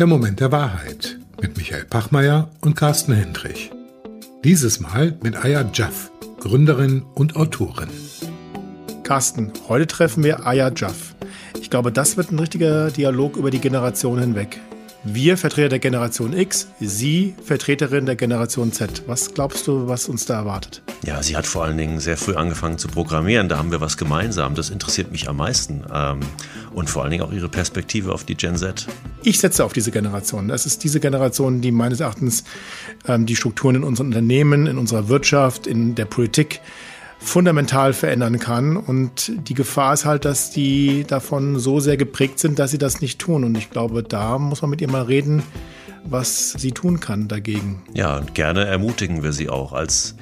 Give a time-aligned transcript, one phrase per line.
[0.00, 3.70] Der Moment der Wahrheit mit Michael Pachmeier und Carsten Hendrich.
[4.42, 6.10] Dieses Mal mit Aya Jaff,
[6.40, 7.90] Gründerin und Autorin.
[9.02, 11.14] Carsten, heute treffen wir Aya Jaff.
[11.60, 14.58] Ich glaube, das wird ein richtiger Dialog über die Generation hinweg.
[15.04, 19.04] Wir Vertreter der Generation X, Sie Vertreterin der Generation Z.
[19.06, 20.82] Was glaubst du, was uns da erwartet?
[21.04, 23.48] Ja, sie hat vor allen Dingen sehr früh angefangen zu programmieren.
[23.48, 24.54] Da haben wir was gemeinsam.
[24.54, 25.84] Das interessiert mich am meisten.
[25.92, 26.20] Ähm,
[26.72, 28.86] und vor allen Dingen auch ihre Perspektive auf die Gen Z.
[29.22, 30.48] Ich setze auf diese Generation.
[30.48, 32.44] Das ist diese Generation, die meines Erachtens
[33.06, 36.60] ähm, die Strukturen in unseren Unternehmen, in unserer Wirtschaft, in der Politik
[37.18, 38.76] fundamental verändern kann.
[38.76, 43.00] Und die Gefahr ist halt, dass die davon so sehr geprägt sind, dass sie das
[43.00, 43.44] nicht tun.
[43.44, 45.42] Und ich glaube, da muss man mit ihr mal reden,
[46.04, 47.82] was sie tun kann dagegen.
[47.92, 50.14] Ja, und gerne ermutigen wir sie auch als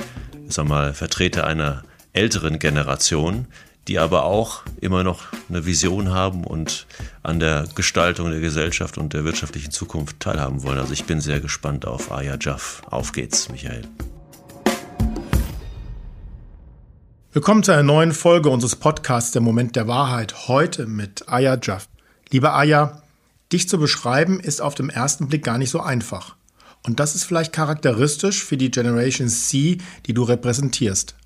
[0.48, 3.46] sag mal, Vertreter einer älteren Generation,
[3.88, 6.86] die aber auch immer noch eine Vision haben und
[7.22, 10.78] an der Gestaltung der Gesellschaft und der wirtschaftlichen Zukunft teilhaben wollen.
[10.78, 12.82] Also ich bin sehr gespannt auf Aya Jaff.
[12.90, 13.82] Auf geht's, Michael.
[17.32, 20.48] Willkommen zu einer neuen Folge unseres Podcasts Der Moment der Wahrheit.
[20.48, 21.88] Heute mit Aya Jaff.
[22.30, 23.02] Liebe Aya,
[23.52, 26.36] dich zu beschreiben ist auf den ersten Blick gar nicht so einfach.
[26.86, 31.17] Und das ist vielleicht charakteristisch für die Generation C, die du repräsentierst.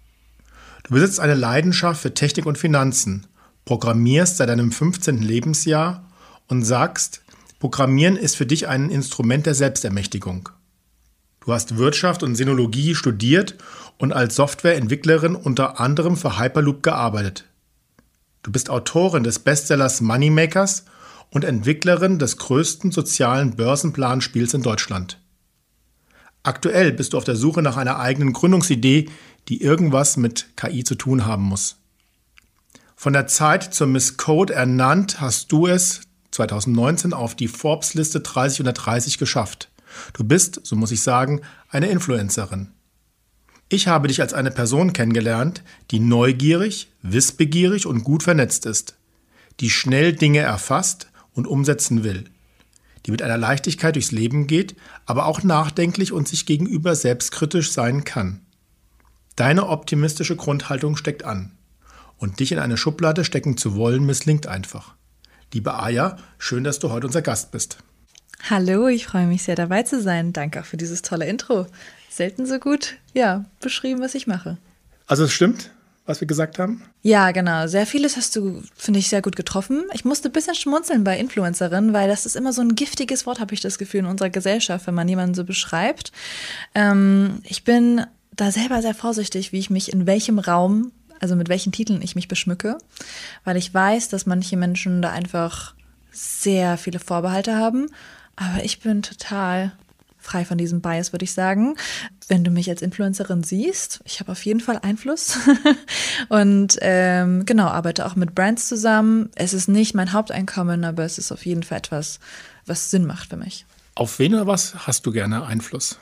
[0.84, 3.26] Du besitzt eine Leidenschaft für Technik und Finanzen,
[3.64, 5.22] programmierst seit deinem 15.
[5.22, 6.04] Lebensjahr
[6.48, 7.22] und sagst,
[7.62, 10.48] Programmieren ist für dich ein Instrument der Selbstermächtigung.
[11.44, 13.54] Du hast Wirtschaft und Sinologie studiert
[13.98, 17.44] und als Softwareentwicklerin unter anderem für Hyperloop gearbeitet.
[18.42, 20.86] Du bist Autorin des Bestsellers Moneymakers
[21.30, 25.20] und Entwicklerin des größten sozialen Börsenplanspiels in Deutschland.
[26.42, 29.08] Aktuell bist du auf der Suche nach einer eigenen Gründungsidee,
[29.48, 31.76] die irgendwas mit KI zu tun haben muss.
[32.96, 38.60] Von der Zeit zur Miss Code ernannt hast du es 2019 auf die Forbes-Liste 30
[38.60, 39.70] unter 30 geschafft.
[40.14, 42.68] Du bist, so muss ich sagen, eine Influencerin.
[43.68, 48.96] Ich habe dich als eine Person kennengelernt, die neugierig, wissbegierig und gut vernetzt ist,
[49.60, 52.24] die schnell Dinge erfasst und umsetzen will
[53.06, 54.76] die mit einer Leichtigkeit durchs Leben geht,
[55.06, 58.41] aber auch nachdenklich und sich gegenüber selbstkritisch sein kann.
[59.36, 61.52] Deine optimistische Grundhaltung steckt an.
[62.18, 64.94] Und dich in eine Schublade stecken zu wollen, misslingt einfach.
[65.52, 67.78] Liebe Aya, schön, dass du heute unser Gast bist.
[68.48, 70.32] Hallo, ich freue mich sehr dabei zu sein.
[70.32, 71.66] Danke auch für dieses tolle Intro.
[72.10, 74.58] Selten so gut, ja, beschrieben, was ich mache.
[75.06, 75.70] Also es stimmt,
[76.04, 76.82] was wir gesagt haben?
[77.02, 77.66] Ja, genau.
[77.68, 79.84] Sehr vieles hast du, finde ich, sehr gut getroffen.
[79.94, 83.40] Ich musste ein bisschen schmunzeln bei Influencerin, weil das ist immer so ein giftiges Wort,
[83.40, 86.12] habe ich das Gefühl, in unserer Gesellschaft, wenn man jemanden so beschreibt.
[86.74, 88.04] Ähm, ich bin
[88.34, 92.14] da selber sehr vorsichtig, wie ich mich in welchem Raum, also mit welchen Titeln ich
[92.14, 92.78] mich beschmücke,
[93.44, 95.74] weil ich weiß, dass manche Menschen da einfach
[96.10, 97.88] sehr viele Vorbehalte haben.
[98.36, 99.72] Aber ich bin total
[100.18, 101.74] frei von diesem Bias, würde ich sagen.
[102.28, 105.38] Wenn du mich als Influencerin siehst, ich habe auf jeden Fall Einfluss
[106.28, 109.30] und ähm, genau, arbeite auch mit Brands zusammen.
[109.34, 112.20] Es ist nicht mein Haupteinkommen, aber es ist auf jeden Fall etwas,
[112.66, 113.66] was Sinn macht für mich.
[113.94, 115.98] Auf wen oder was hast du gerne Einfluss?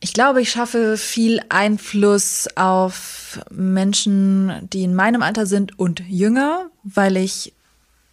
[0.00, 6.70] Ich glaube, ich schaffe viel Einfluss auf Menschen, die in meinem Alter sind und jünger,
[6.84, 7.54] weil ich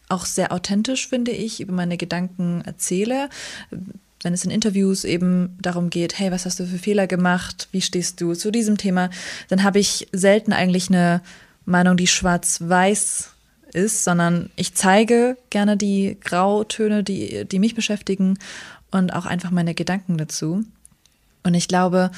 [0.09, 3.29] auch sehr authentisch, finde ich, über meine Gedanken erzähle.
[4.21, 7.81] Wenn es in Interviews eben darum geht, hey, was hast du für Fehler gemacht, wie
[7.81, 9.09] stehst du zu diesem Thema,
[9.49, 11.21] dann habe ich selten eigentlich eine
[11.65, 13.31] Meinung, die schwarz-weiß
[13.73, 18.37] ist, sondern ich zeige gerne die Grautöne, die, die mich beschäftigen
[18.91, 20.63] und auch einfach meine Gedanken dazu.
[21.43, 22.11] Und ich glaube,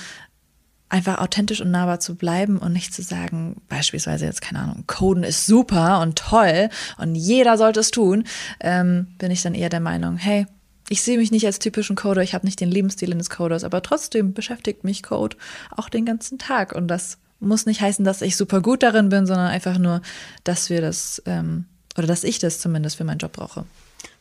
[0.90, 5.24] einfach authentisch und nahbar zu bleiben und nicht zu sagen, beispielsweise jetzt, keine Ahnung, Coden
[5.24, 8.24] ist super und toll und jeder sollte es tun,
[8.60, 10.46] ähm, bin ich dann eher der Meinung, hey,
[10.90, 13.82] ich sehe mich nicht als typischen Coder, ich habe nicht den Lebensstil eines Coders, aber
[13.82, 15.36] trotzdem beschäftigt mich Code
[15.72, 16.74] auch den ganzen Tag.
[16.74, 20.02] Und das muss nicht heißen, dass ich super gut darin bin, sondern einfach nur,
[20.44, 21.66] dass wir das, ähm,
[21.98, 23.66] oder dass ich das zumindest für meinen Job brauche.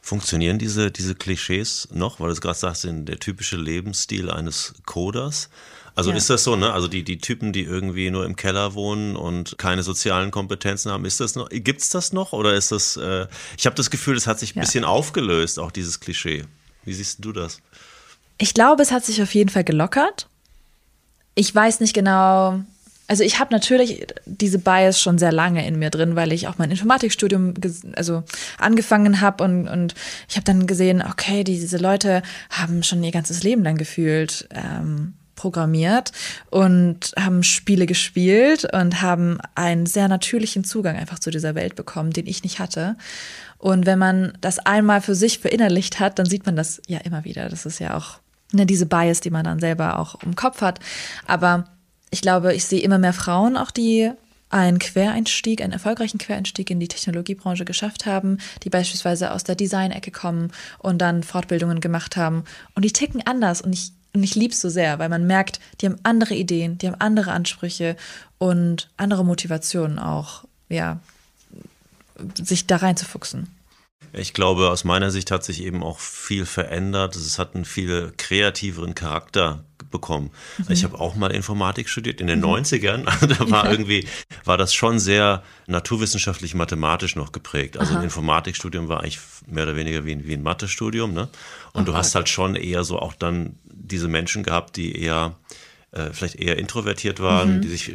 [0.06, 5.48] Funktionieren diese, diese Klischees noch, weil du es gerade sagst, der typische Lebensstil eines Coders?
[5.94, 6.16] Also ja.
[6.18, 6.74] ist das so, ne?
[6.74, 11.06] Also die, die Typen, die irgendwie nur im Keller wohnen und keine sozialen Kompetenzen haben,
[11.06, 12.34] ist das noch, gibt's das noch?
[12.34, 14.64] Oder ist das, äh, ich habe das Gefühl, es hat sich ein ja.
[14.64, 16.44] bisschen aufgelöst, auch dieses Klischee.
[16.84, 17.62] Wie siehst du das?
[18.36, 20.28] Ich glaube, es hat sich auf jeden Fall gelockert.
[21.34, 22.62] Ich weiß nicht genau,
[23.06, 26.58] also ich habe natürlich diese Bias schon sehr lange in mir drin, weil ich auch
[26.58, 27.54] mein Informatikstudium
[27.96, 28.22] also
[28.58, 29.94] angefangen habe und, und
[30.28, 35.14] ich habe dann gesehen, okay, diese Leute haben schon ihr ganzes Leben lang gefühlt ähm,
[35.36, 36.12] programmiert
[36.50, 42.10] und haben Spiele gespielt und haben einen sehr natürlichen Zugang einfach zu dieser Welt bekommen,
[42.10, 42.96] den ich nicht hatte.
[43.58, 47.24] Und wenn man das einmal für sich verinnerlicht hat, dann sieht man das ja immer
[47.24, 47.48] wieder.
[47.48, 48.18] Das ist ja auch
[48.52, 50.80] ne, diese Bias, die man dann selber auch im Kopf hat.
[51.26, 51.64] Aber
[52.14, 54.08] ich glaube, ich sehe immer mehr Frauen auch, die
[54.48, 60.12] einen Quereinstieg, einen erfolgreichen Quereinstieg in die Technologiebranche geschafft haben, die beispielsweise aus der Design-Ecke
[60.12, 62.44] kommen und dann Fortbildungen gemacht haben.
[62.76, 65.58] Und die ticken anders und ich, und ich liebe es so sehr, weil man merkt,
[65.80, 67.96] die haben andere Ideen, die haben andere Ansprüche
[68.38, 71.00] und andere Motivationen auch, ja,
[72.40, 73.48] sich da reinzufuchsen.
[74.12, 77.16] Ich glaube, aus meiner Sicht hat sich eben auch viel verändert.
[77.16, 79.64] Es hat einen viel kreativeren Charakter
[79.94, 80.30] bekommen.
[80.58, 80.64] Mhm.
[80.68, 82.46] Ich habe auch mal Informatik studiert in den mhm.
[82.46, 83.04] 90ern.
[83.38, 83.70] da war ja.
[83.70, 84.06] irgendwie,
[84.44, 87.78] war das schon sehr naturwissenschaftlich mathematisch noch geprägt.
[87.78, 88.00] Also Aha.
[88.00, 91.14] ein Informatikstudium war eigentlich mehr oder weniger wie, wie ein Mathestudium.
[91.14, 91.28] Ne?
[91.72, 95.36] Und oh, du hast halt schon eher so auch dann diese Menschen gehabt, die eher
[95.92, 97.60] äh, vielleicht eher introvertiert waren, mhm.
[97.62, 97.94] die sich äh,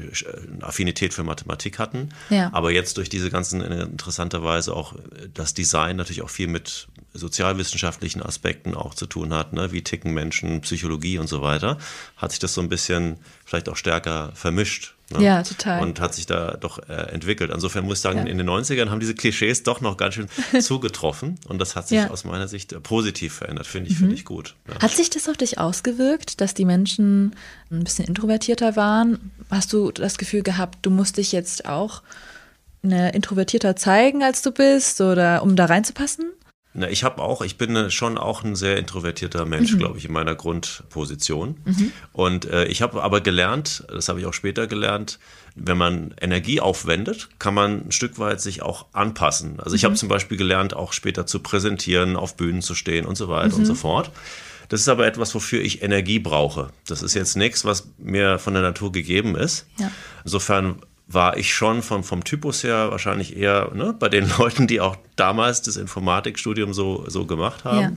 [0.54, 2.10] eine Affinität für Mathematik hatten.
[2.30, 2.50] Ja.
[2.54, 4.96] Aber jetzt durch diese ganzen äh, interessanterweise auch
[5.34, 9.72] das Design natürlich auch viel mit sozialwissenschaftlichen Aspekten auch zu tun hat, ne?
[9.72, 11.78] wie ticken Menschen, Psychologie und so weiter,
[12.18, 14.96] hat sich das so ein bisschen vielleicht auch stärker vermischt.
[15.12, 15.24] Ne?
[15.24, 15.82] Ja, total.
[15.82, 17.50] Und hat sich da doch äh, entwickelt.
[17.52, 18.26] Insofern muss ich sagen, ja.
[18.26, 20.28] in den 90ern haben diese Klischees doch noch ganz schön
[20.62, 21.40] zugetroffen.
[21.48, 22.10] Und das hat sich ja.
[22.12, 23.66] aus meiner Sicht äh, positiv verändert.
[23.66, 24.02] Finde ich, mhm.
[24.02, 24.56] finde ich gut.
[24.68, 24.82] Ja.
[24.82, 27.36] Hat sich das auf dich ausgewirkt, dass die Menschen
[27.72, 29.32] ein bisschen introvertierter waren?
[29.50, 32.04] Hast du das Gefühl gehabt, du musst dich jetzt auch
[32.84, 36.30] eine introvertierter zeigen, als du bist, oder um da reinzupassen?
[36.80, 39.80] Na, ich habe auch, ich bin schon auch ein sehr introvertierter Mensch, mhm.
[39.80, 41.58] glaube ich, in meiner Grundposition.
[41.66, 41.92] Mhm.
[42.14, 45.20] Und äh, ich habe aber gelernt, das habe ich auch später gelernt,
[45.56, 49.60] wenn man Energie aufwendet, kann man ein Stück weit sich auch anpassen.
[49.60, 49.98] Also ich habe mhm.
[49.98, 53.66] zum Beispiel gelernt, auch später zu präsentieren, auf Bühnen zu stehen und so weiter und
[53.66, 53.78] so mhm.
[53.78, 54.12] fort.
[54.70, 56.70] Das ist aber etwas, wofür ich Energie brauche.
[56.88, 59.66] Das ist jetzt nichts, was mir von der Natur gegeben ist.
[59.80, 59.92] Ja.
[60.24, 60.78] Insofern
[61.12, 64.96] war ich schon vom, vom Typus her wahrscheinlich eher ne, bei den Leuten, die auch
[65.16, 67.80] damals das Informatikstudium so, so gemacht haben.
[67.80, 67.92] Ja.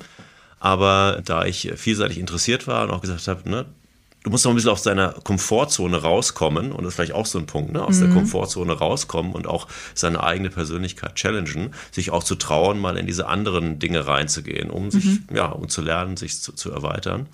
[0.59, 3.67] Aber da ich vielseitig interessiert war und auch gesagt habe, ne,
[4.23, 7.39] du musst noch ein bisschen aus deiner Komfortzone rauskommen und das ist vielleicht auch so
[7.39, 7.85] ein Punkt, ne?
[7.85, 8.07] aus mhm.
[8.07, 13.07] der Komfortzone rauskommen und auch seine eigene Persönlichkeit challengen, sich auch zu trauen, mal in
[13.07, 15.27] diese anderen Dinge reinzugehen, um sich, mhm.
[15.35, 17.27] ja, um zu lernen, sich zu, zu erweitern.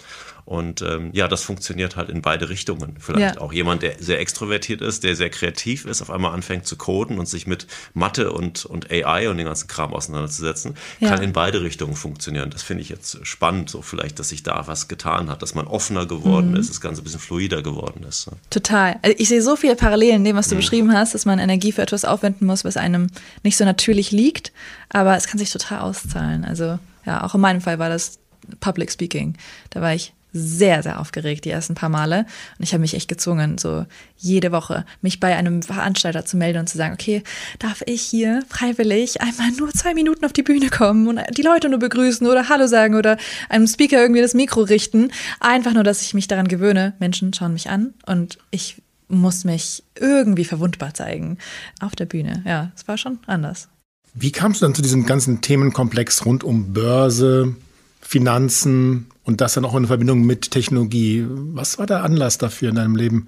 [0.48, 2.96] Und ähm, ja, das funktioniert halt in beide Richtungen.
[2.98, 3.40] Vielleicht ja.
[3.42, 7.18] auch jemand, der sehr extrovertiert ist, der sehr kreativ ist, auf einmal anfängt zu coden
[7.18, 11.10] und sich mit Mathe und, und AI und den ganzen Kram auseinanderzusetzen, ja.
[11.10, 12.48] kann in beide Richtungen funktionieren.
[12.48, 15.66] Das finde ich jetzt spannend, so vielleicht, dass sich da was getan hat, dass man
[15.66, 16.56] offener geworden mhm.
[16.56, 18.30] ist, das Ganze ein bisschen fluider geworden ist.
[18.48, 18.98] Total.
[19.02, 20.60] Also ich sehe so viele Parallelen in dem, was du mhm.
[20.60, 23.08] beschrieben hast, dass man Energie für etwas aufwenden muss, was einem
[23.42, 24.54] nicht so natürlich liegt,
[24.88, 26.46] aber es kann sich total auszahlen.
[26.46, 28.18] Also ja, auch in meinem Fall war das
[28.60, 29.36] Public Speaking.
[29.68, 32.26] Da war ich sehr, sehr aufgeregt die ersten paar Male.
[32.58, 33.86] Und ich habe mich echt gezwungen, so
[34.16, 37.22] jede Woche mich bei einem Veranstalter zu melden und zu sagen, okay,
[37.58, 41.68] darf ich hier freiwillig einmal nur zwei Minuten auf die Bühne kommen und die Leute
[41.68, 43.16] nur begrüßen oder Hallo sagen oder
[43.48, 45.10] einem Speaker irgendwie das Mikro richten.
[45.40, 49.82] Einfach nur, dass ich mich daran gewöhne, Menschen schauen mich an und ich muss mich
[49.98, 51.38] irgendwie verwundbar zeigen
[51.80, 52.42] auf der Bühne.
[52.46, 53.68] Ja, es war schon anders.
[54.14, 57.54] Wie kamst du dann zu diesem ganzen Themenkomplex rund um Börse,
[58.00, 61.26] Finanzen und das dann auch in Verbindung mit Technologie.
[61.28, 63.26] Was war der Anlass dafür in deinem Leben,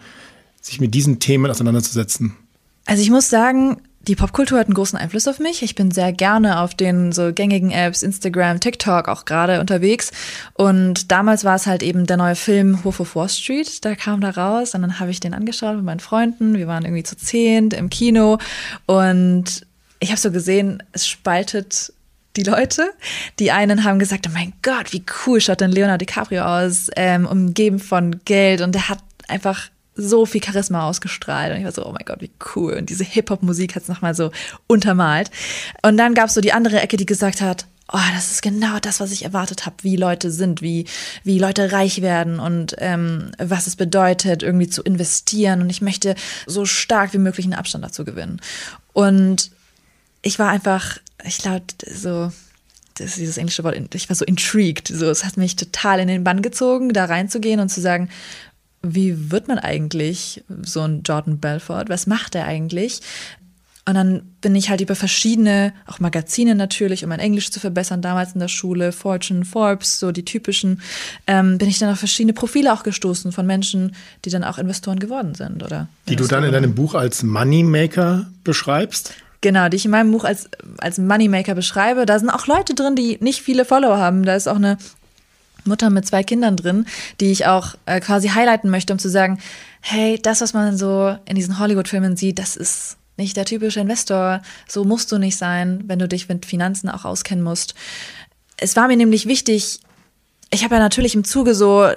[0.63, 2.35] sich mit diesen Themen auseinanderzusetzen?
[2.87, 5.63] Also ich muss sagen, die Popkultur hat einen großen Einfluss auf mich.
[5.63, 10.11] Ich bin sehr gerne auf den so gängigen Apps, Instagram, TikTok auch gerade unterwegs.
[10.55, 13.85] Und damals war es halt eben der neue Film Hof of Wall Street.
[13.85, 16.57] Da kam da raus und dann habe ich den angeschaut mit meinen Freunden.
[16.57, 18.39] Wir waren irgendwie zu zehnt im Kino
[18.87, 19.67] und
[19.99, 21.93] ich habe so gesehen, es spaltet
[22.37, 22.93] die Leute.
[23.39, 27.27] Die einen haben gesagt, oh mein Gott, wie cool schaut denn Leonardo DiCaprio aus, ähm,
[27.27, 31.85] umgeben von Geld und der hat einfach so viel Charisma ausgestrahlt und ich war so,
[31.85, 32.75] oh mein Gott, wie cool.
[32.75, 34.31] Und diese Hip-Hop-Musik hat es nochmal so
[34.67, 35.31] untermalt.
[35.83, 38.79] Und dann gab es so die andere Ecke, die gesagt hat, oh, das ist genau
[38.79, 40.87] das, was ich erwartet habe, wie Leute sind, wie,
[41.25, 45.61] wie Leute reich werden und ähm, was es bedeutet, irgendwie zu investieren.
[45.61, 46.15] Und ich möchte
[46.47, 48.41] so stark wie möglich einen Abstand dazu gewinnen.
[48.93, 49.51] Und
[50.23, 52.33] ich war einfach ich glaube, so,
[52.95, 54.89] das ist dieses englische Wort, ich war so intrigued.
[54.89, 58.09] So, es hat mich total in den Bann gezogen, da reinzugehen und zu sagen,
[58.83, 61.87] wie wird man eigentlich so ein Jordan Belfort?
[61.89, 63.03] Was macht er eigentlich?
[63.87, 68.03] Und dann bin ich halt über verschiedene, auch Magazine natürlich, um mein Englisch zu verbessern,
[68.03, 70.81] damals in der Schule, Fortune, Forbes, so die typischen,
[71.27, 75.01] ähm, bin ich dann auf verschiedene Profile auch gestoßen von Menschen, die dann auch Investoren
[75.01, 75.89] geworden sind, oder?
[76.09, 79.15] Die du dann in deinem Buch als Moneymaker beschreibst?
[79.41, 82.05] Genau, die ich in meinem Buch als, als Moneymaker beschreibe.
[82.05, 84.25] Da sind auch Leute drin, die nicht viele Follower haben.
[84.25, 84.77] Da ist auch eine
[85.65, 86.87] Mutter mit zwei Kindern drin,
[87.21, 89.39] die ich auch äh, quasi highlighten möchte, um zu sagen,
[89.81, 94.43] hey, das, was man so in diesen Hollywood-Filmen sieht, das ist nicht der typische Investor.
[94.69, 97.75] So musst du nicht sein, wenn du dich mit Finanzen auch auskennen musst.
[98.57, 99.81] Es war mir nämlich wichtig,
[100.51, 101.89] ich habe ja natürlich im Zuge so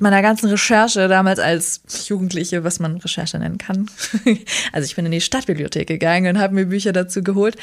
[0.00, 3.90] meiner ganzen Recherche damals als Jugendliche, was man Recherche nennen kann.
[4.72, 7.56] Also ich bin in die Stadtbibliothek gegangen und habe mir Bücher dazu geholt,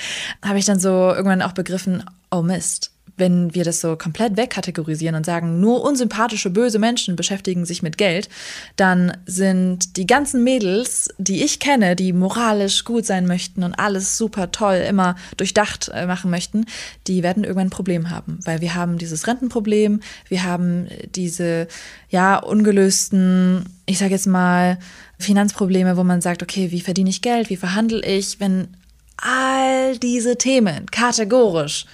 [0.43, 5.15] habe ich dann so irgendwann auch begriffen, oh Mist, wenn wir das so komplett wegkategorisieren
[5.15, 8.29] und sagen, nur unsympathische, böse Menschen beschäftigen sich mit Geld,
[8.75, 14.17] dann sind die ganzen Mädels, die ich kenne, die moralisch gut sein möchten und alles
[14.17, 16.65] super toll, immer durchdacht äh, machen möchten,
[17.07, 21.67] die werden irgendwann ein Problem haben, weil wir haben dieses Rentenproblem, wir haben diese,
[22.09, 24.77] ja, ungelösten, ich sage jetzt mal,
[25.19, 28.67] Finanzprobleme, wo man sagt, okay, wie verdiene ich Geld, wie verhandle ich, wenn
[29.17, 31.85] all diese Themen kategorisch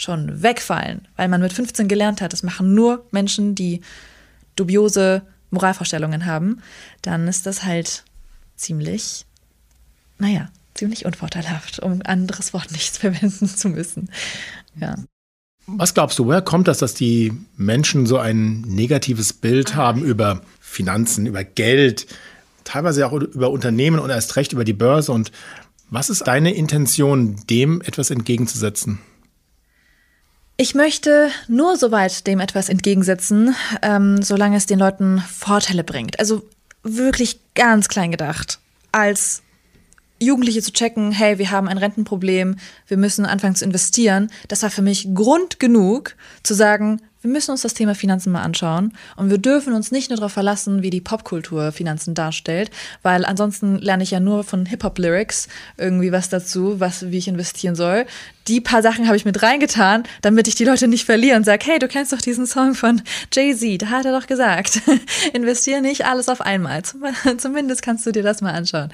[0.00, 3.82] schon wegfallen, weil man mit 15 gelernt hat, das machen nur Menschen, die
[4.56, 6.62] dubiose Moralvorstellungen haben,
[7.02, 8.04] dann ist das halt
[8.56, 9.26] ziemlich,
[10.18, 14.10] naja, ziemlich unvorteilhaft, um ein anderes Wort nicht verwenden zu müssen.
[14.80, 14.94] Ja.
[15.66, 20.40] Was glaubst du, woher kommt das, dass die Menschen so ein negatives Bild haben über
[20.60, 22.06] Finanzen, über Geld,
[22.64, 25.12] teilweise auch über Unternehmen und erst recht über die Börse?
[25.12, 25.30] Und
[25.90, 28.98] was ist deine Intention, dem etwas entgegenzusetzen?
[30.60, 36.18] Ich möchte nur soweit dem etwas entgegensetzen, ähm, solange es den Leuten Vorteile bringt.
[36.20, 36.42] Also
[36.82, 38.58] wirklich ganz klein gedacht.
[38.92, 39.40] Als
[40.20, 44.68] Jugendliche zu checken, hey, wir haben ein Rentenproblem, wir müssen anfangen zu investieren, das war
[44.68, 49.30] für mich Grund genug zu sagen, wir müssen uns das Thema Finanzen mal anschauen und
[49.30, 52.70] wir dürfen uns nicht nur darauf verlassen, wie die Popkultur Finanzen darstellt,
[53.02, 57.74] weil ansonsten lerne ich ja nur von Hip-Hop-Lyrics irgendwie was dazu, was, wie ich investieren
[57.74, 58.06] soll.
[58.48, 61.64] Die paar Sachen habe ich mit reingetan, damit ich die Leute nicht verliere und sage,
[61.66, 64.80] hey, du kennst doch diesen Song von Jay-Z, da hat er doch gesagt,
[65.34, 66.82] investiere nicht alles auf einmal.
[67.36, 68.90] Zumindest kannst du dir das mal anschauen.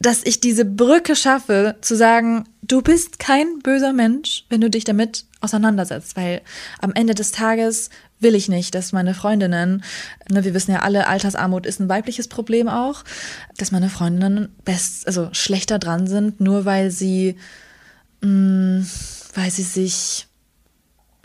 [0.00, 4.84] Dass ich diese Brücke schaffe, zu sagen, du bist kein böser Mensch, wenn du dich
[4.84, 6.42] damit auseinandersetzt, weil
[6.80, 7.90] am Ende des Tages
[8.20, 9.84] will ich nicht, dass meine Freundinnen,
[10.30, 13.04] ne, wir wissen ja alle, Altersarmut ist ein weibliches Problem auch,
[13.56, 17.36] dass meine Freundinnen best, also schlechter dran sind, nur weil sie,
[18.22, 18.86] mh, mm,
[19.34, 20.26] weil sie sich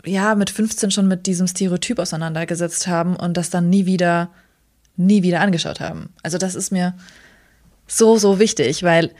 [0.04, 4.30] ja mit 15 schon mit diesem Stereotyp auseinandergesetzt haben und das dann nie wieder,
[4.96, 6.10] nie wieder angeschaut haben.
[6.22, 6.94] Also das ist mir
[7.86, 9.10] so, so wichtig, weil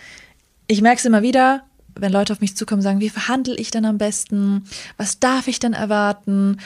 [0.66, 3.84] ich merke es immer wieder, wenn Leute auf mich zukommen, sagen, wie verhandle ich denn
[3.84, 4.64] am besten?
[4.96, 6.58] Was darf ich denn erwarten?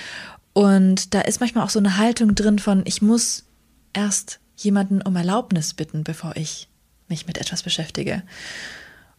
[0.53, 3.45] Und da ist manchmal auch so eine Haltung drin von, ich muss
[3.93, 6.69] erst jemanden um Erlaubnis bitten, bevor ich
[7.09, 8.23] mich mit etwas beschäftige.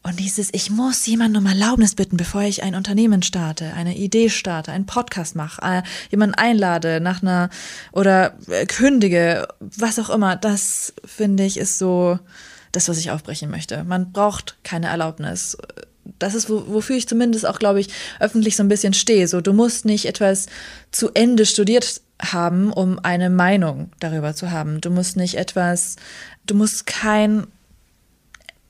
[0.02, 4.30] Und dieses, ich muss jemanden um Erlaubnis bitten, bevor ich ein Unternehmen starte, eine Idee
[4.30, 7.50] starte, einen Podcast mache, äh, jemanden einlade nach einer
[7.92, 12.18] oder äh, kündige, was auch immer, das finde ich ist so
[12.72, 13.84] das, was ich aufbrechen möchte.
[13.84, 15.58] Man braucht keine Erlaubnis
[16.18, 17.90] das ist, wofür ich zumindest auch, glaube ich,
[18.20, 19.28] öffentlich so ein bisschen stehe.
[19.28, 20.48] So, du musst nicht etwas
[20.92, 24.82] zu Ende studiert haben, um eine Meinung darüber zu haben.
[24.82, 25.96] Du musst nicht etwas,
[26.46, 27.48] du musst kein,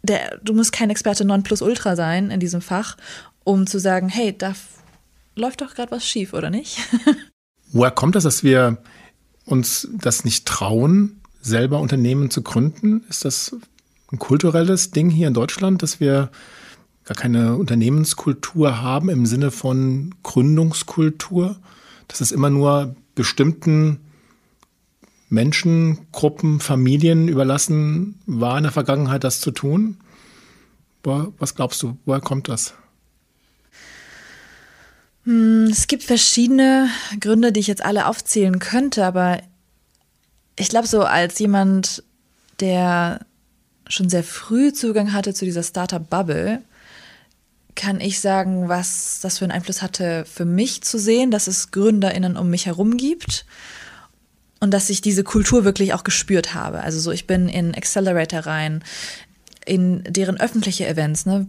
[0.03, 2.97] der, du musst kein Experte non plus ultra sein in diesem Fach,
[3.43, 4.53] um zu sagen, hey, da
[5.35, 6.77] läuft doch gerade was schief, oder nicht?
[7.71, 8.77] Woher kommt das, dass wir
[9.45, 13.03] uns das nicht trauen, selber Unternehmen zu gründen?
[13.09, 13.55] Ist das
[14.11, 16.29] ein kulturelles Ding hier in Deutschland, dass wir
[17.09, 21.59] gar keine Unternehmenskultur haben im Sinne von Gründungskultur,
[22.07, 23.99] dass es immer nur bestimmten
[25.27, 29.97] Menschen, Gruppen, Familien überlassen war in der Vergangenheit, das zu tun?
[31.03, 32.75] Was glaubst du, woher kommt das?
[35.23, 36.89] Hm, es gibt verschiedene
[37.19, 39.39] Gründe, die ich jetzt alle aufzählen könnte, aber
[40.57, 42.03] ich glaube, so als jemand,
[42.59, 43.25] der
[43.87, 46.61] schon sehr früh Zugang hatte zu dieser Startup-Bubble,
[47.79, 51.71] kann ich sagen, was das für einen Einfluss hatte für mich zu sehen, dass es
[51.71, 53.45] GründerInnen um mich herum gibt
[54.59, 56.81] und dass ich diese Kultur wirklich auch gespürt habe.
[56.81, 58.83] Also so, ich bin in Accelerator rein,
[59.65, 61.47] in deren öffentliche Events, ne,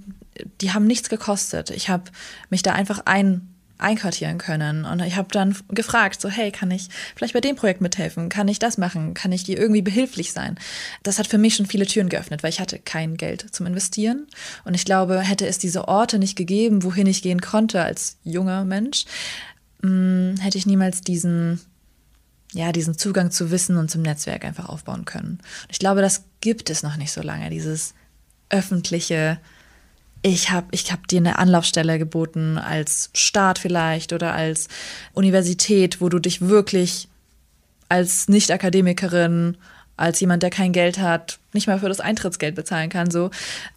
[0.60, 1.70] die haben nichts gekostet.
[1.70, 2.04] Ich habe
[2.48, 3.49] mich da einfach ein
[3.80, 4.84] einquartieren können.
[4.84, 8.28] Und ich habe dann gefragt, so, hey, kann ich vielleicht bei dem Projekt mithelfen?
[8.28, 9.14] Kann ich das machen?
[9.14, 10.58] Kann ich dir irgendwie behilflich sein?
[11.02, 14.26] Das hat für mich schon viele Türen geöffnet, weil ich hatte kein Geld zum Investieren.
[14.64, 18.64] Und ich glaube, hätte es diese Orte nicht gegeben, wohin ich gehen konnte als junger
[18.64, 19.04] Mensch,
[19.82, 21.60] hm, hätte ich niemals diesen
[22.52, 25.38] ja, diesen Zugang zu Wissen und zum Netzwerk einfach aufbauen können.
[25.62, 27.94] Und ich glaube, das gibt es noch nicht so lange, dieses
[28.48, 29.38] öffentliche,
[30.22, 34.68] ich habe ich hab dir eine Anlaufstelle geboten als Staat vielleicht oder als
[35.14, 37.08] Universität, wo du dich wirklich
[37.88, 39.56] als Nicht-Akademikerin,
[39.96, 43.30] als jemand, der kein Geld hat, nicht mal für das Eintrittsgeld bezahlen kann, so,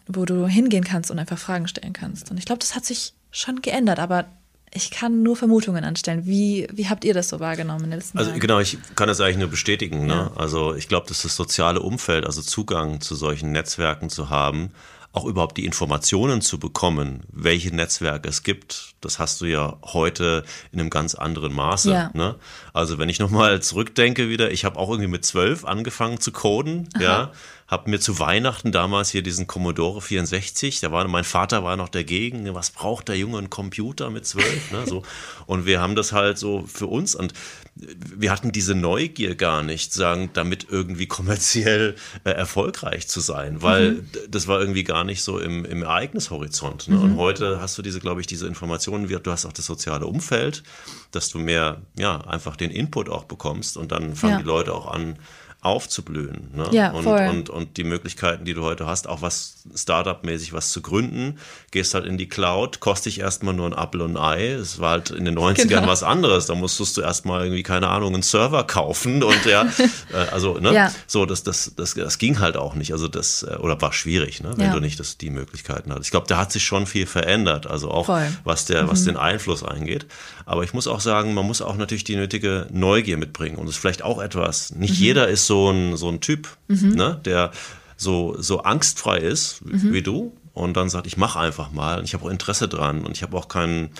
[0.06, 2.30] wo du hingehen kannst und einfach Fragen stellen kannst.
[2.30, 4.26] Und ich glaube, das hat sich schon geändert, aber
[4.72, 6.26] ich kann nur Vermutungen anstellen.
[6.26, 8.40] Wie, wie habt ihr das so wahrgenommen in den letzten Also Jahren?
[8.40, 10.06] genau, ich kann das eigentlich nur bestätigen.
[10.06, 10.14] Ne?
[10.14, 10.32] Ja.
[10.36, 14.72] Also ich glaube, dass das soziale Umfeld, also Zugang zu solchen Netzwerken zu haben,
[15.14, 20.44] auch überhaupt die Informationen zu bekommen, welche Netzwerke es gibt, das hast du ja heute
[20.72, 21.92] in einem ganz anderen Maße.
[21.92, 22.10] Ja.
[22.14, 22.34] Ne?
[22.72, 26.88] Also wenn ich nochmal zurückdenke wieder, ich habe auch irgendwie mit zwölf angefangen zu coden,
[26.98, 27.30] ja,
[27.68, 31.88] habe mir zu Weihnachten damals hier diesen Commodore 64, da war mein Vater war noch
[31.88, 35.02] dagegen, ne, was braucht der Junge einen Computer mit zwölf, ne, so
[35.46, 37.32] und wir haben das halt so für uns und
[37.76, 43.94] wir hatten diese Neugier gar nicht, sagen, damit irgendwie kommerziell äh, erfolgreich zu sein, weil
[44.02, 46.88] d- das war irgendwie gar nicht so im, im Ereignishorizont.
[46.88, 46.98] Ne?
[46.98, 50.62] Und heute hast du diese, glaube ich, diese Informationen, du hast auch das soziale Umfeld,
[51.10, 54.38] dass du mehr, ja, einfach den Input auch bekommst und dann fangen Ja.
[54.38, 55.16] die Leute auch an
[55.64, 56.50] aufzublühen.
[56.54, 56.68] Ne?
[56.72, 57.26] Ja, und, voll.
[57.28, 61.38] und, und die Möglichkeiten, die du heute hast, auch was Startup-mäßig was zu gründen,
[61.70, 64.48] gehst halt in die Cloud, kostet dich erstmal nur ein Apfel und ein Ei.
[64.52, 65.86] Es war halt in den 90ern Genau.
[65.86, 66.46] was anderes.
[66.46, 69.62] Da musstest du erstmal irgendwie, keine Ahnung, einen Server kaufen und ja,
[70.12, 70.92] äh, also, ne, Ja.
[71.06, 72.92] so, das, das, das, das ging halt auch nicht.
[72.92, 74.72] Also das, äh, oder war schwierig, ne, wenn Ja.
[74.72, 76.06] du nicht das, die Möglichkeiten hattest.
[76.08, 78.28] Ich glaube, da hat sich schon viel verändert, also auch Voll.
[78.28, 78.36] Mhm.
[78.44, 80.06] was der, was den Einfluss eingeht.
[80.46, 83.56] Aber ich muss auch sagen, man muss auch natürlich die nötige Neugier mitbringen.
[83.56, 84.72] Und das ist vielleicht auch etwas.
[84.72, 84.80] Mhm.
[84.80, 87.50] Nicht jeder ist so ein, so ein Typ, ne, der
[87.96, 89.92] so, so angstfrei ist wie, Mhm.
[89.92, 93.04] wie du und dann sagt, ich mache einfach mal und ich habe auch Interesse dran
[93.04, 93.90] und ich habe auch kein,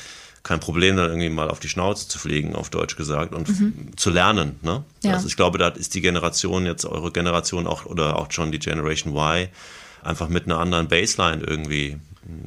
[0.42, 3.48] kein Problem, dann irgendwie mal auf die Schnauze zu fliegen, auf Deutsch gesagt, und
[3.96, 4.56] zu lernen.
[4.62, 4.84] Ne?
[5.02, 5.14] Ja.
[5.14, 8.58] Also ich glaube, da ist die Generation jetzt, eure Generation auch oder auch schon die
[8.58, 9.48] Generation Y,
[10.02, 11.96] einfach mit einer anderen Baseline irgendwie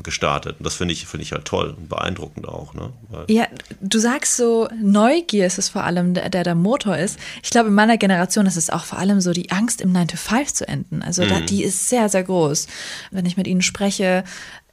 [0.04, 0.58] gestartet.
[0.60, 2.74] Und das finde ich, finde ich halt toll und beeindruckend auch.
[2.74, 2.92] Ne?
[3.10, 3.48] Weil, Ja,
[3.82, 7.20] du sagst so, Neugier ist es vor allem, der der, Motor ist.
[7.44, 10.08] Ich glaube, in meiner Generation ist es auch vor allem so die Angst, im 9
[10.08, 11.02] to 5 zu enden.
[11.02, 12.68] Also da, die ist sehr, sehr groß.
[13.12, 14.24] Wenn ich mit ihnen spreche,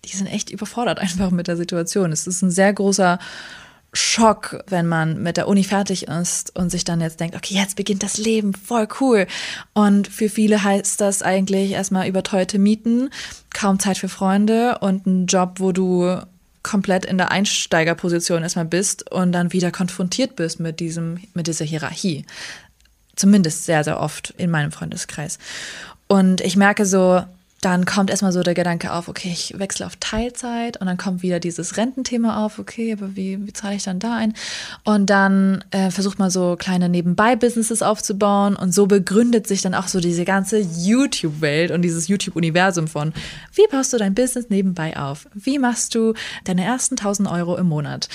[0.04, 2.12] die sind echt überfordert einfach mit der Situation.
[2.12, 3.18] Es ist ein sehr großer
[3.94, 7.76] Schock, wenn man mit der Uni fertig ist und sich dann jetzt denkt, okay, jetzt
[7.76, 9.26] beginnt das Leben, voll cool.
[9.72, 13.10] Und für viele heißt das eigentlich erstmal überteuerte Mieten,
[13.54, 16.18] kaum Zeit für Freunde und ein Job, wo du
[16.64, 21.64] komplett in der Einsteigerposition erstmal bist und dann wieder konfrontiert bist mit diesem, mit dieser
[21.64, 22.24] Hierarchie.
[23.14, 25.38] Zumindest sehr, sehr oft in meinem Freundeskreis.
[26.08, 27.22] Und ich merke so,
[27.64, 31.22] dann kommt erstmal so der Gedanke auf, okay, ich wechsle auf Teilzeit und dann kommt
[31.22, 34.34] wieder dieses Rententhema auf, okay, aber wie, wie zahle ich dann da ein?
[34.84, 39.88] Und dann äh, versucht man so kleine Nebenbei-Businesses aufzubauen und so begründet sich dann auch
[39.88, 43.14] so diese ganze YouTube-Welt und dieses YouTube-Universum von,
[43.54, 45.26] wie baust du dein Business nebenbei auf?
[45.32, 46.12] Wie machst du
[46.44, 48.08] deine ersten 1000 Euro im Monat?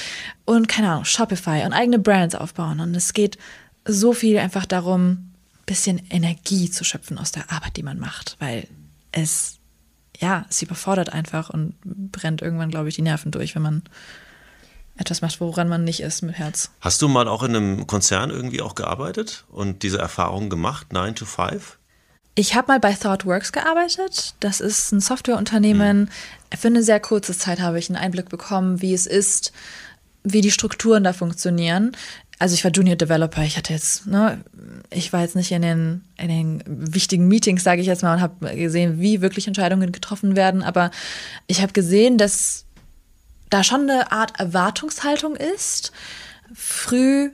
[0.46, 3.38] Und keine Ahnung, Shopify und eigene Brands aufbauen und es geht
[3.86, 5.32] so viel einfach darum,
[5.66, 8.68] bisschen Energie zu schöpfen aus der Arbeit, die man macht, weil
[9.12, 9.58] es,
[10.18, 13.84] ja, es überfordert einfach und brennt irgendwann, glaube ich, die Nerven durch, wenn man
[14.98, 16.72] etwas macht, woran man nicht ist mit Herz.
[16.82, 21.16] Hast du mal auch in einem Konzern irgendwie auch gearbeitet und diese Erfahrung gemacht, 9
[21.16, 21.78] to 5?
[22.36, 24.36] Ich habe mal bei ThoughtWorks gearbeitet.
[24.40, 26.10] Das ist ein Softwareunternehmen.
[26.58, 29.52] Für eine sehr kurze Zeit habe ich einen Einblick bekommen, wie es ist,
[30.24, 31.96] wie die Strukturen da funktionieren.
[32.40, 33.44] Also ich war Junior Developer.
[33.44, 34.42] Ich hatte jetzt, ne,
[34.90, 38.22] ich war jetzt nicht in den, in den wichtigen Meetings, sage ich jetzt mal, und
[38.22, 40.64] habe gesehen, wie wirklich Entscheidungen getroffen werden.
[40.64, 40.90] Aber
[41.48, 42.66] ich habe gesehen, dass
[43.50, 45.92] da schon eine Art Erwartungshaltung ist,
[46.54, 47.32] früh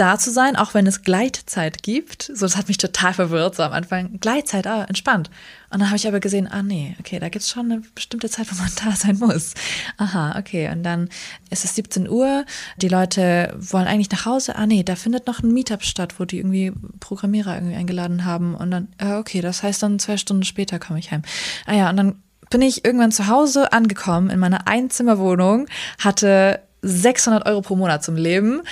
[0.00, 2.30] da zu sein, auch wenn es Gleitzeit gibt.
[2.34, 4.18] So, das hat mich total verwirrt, so am Anfang.
[4.20, 5.30] Gleitzeit, ah, entspannt.
[5.70, 8.30] Und dann habe ich aber gesehen, ah nee, okay, da gibt es schon eine bestimmte
[8.30, 9.54] Zeit, wo man da sein muss.
[9.96, 10.70] Aha, okay.
[10.70, 11.08] Und dann
[11.50, 12.44] ist es 17 Uhr,
[12.76, 14.56] die Leute wollen eigentlich nach Hause.
[14.56, 18.54] Ah nee, da findet noch ein Meetup statt, wo die irgendwie Programmierer irgendwie eingeladen haben.
[18.54, 21.22] Und dann, äh, okay, das heißt dann zwei Stunden später komme ich heim.
[21.66, 25.66] Ah ja, und dann bin ich irgendwann zu Hause angekommen in meiner Einzimmerwohnung,
[25.98, 28.62] hatte 600 Euro pro Monat zum Leben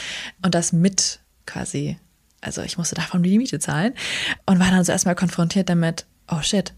[0.43, 1.99] und das mit quasi,
[2.41, 3.95] also ich musste davon die Miete zahlen
[4.47, 6.73] und war dann so erstmal konfrontiert damit, oh shit,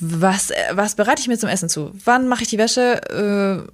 [0.00, 1.92] was, was bereite ich mir zum Essen zu?
[2.04, 3.66] Wann mache ich die Wäsche?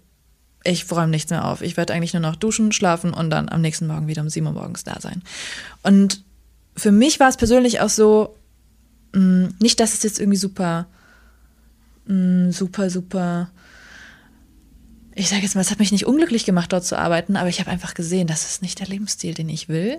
[0.64, 1.62] Äh, ich räume nichts mehr auf.
[1.62, 4.46] Ich werde eigentlich nur noch duschen, schlafen und dann am nächsten Morgen wieder um 7
[4.46, 5.22] Uhr morgens da sein.
[5.82, 6.22] Und
[6.76, 8.34] für mich war es persönlich auch so,
[9.12, 10.86] mh, nicht, dass es jetzt irgendwie super,
[12.06, 13.50] mh, super, super
[15.20, 17.60] ich sage jetzt mal, es hat mich nicht unglücklich gemacht, dort zu arbeiten, aber ich
[17.60, 19.98] habe einfach gesehen, das ist nicht der Lebensstil, den ich will.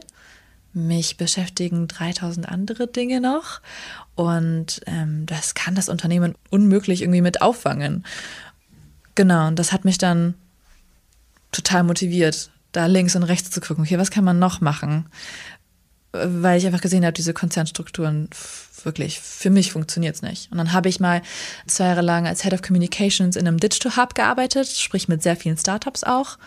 [0.74, 3.62] Mich beschäftigen 3000 andere Dinge noch
[4.16, 8.04] und ähm, das kann das Unternehmen unmöglich irgendwie mit auffangen.
[9.14, 10.34] Genau, und das hat mich dann
[11.52, 15.06] total motiviert, da links und rechts zu gucken, okay, was kann man noch machen?
[16.12, 18.30] Weil ich einfach gesehen habe, diese Konzernstrukturen
[18.84, 20.52] wirklich, für mich funktioniert es nicht.
[20.52, 21.21] Und dann habe ich mal
[21.67, 25.36] zwei Jahre lang als Head of Communications in einem Digital Hub gearbeitet, sprich mit sehr
[25.36, 26.38] vielen Startups auch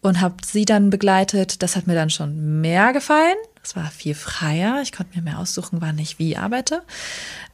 [0.00, 1.62] und habe sie dann begleitet.
[1.62, 3.36] Das hat mir dann schon mehr gefallen.
[3.62, 4.80] Das war viel freier.
[4.82, 6.82] Ich konnte mir mehr aussuchen, wann ich wie arbeite.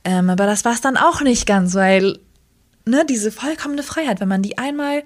[0.04, 2.18] Ähm, aber das war es dann auch nicht ganz, weil
[2.84, 5.02] ne, diese vollkommene Freiheit, wenn man die einmal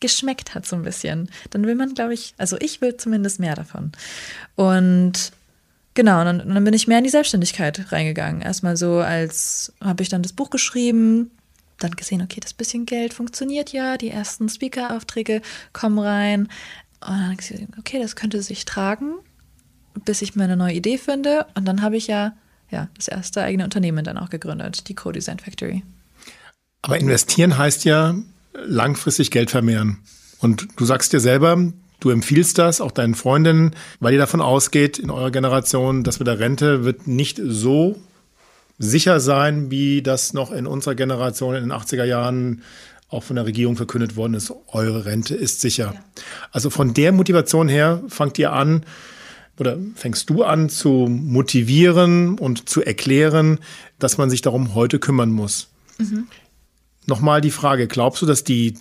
[0.00, 3.54] geschmeckt hat so ein bisschen, dann will man, glaube ich, also ich will zumindest mehr
[3.54, 3.92] davon.
[4.56, 5.32] Und
[5.94, 8.42] genau, und dann, dann bin ich mehr in die Selbstständigkeit reingegangen.
[8.42, 11.30] Erstmal so als habe ich dann das Buch geschrieben,
[11.78, 16.48] dann gesehen, okay, das bisschen Geld funktioniert ja, die ersten Speaker-Aufträge kommen rein.
[17.00, 19.14] Und dann gesehen, okay, das könnte sich tragen,
[20.04, 21.46] bis ich mir eine neue Idee finde.
[21.54, 22.34] Und dann habe ich ja,
[22.70, 25.82] ja das erste eigene Unternehmen dann auch gegründet, die Co-Design Factory.
[26.82, 28.14] Aber investieren heißt ja
[28.52, 29.98] langfristig Geld vermehren.
[30.38, 34.98] Und du sagst dir selber, du empfiehlst das auch deinen Freundinnen, weil ihr davon ausgeht,
[34.98, 37.96] in eurer Generation, dass mit der Rente wird nicht so
[38.78, 42.62] sicher sein, wie das noch in unserer Generation in den 80er Jahren
[43.08, 45.92] auch von der Regierung verkündet worden ist, eure Rente ist sicher.
[45.94, 46.22] Ja.
[46.52, 48.84] Also von der Motivation her fangt ihr an
[49.58, 53.58] oder fängst du an zu motivieren und zu erklären,
[53.98, 55.68] dass man sich darum heute kümmern muss.
[55.98, 56.28] Mhm.
[57.06, 58.74] Nochmal die Frage, glaubst du, dass die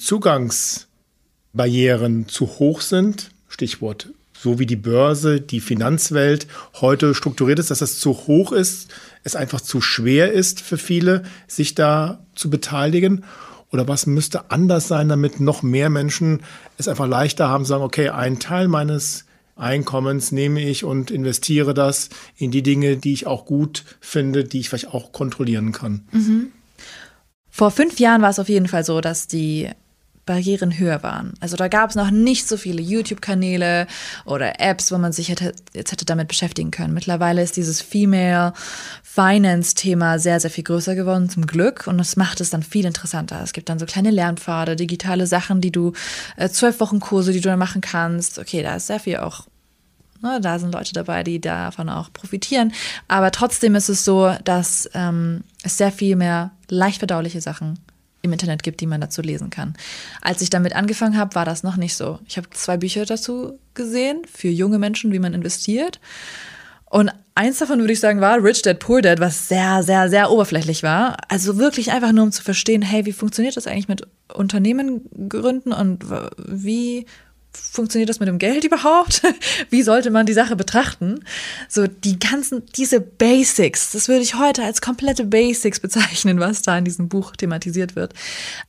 [1.52, 3.32] Zugangsbarrieren zu hoch sind?
[3.48, 8.90] Stichwort, so wie die Börse, die Finanzwelt heute strukturiert ist, dass das zu hoch ist,
[9.24, 13.24] es einfach zu schwer ist für viele, sich da zu beteiligen?
[13.72, 16.42] Oder was müsste anders sein, damit noch mehr Menschen
[16.78, 22.10] es einfach leichter haben, sagen, okay, einen Teil meines Einkommens nehme ich und investiere das
[22.38, 26.08] in die Dinge, die ich auch gut finde, die ich vielleicht auch kontrollieren kann.
[26.12, 26.52] Mhm.
[27.50, 29.70] Vor fünf Jahren war es auf jeden Fall so, dass die
[30.30, 31.34] Barrieren höher waren.
[31.40, 33.88] Also da gab es noch nicht so viele YouTube-Kanäle
[34.26, 36.94] oder Apps, wo man sich hätte, jetzt hätte damit beschäftigen können.
[36.94, 38.54] Mittlerweile ist dieses Female
[39.02, 41.88] Finance-Thema sehr, sehr viel größer geworden, zum Glück.
[41.88, 43.42] Und das macht es dann viel interessanter.
[43.44, 45.94] Es gibt dann so kleine Lernpfade, digitale Sachen, die du,
[46.38, 48.38] äh, zwölf Wochen Kurse, die du dann machen kannst.
[48.38, 49.48] Okay, da ist sehr viel auch
[50.22, 52.74] Ne, da sind Leute dabei, die davon auch profitieren.
[53.08, 57.80] Aber trotzdem ist es so, dass ähm, es sehr viel mehr leicht verdauliche Sachen
[58.22, 59.76] im Internet gibt, die man dazu lesen kann.
[60.22, 62.20] Als ich damit angefangen habe, war das noch nicht so.
[62.28, 66.00] Ich habe zwei Bücher dazu gesehen für junge Menschen, wie man investiert.
[66.86, 70.32] Und eins davon würde ich sagen war Rich Dad Poor Dad, was sehr, sehr, sehr
[70.32, 71.18] oberflächlich war.
[71.28, 75.72] Also wirklich einfach nur um zu verstehen, hey, wie funktioniert das eigentlich mit Unternehmen gründen
[75.72, 76.04] und
[76.38, 77.06] wie
[77.54, 79.22] funktioniert das mit dem Geld überhaupt?
[79.70, 81.24] Wie sollte man die Sache betrachten?
[81.68, 86.78] So die ganzen, diese Basics, das würde ich heute als komplette Basics bezeichnen, was da
[86.78, 88.14] in diesem Buch thematisiert wird.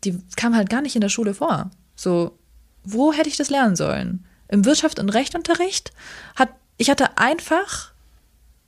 [0.05, 1.71] Die kam halt gar nicht in der Schule vor.
[1.95, 2.39] So,
[2.85, 4.25] wo hätte ich das lernen sollen?
[4.49, 5.93] Im Wirtschaft- und Rechtunterricht
[6.35, 7.93] hat, ich hatte einfach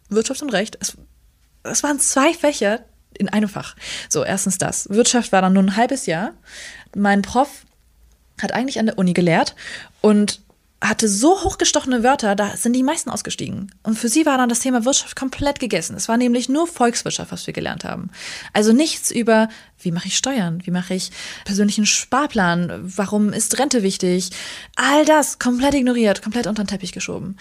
[0.08, 0.76] Wirtschaft und Recht.
[0.80, 0.96] Es,
[1.62, 2.80] es waren zwei Fächer
[3.18, 3.74] in einem Fach.
[4.08, 4.88] So, erstens das.
[4.90, 6.32] Wirtschaft war dann nur ein halbes Jahr.
[6.94, 7.64] Mein Prof
[8.42, 9.54] hat eigentlich an der Uni gelehrt
[10.00, 10.40] und
[10.82, 13.72] hatte so hochgestochene Wörter, da sind die meisten ausgestiegen.
[13.84, 15.96] Und für sie war dann das Thema Wirtschaft komplett gegessen.
[15.96, 18.10] Es war nämlich nur Volkswirtschaft, was wir gelernt haben.
[18.52, 19.48] Also nichts über,
[19.80, 21.12] wie mache ich Steuern, wie mache ich
[21.44, 24.30] persönlichen Sparplan, warum ist Rente wichtig.
[24.74, 27.36] All das komplett ignoriert, komplett unter den Teppich geschoben.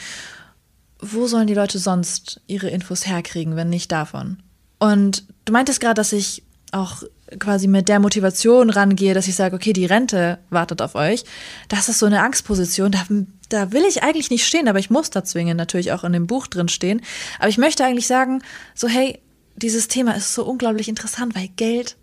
[0.99, 4.43] Wo sollen die Leute sonst ihre Infos herkriegen, wenn nicht davon?
[4.77, 7.03] Und du meintest gerade, dass ich auch
[7.39, 11.23] quasi mit der Motivation rangehe, dass ich sage, okay, die Rente wartet auf euch,
[11.69, 13.05] das ist so eine Angstposition, da,
[13.49, 16.27] da will ich eigentlich nicht stehen, aber ich muss da zwingen, natürlich auch in dem
[16.27, 17.01] Buch drin stehen.
[17.39, 18.41] Aber ich möchte eigentlich sagen,
[18.75, 19.19] so hey,
[19.55, 21.97] dieses Thema ist so unglaublich interessant, weil Geld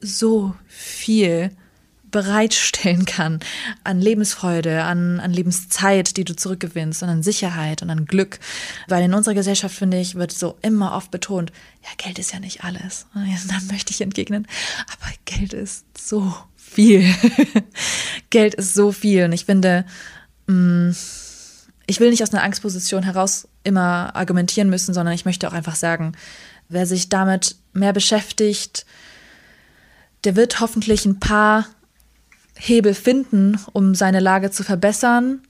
[0.00, 1.50] so viel
[2.12, 3.40] bereitstellen kann
[3.82, 8.38] an Lebensfreude, an, an Lebenszeit, die du zurückgewinnst und an Sicherheit und an Glück.
[8.86, 11.50] Weil in unserer Gesellschaft, finde ich, wird so immer oft betont,
[11.82, 13.06] ja, Geld ist ja nicht alles.
[13.14, 14.46] Und dann möchte ich entgegnen,
[14.86, 17.04] aber Geld ist so viel.
[18.30, 19.24] Geld ist so viel.
[19.24, 19.84] Und ich finde,
[20.46, 20.96] mh, mm,
[21.86, 25.74] ich will nicht aus einer Angstposition heraus immer argumentieren müssen, sondern ich möchte auch einfach
[25.74, 26.12] sagen,
[26.68, 28.86] wer sich damit mehr beschäftigt,
[30.24, 31.66] der wird hoffentlich ein paar
[32.56, 35.40] Hebel finden, um seine Lage zu verbessern.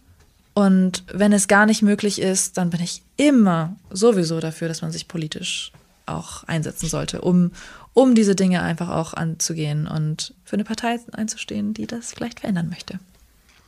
[0.55, 4.93] Und wenn es gar nicht möglich ist, dann bin ich immer sowieso dafür, dass man
[4.93, 5.73] sich politisch
[6.07, 7.53] auch einsetzen sollte, um,
[7.95, 12.69] um diese Dinge einfach auch anzugehen und für eine Partei einzustehen, die das vielleicht verändern
[12.69, 12.99] möchte.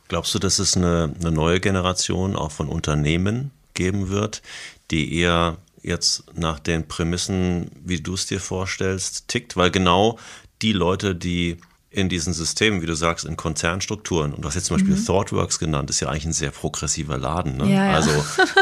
[0.07, 4.43] Glaubst du, dass es eine, eine neue Generation auch von Unternehmen geben wird,
[4.91, 9.57] die eher jetzt nach den Prämissen, wie du es dir vorstellst, tickt?
[9.57, 10.19] Weil genau
[10.61, 11.57] die Leute, die
[11.95, 14.33] in diesen Systemen, wie du sagst, in Konzernstrukturen.
[14.33, 15.05] Und du hast jetzt zum Beispiel mhm.
[15.05, 17.57] ThoughtWorks genannt, ist ja eigentlich ein sehr progressiver Laden.
[17.57, 17.71] Ne?
[17.71, 17.93] Ja, ja.
[17.93, 18.11] Also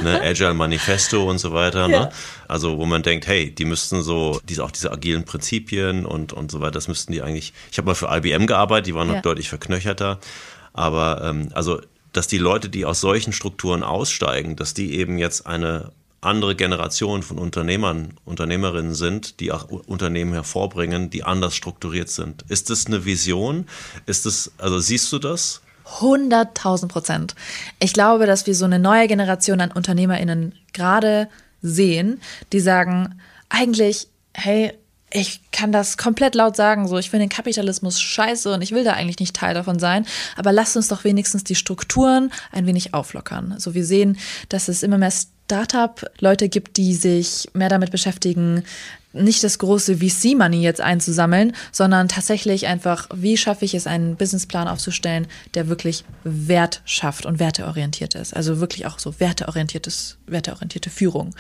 [0.04, 1.90] ne, Agile Manifesto und so weiter.
[1.90, 2.00] Ja.
[2.00, 2.10] Ne?
[2.48, 6.52] Also wo man denkt, hey, die müssten so, diese, auch diese agilen Prinzipien und, und
[6.52, 7.54] so weiter, das müssten die eigentlich.
[7.72, 10.20] Ich habe mal für IBM gearbeitet, die waren noch deutlich verknöcherter.
[10.74, 15.48] Aber ähm, also, dass die Leute, die aus solchen Strukturen aussteigen, dass die eben jetzt
[15.48, 15.92] eine
[16.26, 22.44] andere Generation von Unternehmern, Unternehmerinnen sind, die auch Unternehmen hervorbringen, die anders strukturiert sind.
[22.50, 23.66] Ist das eine Vision?
[24.06, 25.62] Ist das, also siehst du das?
[26.00, 27.36] 100.000 Prozent.
[27.80, 31.30] Ich glaube, dass wir so eine neue Generation an UnternehmerInnen gerade
[31.62, 34.74] sehen, die sagen, eigentlich, hey,
[35.14, 38.84] ich kann das komplett laut sagen, so ich finde den Kapitalismus scheiße und ich will
[38.84, 42.96] da eigentlich nicht Teil davon sein, aber lasst uns doch wenigstens die Strukturen ein wenig
[42.96, 43.52] auflockern.
[43.52, 44.18] Also wir sehen,
[44.50, 45.12] dass es immer mehr
[45.46, 48.64] Startup-Leute gibt, die sich mehr damit beschäftigen,
[49.14, 54.68] nicht das große VC-Money jetzt einzusammeln, sondern tatsächlich einfach, wie schaffe ich es, einen Businessplan
[54.68, 58.36] aufzustellen, der wirklich Wert schafft und werteorientiert ist.
[58.36, 61.36] Also wirklich auch so werteorientiertes, werteorientierte Führung.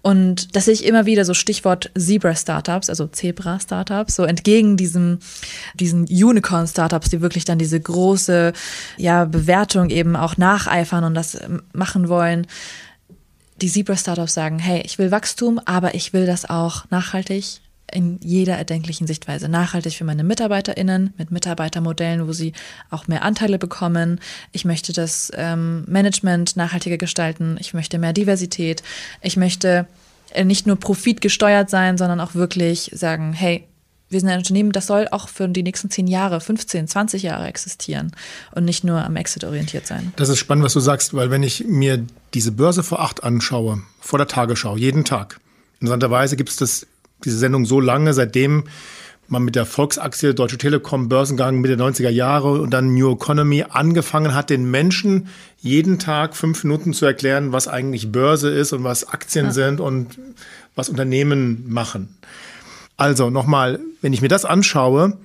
[0.00, 5.18] Und das sehe ich immer wieder so Stichwort Zebra-Startups, also Zebra-Startups, so entgegen diesem,
[5.74, 8.52] diesen Unicorn-Startups, die wirklich dann diese große,
[8.96, 11.36] ja, Bewertung eben auch nacheifern und das
[11.72, 12.46] machen wollen
[13.60, 17.60] die Zebra-Startups sagen, hey, ich will Wachstum, aber ich will das auch nachhaltig
[17.92, 19.48] in jeder erdenklichen Sichtweise.
[19.48, 22.52] Nachhaltig für meine MitarbeiterInnen mit Mitarbeitermodellen, wo sie
[22.90, 24.20] auch mehr Anteile bekommen.
[24.52, 27.56] Ich möchte das ähm, Management nachhaltiger gestalten.
[27.60, 28.82] Ich möchte mehr Diversität.
[29.22, 29.86] Ich möchte
[30.34, 33.64] äh, nicht nur profitgesteuert sein, sondern auch wirklich sagen, hey,
[34.10, 37.46] wir sind ein Unternehmen, das soll auch für die nächsten 10 Jahre, 15, 20 Jahre
[37.46, 38.12] existieren
[38.54, 40.12] und nicht nur am Exit orientiert sein.
[40.16, 43.82] Das ist spannend, was du sagst, weil wenn ich mir diese Börse vor acht anschaue,
[44.00, 45.40] vor der Tagesschau, jeden Tag,
[45.80, 46.86] interessanterweise gibt es das,
[47.24, 48.64] diese Sendung so lange, seitdem
[49.28, 53.64] man mit der Volksaktie Deutsche Telekom Börsengang Mitte der 90er Jahre und dann New Economy
[53.68, 58.84] angefangen hat, den Menschen jeden Tag fünf Minuten zu erklären, was eigentlich Börse ist und
[58.84, 59.52] was Aktien ja.
[59.52, 60.18] sind und
[60.74, 62.16] was Unternehmen machen.
[62.98, 65.16] Also nochmal, wenn ich mir das anschaue,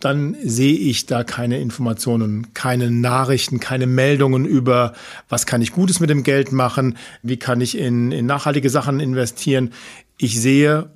[0.00, 4.92] dann sehe ich da keine Informationen, keine Nachrichten, keine Meldungen über,
[5.28, 9.00] was kann ich Gutes mit dem Geld machen, wie kann ich in, in nachhaltige Sachen
[9.00, 9.72] investieren.
[10.18, 10.90] Ich sehe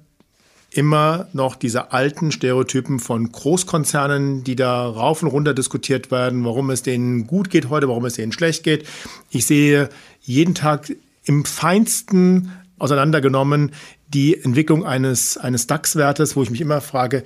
[0.70, 6.68] immer noch diese alten Stereotypen von Großkonzernen, die da rauf und runter diskutiert werden, warum
[6.68, 8.86] es denen gut geht heute, warum es denen schlecht geht.
[9.30, 9.88] Ich sehe
[10.20, 10.92] jeden Tag
[11.24, 13.72] im feinsten auseinandergenommen
[14.14, 17.22] die Entwicklung eines, eines DAX-Wertes, wo ich mich immer frage,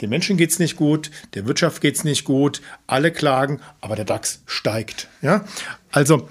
[0.00, 3.96] den Menschen geht es nicht gut, der Wirtschaft geht es nicht gut, alle klagen, aber
[3.96, 5.08] der DAX steigt.
[5.20, 5.44] Ja?
[5.90, 6.28] Also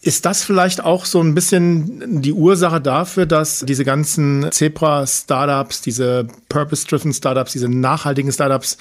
[0.00, 6.28] ist das vielleicht auch so ein bisschen die Ursache dafür, dass diese ganzen Zebra-Startups, diese
[6.48, 8.78] Purpose-Driven Startups, diese nachhaltigen Startups,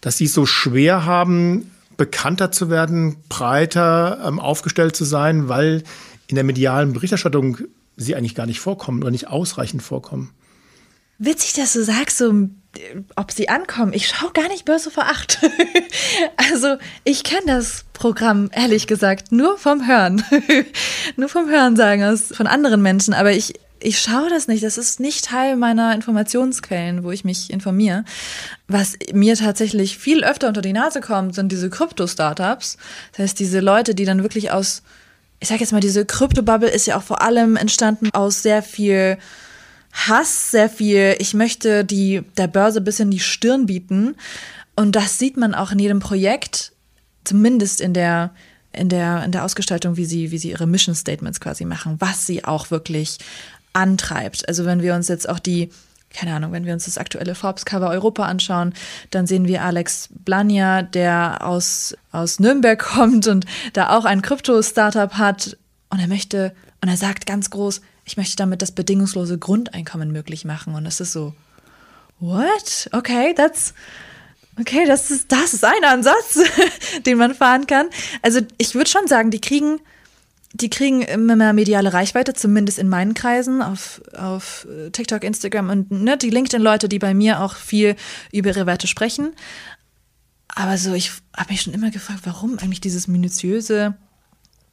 [0.00, 5.82] dass die es so schwer haben, bekannter zu werden, breiter ähm, aufgestellt zu sein, weil
[6.26, 7.58] in der medialen Berichterstattung
[7.96, 10.32] sie eigentlich gar nicht vorkommen oder nicht ausreichend vorkommen.
[11.18, 12.48] Witzig, dass du sagst, so,
[13.16, 13.94] ob sie ankommen.
[13.94, 15.38] Ich schaue gar nicht Börse vor acht.
[16.36, 20.22] also ich kenne das Programm, ehrlich gesagt, nur vom Hören.
[21.16, 23.14] nur vom Hören sagen aus, von anderen Menschen.
[23.14, 24.62] Aber ich, ich schaue das nicht.
[24.62, 28.04] Das ist nicht Teil meiner Informationsquellen, wo ich mich informiere.
[28.68, 32.76] Was mir tatsächlich viel öfter unter die Nase kommt, sind diese Krypto-Startups.
[33.12, 34.82] Das heißt, diese Leute, die dann wirklich aus
[35.40, 39.18] ich sag jetzt mal, diese Kryptobubble ist ja auch vor allem entstanden aus sehr viel
[39.92, 44.14] Hass, sehr viel, ich möchte die, der Börse bis in die Stirn bieten.
[44.74, 46.72] Und das sieht man auch in jedem Projekt,
[47.24, 48.34] zumindest in der,
[48.72, 52.26] in der, in der Ausgestaltung, wie sie, wie sie ihre Mission Statements quasi machen, was
[52.26, 53.18] sie auch wirklich
[53.72, 54.48] antreibt.
[54.48, 55.70] Also wenn wir uns jetzt auch die
[56.12, 58.74] keine Ahnung, wenn wir uns das aktuelle Forbes-Cover Europa anschauen,
[59.10, 65.14] dann sehen wir Alex Blania, der aus, aus Nürnberg kommt und da auch ein Krypto-Startup
[65.14, 65.56] hat.
[65.90, 70.44] Und er möchte, und er sagt ganz groß, ich möchte damit das bedingungslose Grundeinkommen möglich
[70.44, 70.74] machen.
[70.74, 71.34] Und das ist so,
[72.20, 72.88] what?
[72.92, 73.74] Okay, that's,
[74.58, 76.38] okay, das ist, das ist ein Ansatz,
[77.06, 77.88] den man fahren kann.
[78.22, 79.80] Also ich würde schon sagen, die kriegen
[80.60, 85.70] die kriegen immer mehr mediale Reichweite, zumindest in meinen Kreisen, auf, auf äh, TikTok, Instagram
[85.70, 87.96] und ne, die LinkedIn-Leute, die bei mir auch viel
[88.32, 89.34] über ihre Werte sprechen.
[90.48, 93.94] Aber so, ich habe mich schon immer gefragt, warum eigentlich dieses minutiöse,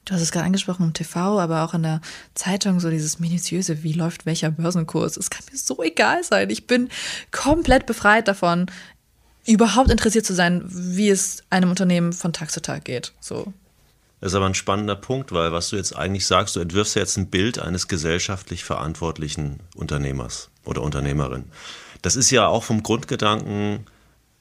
[0.05, 2.01] du hast es gerade angesprochen im TV, aber auch in der
[2.35, 5.17] Zeitung, so dieses minutiöse, wie läuft welcher Börsenkurs.
[5.17, 6.49] Es kann mir so egal sein.
[6.49, 6.89] Ich bin
[7.31, 8.67] komplett befreit davon,
[9.45, 13.11] überhaupt interessiert zu sein, wie es einem Unternehmen von Tag zu Tag geht.
[13.19, 13.51] So.
[14.23, 17.01] Das ist aber ein spannender Punkt, weil was du jetzt eigentlich sagst, du entwirfst ja
[17.01, 21.51] jetzt ein Bild eines gesellschaftlich verantwortlichen Unternehmers oder Unternehmerin.
[22.01, 23.85] Das ist ja auch vom Grundgedanken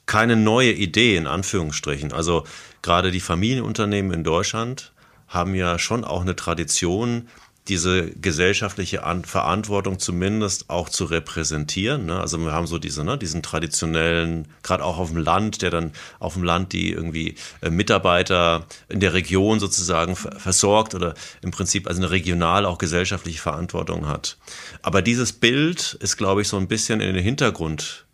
[0.06, 2.12] keine neue Idee in Anführungsstrichen.
[2.12, 2.44] Also
[2.82, 4.92] gerade die Familienunternehmen in Deutschland
[5.26, 7.28] haben ja schon auch eine Tradition,
[7.68, 12.06] diese gesellschaftliche An Verantwortung zumindest auch zu repräsentieren.
[12.06, 12.18] Ne?
[12.18, 15.92] Also wir haben so diese, ne, diesen traditionellen, gerade auch auf dem Land, der dann
[16.18, 21.86] auf dem Land die irgendwie äh, Mitarbeiter in der Region sozusagen versorgt oder im Prinzip
[21.86, 24.38] also eine regional auch gesellschaftliche Verantwortung hat.
[24.82, 28.06] Aber dieses Bild ist, glaube ich, so ein bisschen in den Hintergrund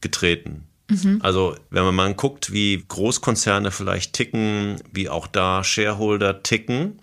[0.00, 0.66] getreten.
[0.88, 1.20] Mhm.
[1.22, 6.98] Also wenn man mal guckt, wie Großkonzerne vielleicht ticken, wie auch da Shareholder ticken,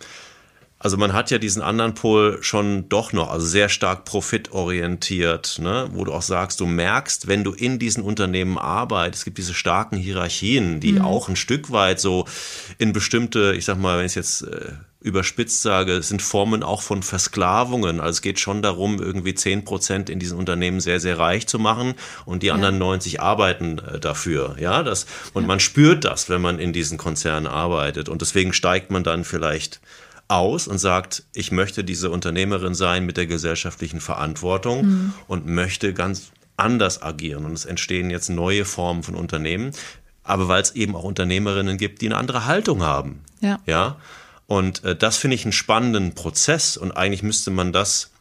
[0.85, 5.89] also man hat ja diesen anderen Pol schon doch noch, also sehr stark profitorientiert, ne?
[5.91, 9.55] wo du auch sagst, du merkst, wenn du in diesen Unternehmen arbeitest, es gibt diese
[9.55, 11.01] starken Hierarchien, die mhm.
[11.01, 12.25] auch ein Stück weit so
[12.77, 16.83] in bestimmte, ich sag mal, wenn ich es jetzt äh, überspitzt sage, sind Formen auch
[16.83, 17.99] von Versklavungen.
[17.99, 21.57] Also es geht schon darum, irgendwie zehn Prozent in diesen Unternehmen sehr, sehr reich zu
[21.57, 21.95] machen
[22.25, 22.53] und die ja.
[22.53, 24.55] anderen 90 arbeiten äh, dafür.
[24.59, 25.47] Ja, das, und ja.
[25.47, 28.07] man spürt das, wenn man in diesen Konzernen arbeitet.
[28.07, 29.81] Und deswegen steigt man dann vielleicht
[30.27, 35.13] aus und sagt, ich möchte diese Unternehmerin sein mit der gesellschaftlichen Verantwortung mhm.
[35.27, 37.45] und möchte ganz anders agieren.
[37.45, 39.71] Und es entstehen jetzt neue Formen von Unternehmen,
[40.23, 43.21] aber weil es eben auch Unternehmerinnen gibt, die eine andere Haltung haben.
[43.41, 43.59] Ja.
[43.65, 43.97] ja?
[44.47, 48.11] Und äh, das finde ich einen spannenden Prozess und eigentlich müsste man das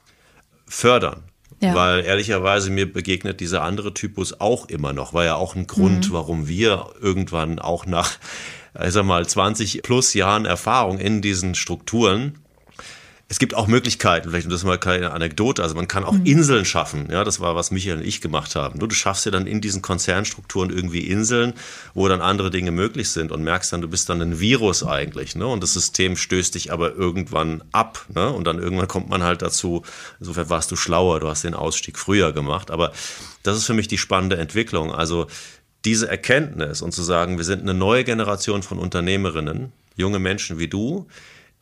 [0.67, 1.23] fördern.
[1.61, 1.75] Ja.
[1.75, 5.15] Weil ehrlicherweise mir begegnet dieser andere Typus auch immer noch.
[5.15, 6.13] War ja auch ein Grund, mhm.
[6.13, 8.19] warum wir irgendwann auch nach
[8.83, 12.39] ich sag mal, 20 plus Jahren Erfahrung in diesen Strukturen.
[13.27, 16.27] Es gibt auch Möglichkeiten, vielleicht das ist mal keine Anekdote, also man kann auch mhm.
[16.27, 17.09] Inseln schaffen.
[17.11, 18.79] Ja, das war, was Michael und ich gemacht haben.
[18.79, 21.55] Du, du schaffst ja dann in diesen Konzernstrukturen irgendwie Inseln,
[21.95, 25.37] wo dann andere Dinge möglich sind und merkst dann, du bist dann ein Virus eigentlich.
[25.37, 25.47] Ne?
[25.47, 28.05] Und das System stößt dich aber irgendwann ab.
[28.15, 28.31] Ne?
[28.31, 29.83] Und dann irgendwann kommt man halt dazu,
[30.21, 32.71] insofern warst du schlauer, du hast den Ausstieg früher gemacht.
[32.71, 32.93] Aber
[33.43, 34.93] das ist für mich die spannende Entwicklung.
[34.93, 35.29] Also
[35.85, 40.69] diese Erkenntnis und zu sagen, wir sind eine neue Generation von Unternehmerinnen, junge Menschen wie
[40.69, 41.07] du,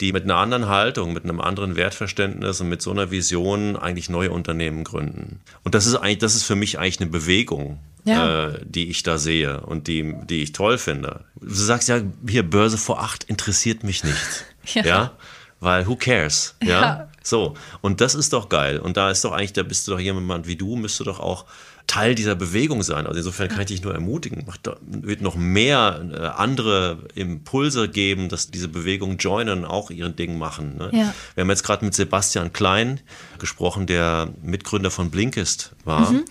[0.01, 4.09] die mit einer anderen Haltung, mit einem anderen Wertverständnis und mit so einer Vision eigentlich
[4.09, 5.41] neue Unternehmen gründen.
[5.65, 8.49] Und das ist eigentlich, das ist für mich eigentlich eine Bewegung, ja.
[8.49, 11.25] äh, die ich da sehe und die, die ich toll finde.
[11.41, 14.45] Du sagst ja, hier Börse vor acht interessiert mich nicht.
[14.75, 14.85] ja.
[14.85, 15.13] ja?
[15.61, 16.57] Weil who cares?
[16.63, 16.69] Ja?
[16.69, 17.09] ja.
[17.23, 17.55] So.
[17.81, 18.81] Und das ist doch geil.
[18.81, 21.45] Und da ist doch eigentlich, da bist du doch jemand wie du, müsste doch auch
[21.87, 23.07] Teil dieser Bewegung sein.
[23.07, 24.47] Also insofern kann ich dich nur ermutigen.
[24.63, 30.39] Da wird noch mehr äh, andere Impulse geben, dass diese Bewegung joinen, auch ihren Ding
[30.39, 30.77] machen.
[30.79, 30.91] Ne?
[30.93, 31.15] Ja.
[31.35, 33.01] Wir haben jetzt gerade mit Sebastian Klein
[33.39, 36.13] gesprochen, der Mitgründer von Blinkist war.
[36.13, 36.25] Mhm.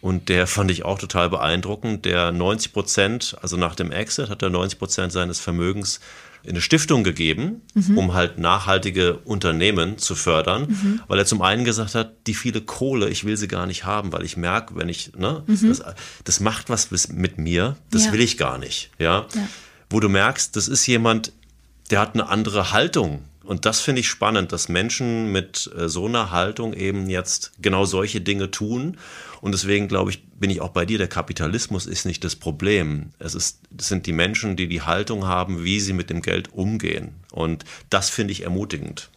[0.00, 2.04] Und der fand ich auch total beeindruckend.
[2.04, 6.00] Der 90 Prozent, also nach dem Exit, hat er 90 Prozent seines Vermögens
[6.48, 7.98] in eine Stiftung gegeben, mhm.
[7.98, 11.00] um halt nachhaltige Unternehmen zu fördern, mhm.
[11.06, 14.12] weil er zum einen gesagt hat, die viele Kohle, ich will sie gar nicht haben,
[14.12, 15.68] weil ich merke, wenn ich, ne, mhm.
[15.68, 15.82] das,
[16.24, 18.12] das, macht was mit mir, das ja.
[18.12, 19.26] will ich gar nicht, ja?
[19.34, 19.48] ja.
[19.90, 21.32] Wo du merkst, das ist jemand,
[21.90, 26.04] der hat eine andere Haltung und das finde ich spannend, dass Menschen mit äh, so
[26.04, 28.98] einer Haltung eben jetzt genau solche Dinge tun.
[29.40, 33.08] Und deswegen glaube ich, bin ich auch bei dir, der Kapitalismus ist nicht das Problem.
[33.18, 36.52] Es, ist, es sind die Menschen, die die Haltung haben, wie sie mit dem Geld
[36.52, 37.14] umgehen.
[37.32, 39.08] Und das finde ich ermutigend.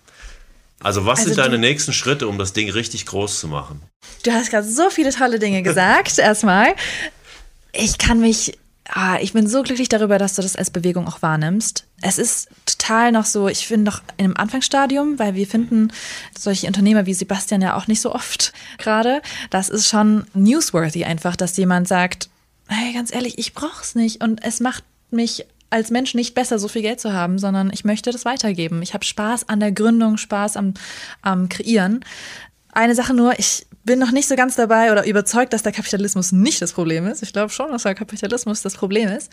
[0.79, 3.81] Also was also sind deine nächsten Schritte, um das Ding richtig groß zu machen?
[4.23, 6.73] Du hast gerade so viele tolle Dinge gesagt, erstmal.
[7.73, 8.57] Ich kann mich
[8.89, 11.85] ah, ich bin so glücklich darüber, dass du das als Bewegung auch wahrnimmst.
[12.01, 15.91] Es ist total noch so, ich finde noch in einem Anfangsstadium, weil wir finden
[16.37, 19.21] solche Unternehmer wie Sebastian ja auch nicht so oft gerade.
[19.49, 22.29] Das ist schon newsworthy einfach, dass jemand sagt,
[22.67, 26.67] hey, ganz ehrlich, ich brauch's nicht und es macht mich als Mensch nicht besser, so
[26.67, 28.81] viel Geld zu haben, sondern ich möchte das weitergeben.
[28.81, 30.73] Ich habe Spaß an der Gründung, Spaß am,
[31.21, 32.03] am Kreieren.
[32.73, 36.31] Eine Sache nur, ich bin noch nicht so ganz dabei oder überzeugt, dass der Kapitalismus
[36.31, 37.23] nicht das Problem ist.
[37.23, 39.31] Ich glaube schon, dass der Kapitalismus das Problem ist.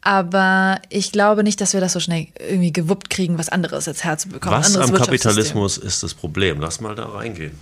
[0.00, 4.04] Aber ich glaube nicht, dass wir das so schnell irgendwie gewuppt kriegen, was anderes als
[4.04, 4.58] herzubekommen.
[4.58, 6.60] Was am Kapitalismus ist das Problem?
[6.60, 7.52] Lass mal da reingehen.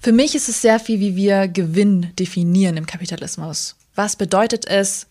[0.00, 3.76] Für mich ist es sehr viel, wie wir Gewinn definieren im Kapitalismus.
[3.94, 5.06] Was bedeutet es,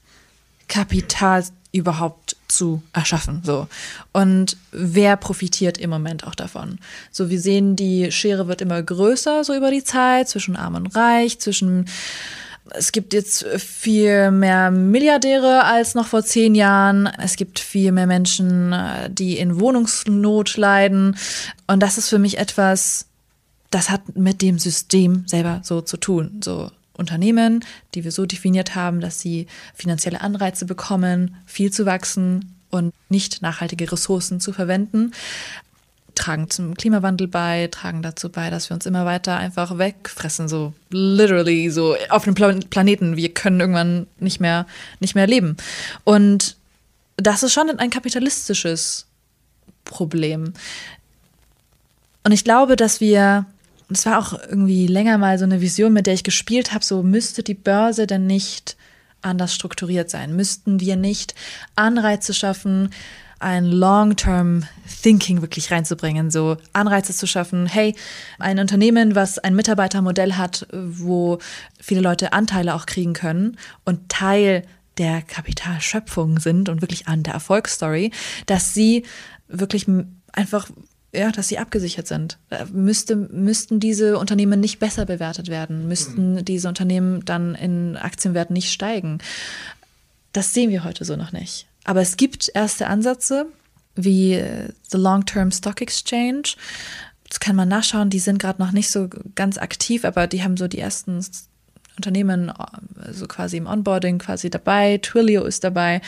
[0.68, 3.42] Kapital überhaupt zu erschaffen.
[3.44, 3.68] So.
[4.12, 6.80] Und wer profitiert im Moment auch davon?
[7.12, 10.96] So, wir sehen, die Schere wird immer größer, so über die Zeit, zwischen Arm und
[10.96, 11.86] Reich, zwischen
[12.72, 17.08] es gibt jetzt viel mehr Milliardäre als noch vor zehn Jahren.
[17.08, 18.76] Es gibt viel mehr Menschen,
[19.10, 21.18] die in Wohnungsnot leiden.
[21.68, 23.08] Und das ist für mich etwas,
[23.72, 26.42] das hat mit dem System selber so zu tun.
[26.44, 26.70] So,
[27.00, 32.94] Unternehmen, die wir so definiert haben, dass sie finanzielle Anreize bekommen, viel zu wachsen und
[33.10, 35.14] nicht nachhaltige Ressourcen zu verwenden.
[36.16, 40.74] tragen zum Klimawandel bei, tragen dazu bei, dass wir uns immer weiter einfach wegfressen, so
[40.90, 43.16] literally, so auf dem Planeten.
[43.16, 44.68] Wir können irgendwann nicht mehr,
[45.00, 45.56] nicht mehr leben.
[46.04, 46.58] Und
[47.16, 49.06] das ist schon ein kapitalistisches
[49.86, 50.54] Problem.
[52.24, 53.46] Und ich glaube, dass wir,
[53.90, 57.04] das war auch irgendwie länger mal so eine Vision, mit der ich gespielt habe, so
[57.04, 58.78] müsste die Börse denn nicht
[59.22, 60.36] anders strukturiert sein?
[60.36, 61.36] Müssten wir nicht
[61.76, 62.92] Anreize schaffen,
[63.40, 64.66] ein Long-Term
[65.02, 67.66] Thinking wirklich reinzubringen, so Anreize zu schaffen.
[67.68, 67.96] Hey,
[68.38, 71.40] ein Unternehmen, was ein Mitarbeitermodell hat, wo
[71.80, 74.64] viele Leute Anteile auch kriegen können und Teil
[74.98, 78.12] der Kapitalschöpfung sind und wirklich an der Erfolgsstory,
[78.46, 79.06] dass sie
[79.48, 79.86] wirklich
[80.34, 80.70] einfach
[81.14, 82.38] ja, dass sie abgesichert sind.
[82.72, 86.46] Müsste, müssten diese Unternehmen nicht besser bewertet werden, müssten mhm.
[86.46, 89.20] diese Unternehmen dann in Aktienwerten nicht steigen.
[90.34, 91.68] Das sehen wir heute so noch nicht.
[91.84, 93.48] Aber es gibt erste Ansätze
[93.96, 96.44] wie äh, The Long-Term Stock Exchange.
[97.28, 100.58] Das kann man nachschauen, die sind gerade noch nicht so ganz aktiv, aber die haben
[100.58, 101.24] so die ersten
[101.96, 102.52] Unternehmen
[103.12, 105.00] so quasi im Onboarding quasi dabei.
[105.00, 106.02] Twilio ist dabei.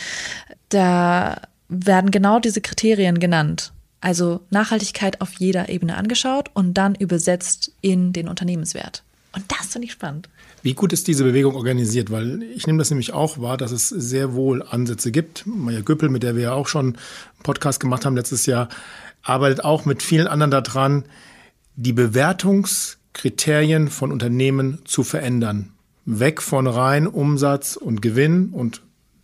[0.69, 3.73] Da werden genau diese Kriterien genannt.
[4.01, 9.03] Also Nachhaltigkeit auf jeder Ebene angeschaut und dann übersetzt in den Unternehmenswert.
[9.33, 10.27] Und das finde ich spannend.
[10.63, 12.11] Wie gut ist diese Bewegung organisiert?
[12.11, 15.45] Weil ich nehme das nämlich auch wahr, dass es sehr wohl Ansätze gibt.
[15.45, 16.97] Maja Göppel, mit der wir ja auch schon einen
[17.43, 18.69] Podcast gemacht haben letztes Jahr,
[19.23, 21.05] arbeitet auch mit vielen anderen daran,
[21.75, 25.71] die Bewertungskriterien von Unternehmen zu verändern.
[26.05, 28.81] Weg von rein Umsatz und Gewinn und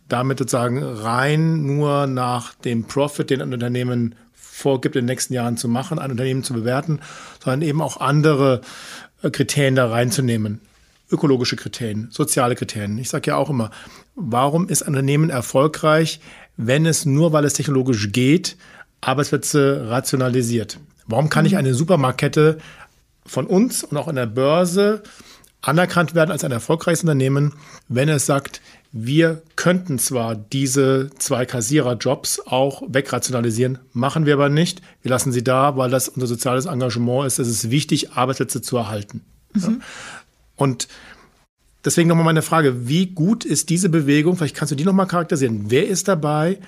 [0.08, 4.14] damit sozusagen rein nur nach dem Profit, den ein Unternehmen
[4.58, 7.00] vorgibt, in den nächsten Jahren zu machen, ein Unternehmen zu bewerten,
[7.42, 8.60] sondern eben auch andere
[9.22, 10.60] äh, Kriterien da reinzunehmen
[11.10, 12.98] ökologische Kriterien, soziale Kriterien.
[12.98, 13.70] Ich sage ja auch immer,
[14.14, 16.20] warum ist ein Unternehmen erfolgreich,
[16.56, 18.56] wenn es nur, weil es technologisch geht,
[19.00, 20.78] Arbeitsplätze rationalisiert?
[21.06, 21.58] Warum kann nicht mhm.
[21.58, 22.58] eine Supermarktkette
[23.24, 25.02] von uns und auch an der Börse
[25.62, 27.54] anerkannt werden als ein erfolgreiches Unternehmen,
[27.88, 34.80] wenn es sagt, wir könnten zwar diese zwei Kassiererjobs auch wegrationalisieren, machen wir aber nicht.
[35.02, 37.38] Wir lassen sie da, weil das unser soziales Engagement ist.
[37.38, 39.22] Es ist wichtig, Arbeitsplätze zu erhalten.
[39.52, 39.82] Mhm.
[40.56, 40.88] Und
[41.84, 44.36] deswegen nochmal meine Frage, wie gut ist diese Bewegung?
[44.36, 45.66] Vielleicht kannst du die nochmal charakterisieren.
[45.68, 46.58] Wer ist dabei?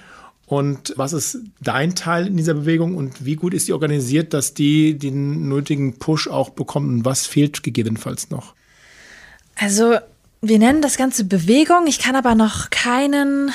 [0.46, 4.52] Und was ist dein Teil in dieser Bewegung und wie gut ist die organisiert, dass
[4.52, 8.54] die den nötigen Push auch bekommt und was fehlt gegebenenfalls noch?
[9.54, 9.98] Also,
[10.42, 11.86] wir nennen das Ganze Bewegung.
[11.86, 13.52] Ich kann aber noch keinen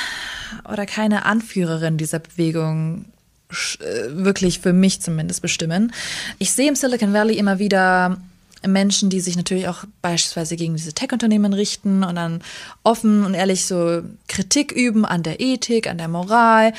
[0.72, 3.06] oder keine Anführerin dieser Bewegung
[3.50, 5.94] äh, wirklich für mich zumindest bestimmen.
[6.40, 8.18] Ich sehe im Silicon Valley immer wieder
[8.66, 12.42] Menschen, die sich natürlich auch beispielsweise gegen diese Tech-Unternehmen richten und dann
[12.84, 16.74] offen und ehrlich so Kritik üben an der Ethik, an der Moral.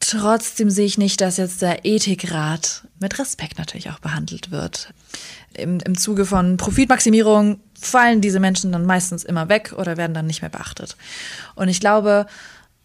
[0.00, 4.92] Trotzdem sehe ich nicht, dass jetzt der Ethikrat mit Respekt natürlich auch behandelt wird.
[5.54, 10.26] Im, Im Zuge von Profitmaximierung fallen diese Menschen dann meistens immer weg oder werden dann
[10.26, 10.96] nicht mehr beachtet.
[11.54, 12.26] Und ich glaube,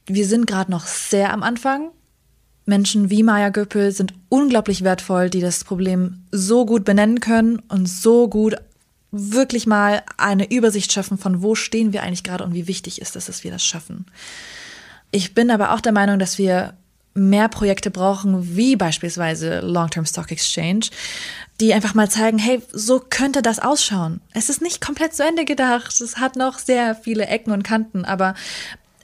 [0.06, 1.92] wir sind gerade noch sehr am Anfang
[2.66, 7.88] Menschen wie Maya Göppel sind unglaublich wertvoll, die das Problem so gut benennen können und
[7.88, 8.56] so gut
[9.12, 13.16] wirklich mal eine Übersicht schaffen von wo stehen wir eigentlich gerade und wie wichtig ist
[13.16, 14.08] es, dass wir das schaffen.
[15.12, 16.74] Ich bin aber auch der Meinung, dass wir
[17.16, 20.88] mehr Projekte brauchen, wie beispielsweise Long-Term Stock Exchange,
[21.62, 24.20] die einfach mal zeigen, hey, so könnte das ausschauen.
[24.34, 26.00] Es ist nicht komplett zu Ende gedacht.
[26.02, 28.36] Es hat noch sehr viele Ecken und Kanten, aber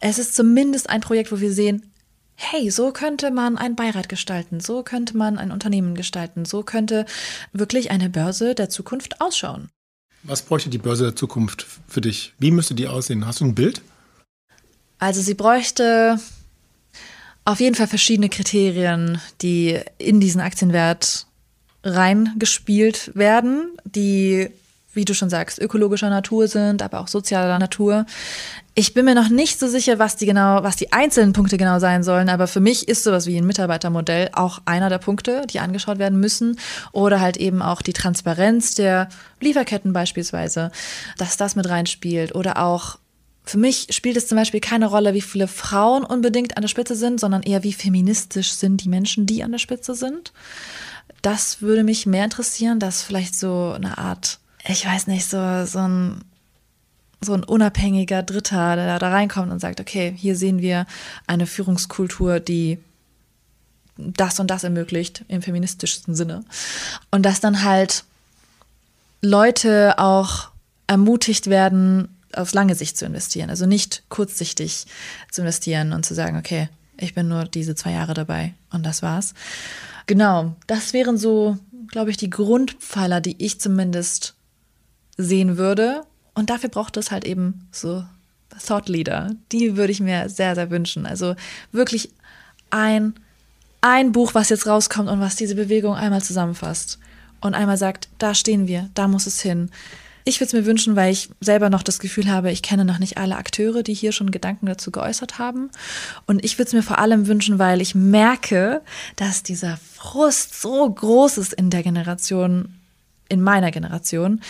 [0.02, 1.90] es ist zumindest ein Projekt, wo wir sehen,
[2.36, 7.06] hey, so könnte man einen Beirat gestalten, so könnte man ein Unternehmen gestalten, so könnte
[7.54, 9.70] wirklich eine Börse der Zukunft ausschauen.
[10.24, 12.34] Was bräuchte die Börse der Zukunft für dich?
[12.40, 13.26] Wie müsste die aussehen?
[13.26, 13.82] Hast du ein Bild?
[15.00, 16.20] Also sie bräuchte
[17.46, 21.26] auf jeden Fall verschiedene Kriterien, die in diesen Aktienwert
[21.84, 24.52] reingespielt werden, die
[24.94, 28.06] wie du schon sagst, ökologischer Natur sind, aber auch sozialer Natur.
[28.74, 31.80] Ich bin mir noch nicht so sicher, was die genau, was die einzelnen Punkte genau
[31.80, 35.60] sein sollen, aber für mich ist sowas wie ein Mitarbeitermodell auch einer der Punkte, die
[35.60, 36.60] angeschaut werden müssen.
[36.92, 40.72] Oder halt eben auch die Transparenz der Lieferketten beispielsweise,
[41.18, 42.36] dass das mit reinspielt.
[42.36, 42.98] Oder auch
[43.44, 46.96] für mich spielt es zum Beispiel keine Rolle, wie viele Frauen unbedingt an der Spitze
[46.96, 50.32] sind, sondern eher wie feministisch sind die Menschen, die an der Spitze sind.
[51.22, 55.80] Das würde mich mehr interessieren, dass vielleicht so eine Art ich weiß nicht, so, so
[55.80, 56.24] ein
[57.24, 60.88] so ein unabhängiger Dritter, der da reinkommt und sagt, okay, hier sehen wir
[61.28, 62.80] eine Führungskultur, die
[63.96, 66.44] das und das ermöglicht, im feministischsten Sinne.
[67.12, 68.06] Und dass dann halt
[69.22, 70.50] Leute auch
[70.88, 73.50] ermutigt werden, auf lange Sicht zu investieren.
[73.50, 74.86] Also nicht kurzsichtig
[75.32, 76.70] zu investieren und zu sagen, okay,
[77.02, 79.34] Ich bin nur diese zwei Jahre dabei und das war's.
[80.06, 81.58] Genau, das wären so,
[81.88, 84.36] glaube ich, die Grundpfeiler, die ich zumindest
[85.18, 86.04] sehen würde.
[86.36, 88.06] Und dafür braucht es halt eben so
[88.66, 89.32] Thought Leader.
[89.52, 91.06] Die würde ich mir sehr, sehr wünschen.
[91.08, 91.36] Also
[91.72, 92.12] wirklich
[92.70, 93.16] ein,
[93.82, 97.00] ein Buch, was jetzt rauskommt und was diese Bewegung einmal zusammenfasst
[97.42, 99.72] und einmal sagt, da stehen wir, da muss es hin.
[100.24, 103.00] Ich würde es mir wünschen, weil ich selber noch das Gefühl habe, ich kenne noch
[103.00, 105.70] nicht alle Akteure, die hier schon Gedanken dazu geäußert haben.
[106.28, 108.82] Und ich würde es mir vor allem wünschen, weil ich merke,
[109.16, 112.74] dass dieser Frust so groß ist in der Generation,
[113.30, 114.42] in meiner Generation,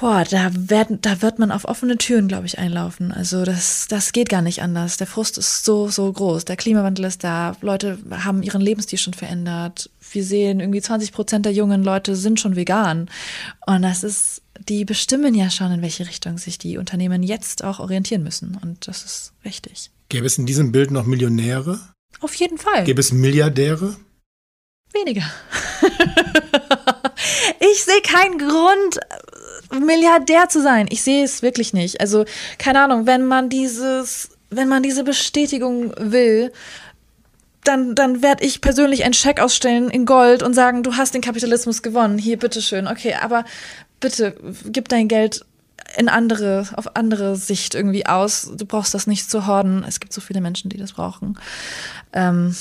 [0.00, 3.12] boah, da, werden, da wird man auf offene Türen, glaube ich, einlaufen.
[3.12, 4.96] Also das, das geht gar nicht anders.
[4.96, 6.46] Der Frust ist so, so groß.
[6.46, 7.54] Der Klimawandel ist da.
[7.60, 9.90] Leute haben ihren Lebensstil schon verändert.
[10.12, 13.08] Wir sehen, irgendwie 20 Prozent der jungen Leute sind schon vegan.
[13.66, 17.78] Und das ist, die bestimmen ja schon, in welche Richtung sich die Unternehmen jetzt auch
[17.78, 18.58] orientieren müssen.
[18.62, 19.90] Und das ist wichtig.
[20.08, 21.80] Gäbe es in diesem Bild noch Millionäre?
[22.20, 22.84] Auf jeden Fall.
[22.84, 23.96] Gäbe es Milliardäre?
[24.92, 25.22] Weniger.
[27.60, 29.00] ich sehe keinen Grund,
[29.86, 30.88] Milliardär zu sein.
[30.90, 32.00] Ich sehe es wirklich nicht.
[32.00, 32.24] Also,
[32.58, 36.52] keine Ahnung, wenn man dieses, wenn man diese Bestätigung will,
[37.64, 41.20] dann, dann werde ich persönlich einen Scheck ausstellen in Gold und sagen, du hast den
[41.20, 42.18] Kapitalismus gewonnen.
[42.18, 42.86] Hier, bitteschön.
[42.86, 43.44] Okay, aber
[44.00, 44.34] bitte
[44.66, 45.44] gib dein Geld
[45.96, 48.50] in andere, auf andere Sicht irgendwie aus.
[48.56, 49.84] Du brauchst das nicht zu horden.
[49.86, 51.38] Es gibt so viele Menschen, die das brauchen.
[52.12, 52.54] Ähm,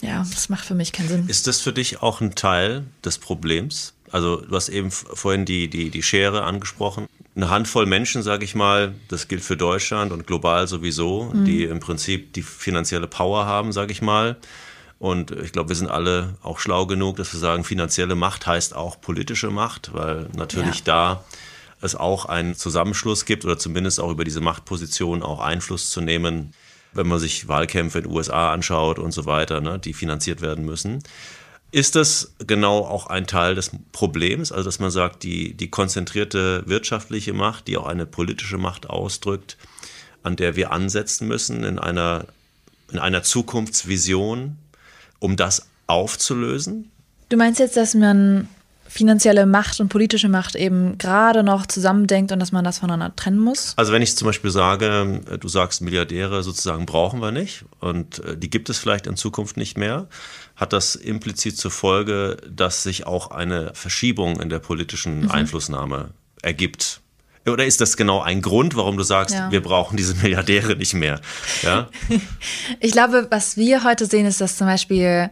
[0.00, 1.28] ja, das macht für mich keinen Sinn.
[1.28, 3.94] Ist das für dich auch ein Teil des Problems?
[4.12, 7.06] Also du hast eben vorhin die, die, die Schere angesprochen.
[7.34, 11.46] Eine Handvoll Menschen, sage ich mal, das gilt für Deutschland und global sowieso, mhm.
[11.46, 14.36] die im Prinzip die finanzielle Power haben, sage ich mal.
[14.98, 18.76] Und ich glaube, wir sind alle auch schlau genug, dass wir sagen, finanzielle Macht heißt
[18.76, 20.84] auch politische Macht, weil natürlich ja.
[20.84, 21.24] da
[21.80, 26.52] es auch einen Zusammenschluss gibt oder zumindest auch über diese Machtposition auch Einfluss zu nehmen,
[26.92, 30.64] wenn man sich Wahlkämpfe in den USA anschaut und so weiter, ne, die finanziert werden
[30.64, 31.02] müssen.
[31.72, 36.62] Ist das genau auch ein Teil des Problems, also dass man sagt, die, die konzentrierte
[36.66, 39.56] wirtschaftliche Macht, die auch eine politische Macht ausdrückt,
[40.22, 42.26] an der wir ansetzen müssen in einer,
[42.92, 44.58] in einer Zukunftsvision,
[45.18, 46.90] um das aufzulösen?
[47.30, 48.48] Du meinst jetzt, dass man
[48.92, 53.38] finanzielle Macht und politische Macht eben gerade noch zusammendenkt und dass man das voneinander trennen
[53.38, 53.72] muss?
[53.76, 58.36] Also wenn ich zum Beispiel sage, du sagst, Milliardäre sozusagen brauchen wir nicht und äh,
[58.36, 60.08] die gibt es vielleicht in Zukunft nicht mehr,
[60.62, 65.30] hat das implizit zur Folge, dass sich auch eine Verschiebung in der politischen mhm.
[65.30, 66.10] Einflussnahme
[66.40, 67.00] ergibt.
[67.44, 69.50] Oder ist das genau ein Grund, warum du sagst, ja.
[69.50, 71.20] wir brauchen diese Milliardäre nicht mehr?
[71.62, 71.88] Ja?
[72.80, 75.30] ich glaube, was wir heute sehen, ist, dass zum Beispiel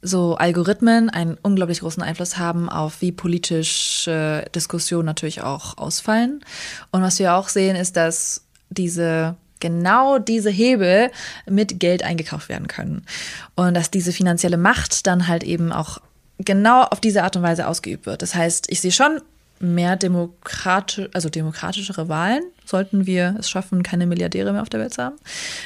[0.00, 6.44] so Algorithmen einen unglaublich großen Einfluss haben auf wie politische Diskussionen natürlich auch ausfallen.
[6.92, 11.10] Und was wir auch sehen, ist, dass diese genau diese Hebel
[11.48, 13.06] mit Geld eingekauft werden können.
[13.54, 16.02] Und dass diese finanzielle Macht dann halt eben auch
[16.38, 18.20] genau auf diese Art und Weise ausgeübt wird.
[18.20, 19.22] Das heißt, ich sehe schon
[19.60, 24.92] mehr demokratisch, also demokratischere Wahlen, sollten wir es schaffen, keine Milliardäre mehr auf der Welt
[24.92, 25.16] zu haben.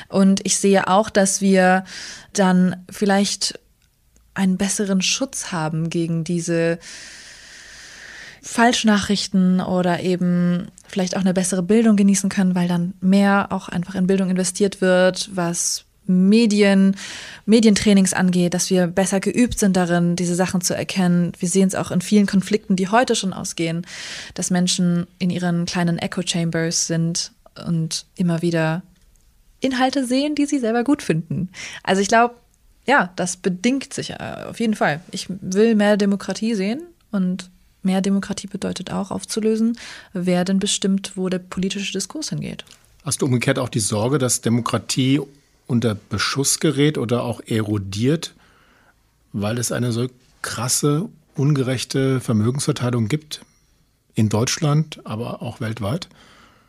[0.08, 1.82] Und ich sehe auch, dass wir
[2.32, 3.58] dann vielleicht
[4.34, 6.78] einen besseren Schutz haben gegen diese
[8.42, 13.94] Falschnachrichten oder eben vielleicht auch eine bessere Bildung genießen können, weil dann mehr auch einfach
[13.94, 16.96] in Bildung investiert wird, was Medien,
[17.44, 21.32] Medientrainings angeht, dass wir besser geübt sind darin, diese Sachen zu erkennen.
[21.38, 23.86] Wir sehen es auch in vielen Konflikten, die heute schon ausgehen,
[24.34, 27.32] dass Menschen in ihren kleinen Echo Chambers sind
[27.66, 28.82] und immer wieder
[29.60, 31.50] Inhalte sehen, die sie selber gut finden.
[31.82, 32.34] Also ich glaube,
[32.86, 35.00] ja, das bedingt sich äh, auf jeden Fall.
[35.10, 37.50] Ich will mehr Demokratie sehen und
[37.82, 39.78] mehr Demokratie bedeutet auch aufzulösen,
[40.12, 42.64] wer denn bestimmt, wo der politische Diskurs hingeht.
[43.04, 45.20] Hast du umgekehrt auch die Sorge, dass Demokratie
[45.66, 48.34] unter Beschuss gerät oder auch erodiert,
[49.32, 50.08] weil es eine so
[50.42, 53.42] krasse, ungerechte Vermögensverteilung gibt
[54.14, 56.08] in Deutschland, aber auch weltweit?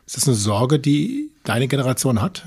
[0.05, 2.43] Ist das eine Sorge, die deine Generation hat?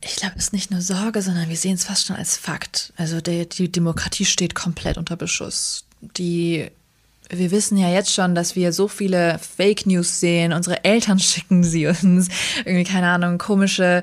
[0.00, 2.92] Ich glaube, es ist nicht nur Sorge, sondern wir sehen es fast schon als Fakt.
[2.96, 5.84] Also die, die Demokratie steht komplett unter Beschuss.
[6.00, 6.70] Die
[7.28, 10.52] wir wissen ja jetzt schon, dass wir so viele Fake News sehen.
[10.52, 12.28] Unsere Eltern schicken sie uns.
[12.64, 14.02] Irgendwie, keine Ahnung, komische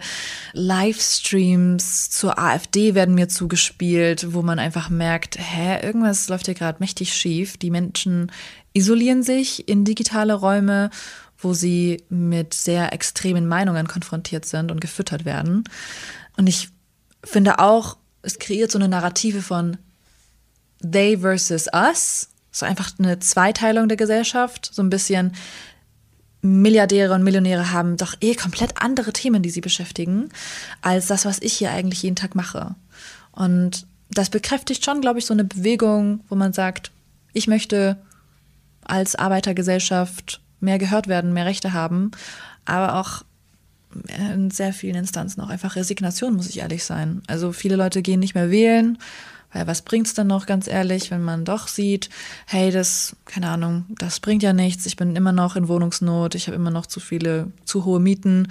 [0.54, 6.80] Livestreams zur AfD werden mir zugespielt, wo man einfach merkt, hä, irgendwas läuft hier gerade
[6.80, 7.58] mächtig schief.
[7.58, 8.32] Die Menschen
[8.74, 10.90] isolieren sich in digitale Räume
[11.44, 15.64] wo sie mit sehr extremen Meinungen konfrontiert sind und gefüttert werden.
[16.38, 16.70] Und ich
[17.24, 19.78] finde auch, es kreiert so eine Narrative von
[20.82, 22.30] they versus us.
[22.54, 24.70] So einfach eine Zweiteilung der Gesellschaft.
[24.72, 25.34] So ein bisschen
[26.42, 30.30] Milliardäre und Millionäre haben doch eh komplett andere Themen, die sie beschäftigen,
[30.82, 32.76] als das, was ich hier eigentlich jeden Tag mache.
[33.32, 36.92] Und das bekräftigt schon, glaube ich, so eine Bewegung, wo man sagt,
[37.34, 37.98] ich möchte
[38.84, 42.12] als Arbeitergesellschaft mehr gehört werden, mehr Rechte haben,
[42.66, 43.24] aber auch
[44.34, 47.22] in sehr vielen Instanzen auch einfach Resignation, muss ich ehrlich sein.
[47.28, 48.98] Also viele Leute gehen nicht mehr wählen,
[49.54, 52.10] weil was bringt's dann noch, ganz ehrlich, wenn man doch sieht,
[52.46, 56.48] hey, das, keine Ahnung, das bringt ja nichts, ich bin immer noch in Wohnungsnot, ich
[56.48, 58.48] habe immer noch zu viele, zu hohe Mieten.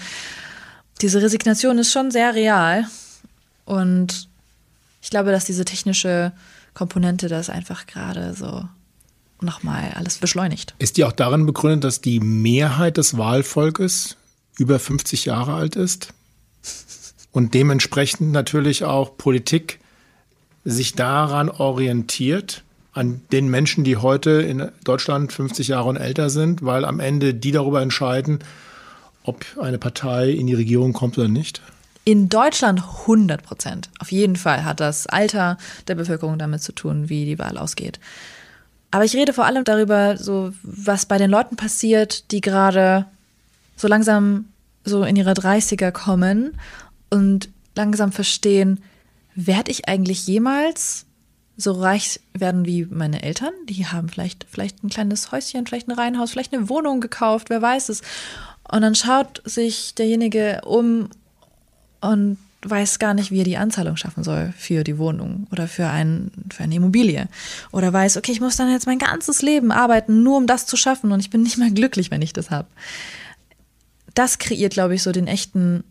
[1.01, 2.87] Diese Resignation ist schon sehr real
[3.65, 4.29] und
[5.03, 6.33] ich glaube, dass diese technische
[6.75, 8.65] Komponente das einfach gerade so
[9.41, 10.75] nochmal alles beschleunigt.
[10.79, 14.17] Ist die auch darin begründet, dass die Mehrheit des Wahlvolkes
[14.57, 16.15] über 50 Jahre alt ist
[17.33, 19.81] und dementsprechend natürlich auch Politik
[20.65, 26.65] sich daran orientiert, an den Menschen, die heute in Deutschland 50 Jahre und älter sind,
[26.65, 28.41] weil am Ende die darüber entscheiden,
[29.25, 31.63] ob eine Partei in die Regierung kommt oder nicht?
[32.05, 33.89] In Deutschland 100 Prozent.
[33.99, 35.57] Auf jeden Fall hat das Alter
[35.87, 38.01] der Bevölkerung damit zu tun, wie die Wahl ausgeht.
[38.91, 43.07] Aber ich rede vor allem darüber, so was bei den Leuten passiert, die gerade
[43.77, 44.47] so langsam
[44.85, 46.59] so in ihre 30er kommen
[47.09, 48.83] und langsam verstehen,
[49.35, 51.07] werde ich eigentlich jemals
[51.57, 53.53] so reich werden wie meine Eltern?
[53.69, 57.63] Die haben vielleicht, vielleicht ein kleines Häuschen, vielleicht ein Reihenhaus, vielleicht eine Wohnung gekauft, wer
[57.63, 58.03] weiß es.
[58.71, 61.09] Und dann schaut sich derjenige um
[62.01, 65.89] und weiß gar nicht, wie er die Anzahlung schaffen soll für die Wohnung oder für,
[65.89, 67.29] ein, für eine Immobilie.
[67.73, 70.77] Oder weiß, okay, ich muss dann jetzt mein ganzes Leben arbeiten, nur um das zu
[70.77, 72.69] schaffen und ich bin nicht mehr glücklich, wenn ich das habe.
[74.15, 75.85] Das kreiert, glaube ich, so den echten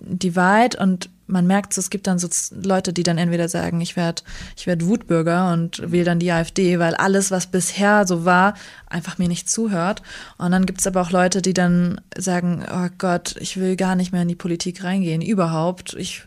[0.00, 2.28] Divide und man merkt, es gibt dann so
[2.62, 4.22] Leute, die dann entweder sagen, ich werde
[4.56, 8.54] ich werd Wutbürger und wähle dann die AfD, weil alles, was bisher so war,
[8.86, 10.02] einfach mir nicht zuhört.
[10.38, 13.96] Und dann gibt es aber auch Leute, die dann sagen, oh Gott, ich will gar
[13.96, 15.94] nicht mehr in die Politik reingehen, überhaupt.
[15.94, 16.22] Ich,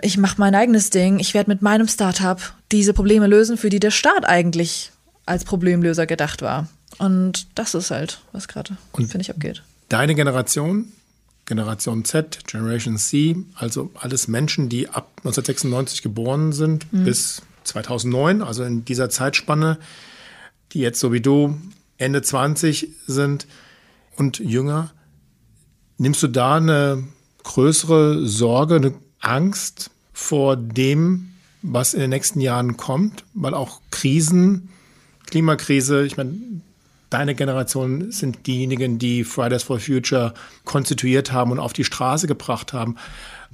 [0.00, 1.20] ich mache mein eigenes Ding.
[1.20, 2.40] Ich werde mit meinem Startup
[2.72, 4.90] diese Probleme lösen, für die der Staat eigentlich
[5.26, 6.68] als Problemlöser gedacht war.
[6.98, 9.62] Und das ist halt, was gerade, finde ich, abgeht.
[9.88, 10.86] Deine Generation,
[11.46, 17.04] Generation Z, Generation C, also alles Menschen, die ab 1996 geboren sind mhm.
[17.04, 19.78] bis 2009, also in dieser Zeitspanne,
[20.72, 21.56] die jetzt so wie du
[21.98, 23.46] Ende 20 sind
[24.16, 24.92] und jünger.
[25.98, 27.04] Nimmst du da eine
[27.42, 31.30] größere Sorge, eine Angst vor dem,
[31.62, 33.24] was in den nächsten Jahren kommt?
[33.34, 34.70] Weil auch Krisen,
[35.26, 36.34] Klimakrise, ich meine,
[37.14, 40.34] deine Generation sind diejenigen, die Fridays for Future
[40.64, 42.96] konstituiert haben und auf die Straße gebracht haben.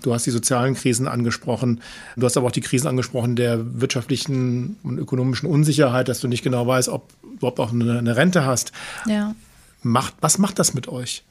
[0.00, 1.82] Du hast die sozialen Krisen angesprochen.
[2.16, 6.42] Du hast aber auch die Krisen angesprochen der wirtschaftlichen und ökonomischen Unsicherheit, dass du nicht
[6.42, 8.72] genau weißt, ob du überhaupt auch eine, eine Rente hast.
[9.06, 9.34] Ja.
[9.82, 11.22] Macht, was macht das mit euch?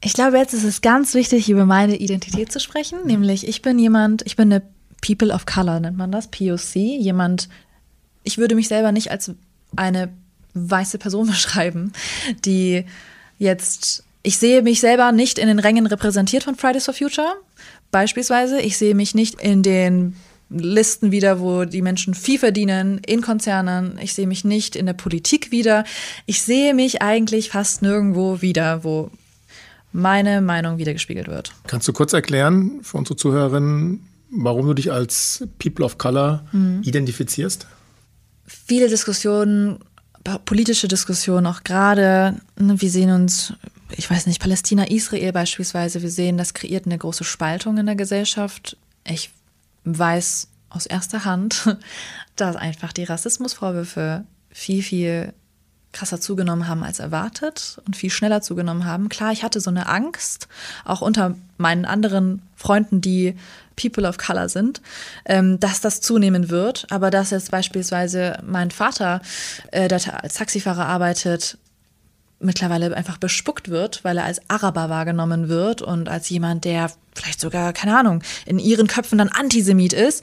[0.00, 2.98] Ich glaube, jetzt ist es ganz wichtig, über meine Identität zu sprechen.
[3.04, 4.62] Nämlich, ich bin jemand, ich bin eine
[5.00, 6.74] People of Color, nennt man das, POC.
[6.74, 7.48] Jemand,
[8.24, 9.30] ich würde mich selber nicht als
[9.76, 10.08] eine
[10.70, 11.92] weiße Person beschreiben,
[12.44, 12.84] die
[13.38, 17.34] jetzt, ich sehe mich selber nicht in den Rängen repräsentiert von Fridays for Future,
[17.90, 18.60] beispielsweise.
[18.60, 20.16] Ich sehe mich nicht in den
[20.50, 23.98] Listen wieder, wo die Menschen viel verdienen in Konzernen.
[24.02, 25.84] Ich sehe mich nicht in der Politik wieder.
[26.24, 29.10] Ich sehe mich eigentlich fast nirgendwo wieder, wo
[29.92, 31.52] meine Meinung wiedergespiegelt wird.
[31.66, 36.82] Kannst du kurz erklären für unsere Zuhörerinnen, warum du dich als People of Color mhm.
[36.82, 37.66] identifizierst?
[38.46, 39.80] Viele Diskussionen
[40.44, 42.36] politische Diskussion auch gerade.
[42.58, 43.54] Ne, wir sehen uns,
[43.96, 47.96] ich weiß nicht, Palästina, Israel beispielsweise, wir sehen, das kreiert eine große Spaltung in der
[47.96, 48.76] Gesellschaft.
[49.04, 49.30] Ich
[49.84, 51.76] weiß aus erster Hand,
[52.36, 55.32] dass einfach die Rassismusvorwürfe viel, viel
[55.92, 59.08] krasser zugenommen haben als erwartet und viel schneller zugenommen haben.
[59.08, 60.48] Klar, ich hatte so eine Angst,
[60.84, 63.34] auch unter meinen anderen Freunden, die
[63.80, 64.82] People of Color sind,
[65.24, 66.86] ähm, dass das zunehmen wird.
[66.90, 69.20] Aber dass jetzt beispielsweise mein Vater,
[69.70, 71.58] äh, der als Taxifahrer arbeitet,
[72.40, 77.40] mittlerweile einfach bespuckt wird, weil er als Araber wahrgenommen wird und als jemand, der vielleicht
[77.40, 80.22] sogar, keine Ahnung, in ihren Köpfen dann Antisemit ist,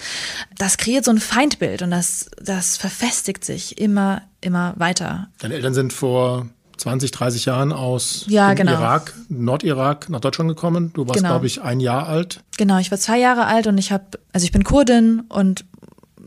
[0.57, 5.27] das kreiert so ein Feindbild und das, das verfestigt sich immer, immer weiter.
[5.39, 6.47] Deine Eltern sind vor
[6.77, 8.73] 20, 30 Jahren aus ja, genau.
[8.73, 10.91] Irak, Nordirak nach Deutschland gekommen.
[10.93, 11.29] Du warst, genau.
[11.29, 12.41] glaube ich, ein Jahr alt.
[12.57, 15.65] Genau, ich war zwei Jahre alt und ich habe, also ich bin Kurdin und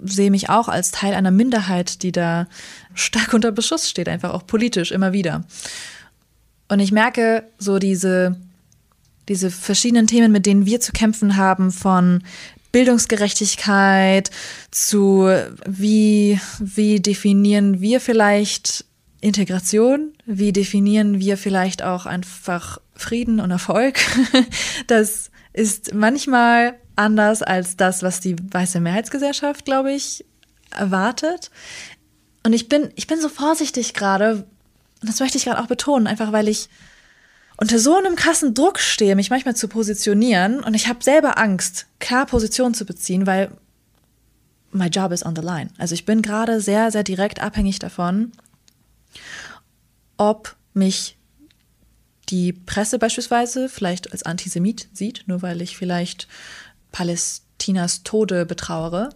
[0.02, 2.46] sehe mich auch als Teil einer Minderheit, die da
[2.94, 5.44] stark unter Beschuss steht, einfach auch politisch immer wieder.
[6.68, 8.36] Und ich merke so diese,
[9.28, 12.22] diese verschiedenen Themen, mit denen wir zu kämpfen haben, von
[12.72, 14.30] Bildungsgerechtigkeit
[14.70, 15.28] zu
[15.66, 18.84] wie, wie definieren wir vielleicht
[19.20, 20.12] Integration?
[20.26, 23.98] Wie definieren wir vielleicht auch einfach Frieden und Erfolg?
[24.86, 30.24] Das ist manchmal anders als das, was die weiße Mehrheitsgesellschaft, glaube ich,
[30.70, 31.50] erwartet.
[32.44, 34.46] Und ich bin, ich bin so vorsichtig gerade,
[35.00, 36.68] und das möchte ich gerade auch betonen, einfach weil ich
[37.56, 40.60] unter so einem krassen Druck stehe, mich manchmal zu positionieren.
[40.62, 43.50] Und ich habe selber Angst, klar Position zu beziehen, weil
[44.70, 45.70] my job is on the line.
[45.76, 48.32] Also ich bin gerade sehr, sehr direkt abhängig davon,
[50.18, 51.16] ob mich
[52.28, 56.28] die Presse beispielsweise vielleicht als Antisemit sieht, nur weil ich vielleicht
[56.92, 59.10] Palästinas Tode betrauere.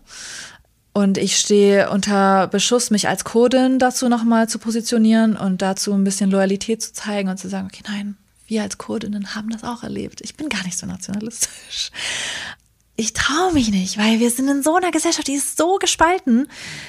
[0.94, 6.05] Und ich stehe unter Beschuss, mich als Kurdin dazu nochmal zu positionieren und dazu ein
[6.05, 9.82] bisschen Loyalität zu zeigen und zu sagen, okay, nein, wir als Kurdinnen haben das auch
[9.82, 10.20] erlebt.
[10.20, 11.90] Ich bin gar nicht so nationalistisch.
[12.95, 16.47] Ich traue mich nicht, weil wir sind in so einer Gesellschaft, die ist so gespalten,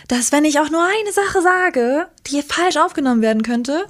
[0.10, 3.86] dass wenn ich auch nur eine Sache sage, die falsch aufgenommen werden könnte,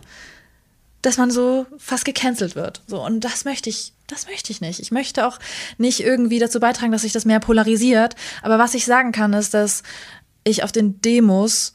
[1.02, 2.82] dass man so fast gecancelt wird.
[2.88, 4.80] So, und das möchte ich, das möchte ich nicht.
[4.80, 5.40] Ich möchte auch
[5.78, 8.16] nicht irgendwie dazu beitragen, dass sich das mehr polarisiert.
[8.42, 9.84] Aber was ich sagen kann, ist, dass
[10.44, 11.74] ich auf den Demos,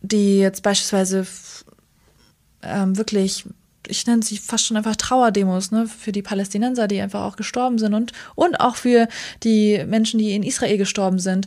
[0.00, 1.26] die jetzt beispielsweise
[2.62, 3.44] ähm, wirklich
[3.88, 7.78] ich nenne sie fast schon einfach Trauerdemos, ne, für die Palästinenser, die einfach auch gestorben
[7.78, 9.08] sind und, und auch für
[9.42, 11.46] die Menschen, die in Israel gestorben sind,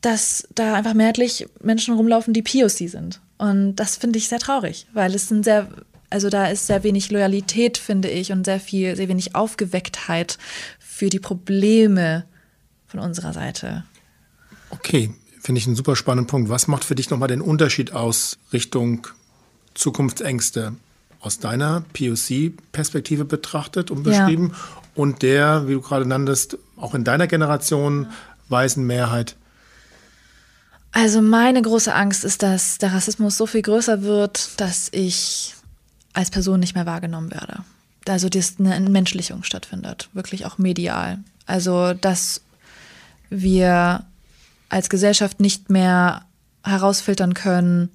[0.00, 3.20] dass da einfach mehrheitlich Menschen rumlaufen, die POC sind.
[3.38, 5.68] Und das finde ich sehr traurig, weil es sind sehr,
[6.10, 10.38] also da ist sehr wenig Loyalität, finde ich, und sehr viel, sehr wenig Aufgewecktheit
[10.78, 12.24] für die Probleme
[12.86, 13.84] von unserer Seite.
[14.70, 16.48] Okay, finde ich einen super spannenden Punkt.
[16.48, 19.06] Was macht für dich nochmal den Unterschied aus Richtung
[19.74, 20.74] Zukunftsängste?
[21.24, 24.82] Aus deiner POC-Perspektive betrachtet und beschrieben ja.
[24.94, 28.08] und der, wie du gerade nanntest, auch in deiner Generation
[28.48, 29.36] weißen Mehrheit?
[30.92, 35.54] Also meine große Angst ist, dass der Rassismus so viel größer wird, dass ich
[36.12, 37.64] als Person nicht mehr wahrgenommen werde.
[38.06, 41.18] Also dass eine Entmenschlichung stattfindet, wirklich auch medial.
[41.46, 42.42] Also dass
[43.30, 44.04] wir
[44.68, 46.24] als Gesellschaft nicht mehr
[46.62, 47.90] herausfiltern können,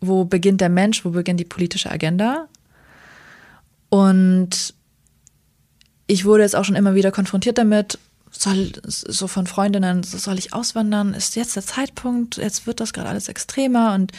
[0.00, 2.48] wo beginnt der Mensch, wo beginnt die politische Agenda.
[3.88, 4.74] Und
[6.06, 7.98] ich wurde jetzt auch schon immer wieder konfrontiert damit,
[8.30, 11.14] soll so von Freundinnen, soll ich auswandern?
[11.14, 12.36] Ist jetzt der Zeitpunkt?
[12.36, 14.12] Jetzt wird das gerade alles extremer und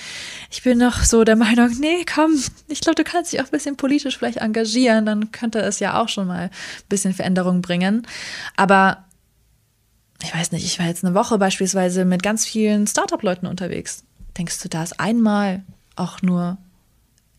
[0.50, 2.32] ich bin noch so der Meinung, nee, komm,
[2.68, 6.02] ich glaube, du kannst dich auch ein bisschen politisch vielleicht engagieren, dann könnte es ja
[6.02, 6.50] auch schon mal ein
[6.90, 8.06] bisschen Veränderung bringen.
[8.56, 9.06] Aber
[10.24, 14.04] ich weiß nicht, ich war jetzt eine Woche beispielsweise mit ganz vielen Startup-Leuten unterwegs
[14.40, 15.64] denkst du, da ist einmal
[15.96, 16.58] auch nur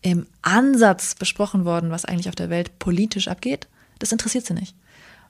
[0.01, 3.67] im Ansatz besprochen worden, was eigentlich auf der Welt politisch abgeht?
[3.99, 4.75] Das interessiert sie nicht.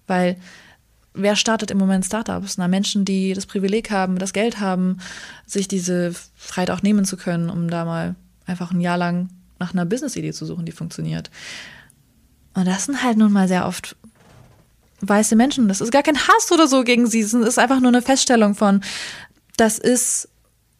[0.05, 0.37] Weil
[1.13, 2.57] wer startet im Moment Startups?
[2.57, 4.99] Na, Menschen, die das Privileg haben, das Geld haben,
[5.45, 8.15] sich diese Freiheit auch nehmen zu können, um da mal
[8.45, 11.31] einfach ein Jahr lang nach einer Business-Idee zu suchen, die funktioniert.
[12.53, 13.95] Und das sind halt nun mal sehr oft
[15.01, 15.67] weiße Menschen.
[15.67, 17.21] Das ist gar kein Hass oder so gegen sie.
[17.21, 18.81] Es ist einfach nur eine Feststellung von,
[19.57, 20.27] das ist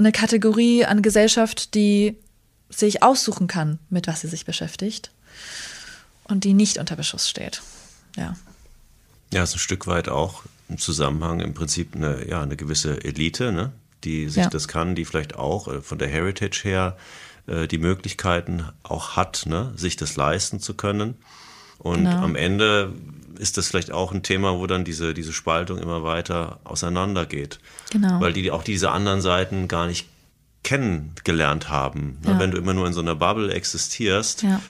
[0.02, 2.18] eine Kategorie an Gesellschaft, die
[2.70, 5.12] sich aussuchen kann, mit was sie sich beschäftigt
[6.24, 7.62] und die nicht unter Beschuss steht.
[8.16, 8.36] Ja.
[9.34, 13.52] Ja, ist ein Stück weit auch im Zusammenhang im Prinzip eine, ja, eine gewisse Elite,
[13.52, 13.72] ne?
[14.04, 14.50] die sich ja.
[14.50, 16.98] das kann, die vielleicht auch äh, von der Heritage her
[17.48, 19.74] äh, die Möglichkeiten auch hat, ne?
[19.76, 21.16] sich das leisten zu können.
[21.78, 22.24] Und genau.
[22.24, 22.94] am Ende
[23.42, 27.60] ist das vielleicht auch ein Thema, wo dann diese, diese Spaltung immer weiter auseinandergeht.
[27.90, 28.22] Genau.
[28.22, 30.08] Weil die auch diese anderen Seiten gar nicht
[30.64, 32.20] kennengelernt haben.
[32.26, 32.40] Ja.
[32.40, 34.62] Wenn du immer nur in so einer Bubble existierst, ja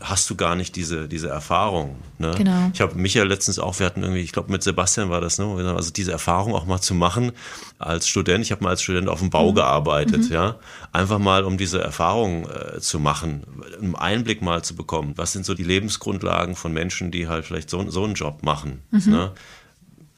[0.00, 1.96] hast du gar nicht diese, diese Erfahrung.
[2.18, 2.34] Ne?
[2.36, 2.70] Genau.
[2.72, 5.74] Ich habe Michael letztens auch, wir hatten irgendwie, ich glaube mit Sebastian war das, ne?
[5.74, 7.32] also diese Erfahrung auch mal zu machen
[7.78, 8.44] als Student.
[8.44, 9.54] Ich habe mal als Student auf dem Bau mhm.
[9.56, 10.32] gearbeitet, mhm.
[10.32, 10.56] ja.
[10.92, 13.44] Einfach mal, um diese Erfahrung äh, zu machen,
[13.80, 15.14] einen Einblick mal zu bekommen.
[15.16, 18.82] Was sind so die Lebensgrundlagen von Menschen, die halt vielleicht so, so einen Job machen?
[18.90, 19.02] Mhm.
[19.06, 19.32] Ne?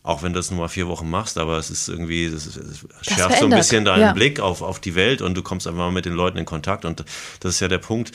[0.07, 2.61] auch wenn du das nur mal vier Wochen machst, aber es ist irgendwie, es,
[3.03, 4.13] schärft so ein bisschen deinen ja.
[4.13, 6.85] Blick auf, auf die Welt und du kommst einfach mal mit den Leuten in Kontakt.
[6.85, 7.05] Und
[7.41, 8.13] das ist ja der Punkt,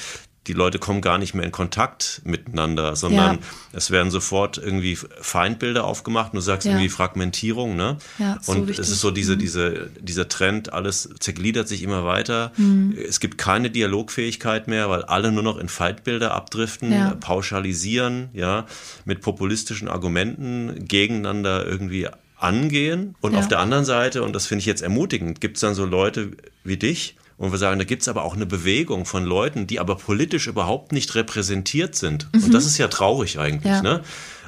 [0.47, 3.41] die Leute kommen gar nicht mehr in Kontakt miteinander, sondern ja.
[3.73, 6.73] es werden sofort irgendwie Feindbilder aufgemacht und du sagst ja.
[6.73, 7.97] irgendwie Fragmentierung, ne?
[8.17, 8.79] Ja, so und wichtig.
[8.79, 9.39] es ist so diese, mhm.
[9.39, 12.53] diese, dieser Trend, alles zergliedert sich immer weiter.
[12.57, 12.97] Mhm.
[13.07, 17.15] Es gibt keine Dialogfähigkeit mehr, weil alle nur noch in Feindbilder abdriften, ja.
[17.19, 18.65] pauschalisieren, ja,
[19.05, 23.13] mit populistischen Argumenten gegeneinander irgendwie angehen.
[23.21, 25.85] Und auf der anderen Seite, und das finde ich jetzt ermutigend, gibt es dann so
[25.85, 26.31] Leute
[26.63, 29.79] wie dich, und wir sagen, da gibt es aber auch eine Bewegung von Leuten, die
[29.79, 32.27] aber politisch überhaupt nicht repräsentiert sind.
[32.35, 32.43] Mhm.
[32.43, 33.73] Und das ist ja traurig eigentlich.
[33.73, 33.81] Ja.
[33.81, 34.01] Ne?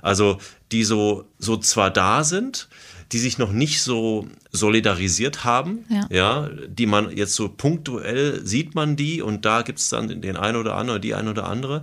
[0.04, 0.38] Also
[0.72, 2.70] die so, so zwar da sind,
[3.12, 6.06] die sich noch nicht so solidarisiert haben, Ja.
[6.12, 10.38] ja, die man jetzt so punktuell sieht man die und da gibt es dann den
[10.38, 11.82] einen oder anderen, die eine oder andere.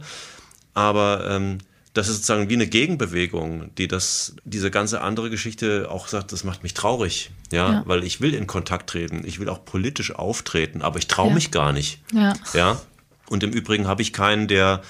[0.74, 1.58] Aber ähm,
[1.92, 6.44] das ist sozusagen wie eine Gegenbewegung, die das, diese ganze andere Geschichte auch sagt, das
[6.44, 7.82] macht mich traurig, ja, Ja.
[7.86, 11.34] weil ich will in Kontakt treten, ich will auch politisch auftreten, aber ich traue Ja.
[11.34, 12.00] mich gar nicht.
[12.12, 12.34] Ja.
[12.54, 12.80] Ja.
[13.28, 14.82] Und im Übrigen habe ich keinen, der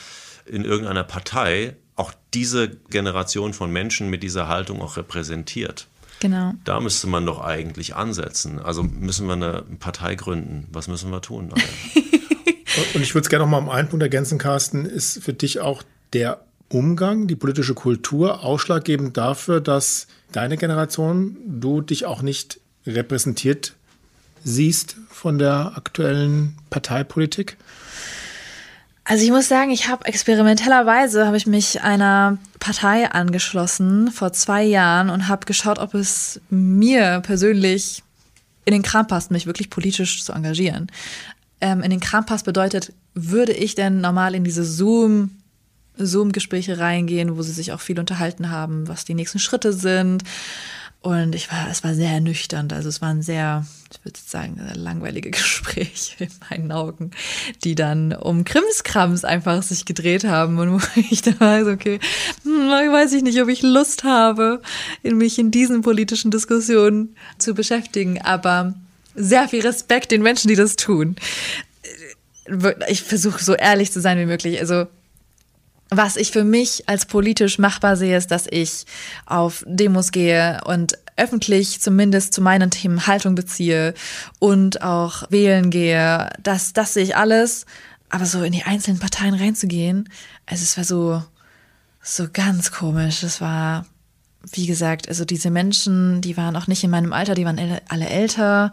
[0.47, 5.87] in irgendeiner Partei auch diese Generation von Menschen mit dieser Haltung auch repräsentiert.
[6.21, 6.53] Genau.
[6.65, 8.59] Da müsste man doch eigentlich ansetzen.
[8.59, 10.67] Also müssen wir eine Partei gründen.
[10.71, 11.51] Was müssen wir tun?
[12.95, 14.85] Und ich würde es gerne noch mal um einen Punkt ergänzen, Carsten.
[14.85, 15.83] Ist für dich auch
[16.13, 23.75] der Umgang, die politische Kultur ausschlaggebend dafür, dass deine Generation, du dich auch nicht repräsentiert
[24.45, 27.57] siehst von der aktuellen Parteipolitik?
[29.05, 34.63] Also ich muss sagen, ich habe experimentellerweise habe ich mich einer Partei angeschlossen vor zwei
[34.63, 38.05] Jahren und habe geschaut, ob es mir persönlich
[38.65, 40.93] in den Kram passt, mich wirklich politisch zu engagieren.
[41.61, 45.31] Ähm, in den Kram passt bedeutet, würde ich denn normal in diese Zoom
[46.07, 50.25] Zoom-Gespräche reingehen, wo sie sich auch viel unterhalten haben, was die nächsten Schritte sind.
[51.03, 52.75] Und ich war, es war sehr ernüchternd.
[52.75, 57.13] Also es waren sehr, ich würde sagen, langweilige Gespräche in meinen Augen,
[57.65, 60.59] die dann um Krimskrams einfach sich gedreht haben.
[60.59, 62.01] Und wo ich dann so, okay,
[62.43, 64.61] hm, weiß ich nicht, ob ich Lust habe,
[65.03, 68.21] mich in diesen politischen Diskussionen zu beschäftigen.
[68.21, 68.75] Aber
[69.15, 71.17] sehr viel Respekt den Menschen, die das tun.
[72.89, 74.61] Ich versuche so ehrlich zu sein wie möglich.
[74.61, 74.87] Also
[75.91, 78.85] was ich für mich als politisch machbar sehe, ist, dass ich
[79.27, 83.95] auf Demos gehe und öffentlich zumindest zu meinen Themen Haltung beziehe
[84.39, 86.31] und auch wählen gehe.
[86.43, 87.67] Das, das sehe ich alles.
[88.09, 90.09] Aber so in die einzelnen Parteien reinzugehen,
[90.47, 91.23] also es war so,
[92.03, 93.23] so ganz komisch.
[93.23, 93.87] Es war,
[94.53, 98.09] wie gesagt, also diese Menschen, die waren auch nicht in meinem Alter, die waren alle
[98.09, 98.73] älter.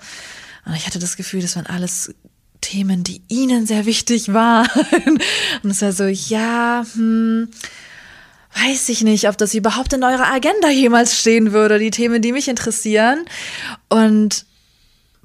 [0.65, 2.13] Und ich hatte das Gefühl, das waren alles
[2.61, 4.67] Themen, die ihnen sehr wichtig waren.
[5.63, 7.49] Und es war so, ja, hm,
[8.55, 12.31] weiß ich nicht, ob das überhaupt in eurer Agenda jemals stehen würde, die Themen, die
[12.31, 13.25] mich interessieren.
[13.89, 14.45] Und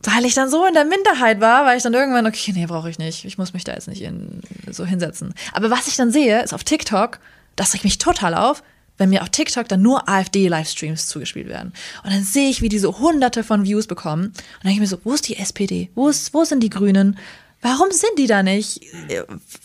[0.02, 2.90] weil ich dann so in der Minderheit war, war ich dann irgendwann, okay, nee, brauche
[2.90, 3.24] ich nicht.
[3.24, 5.32] Ich muss mich da jetzt nicht in, so hinsetzen.
[5.52, 7.20] Aber was ich dann sehe, ist auf TikTok,
[7.54, 8.62] das regt mich total auf,
[9.02, 11.72] wenn mir auf TikTok dann nur AfD-Livestreams zugespielt werden.
[12.04, 14.26] Und dann sehe ich, wie diese hunderte von Views bekommen.
[14.26, 15.90] Und dann denke ich mir so, wo ist die SPD?
[15.96, 17.18] Wo, ist, wo sind die Grünen?
[17.62, 18.80] Warum sind die da nicht?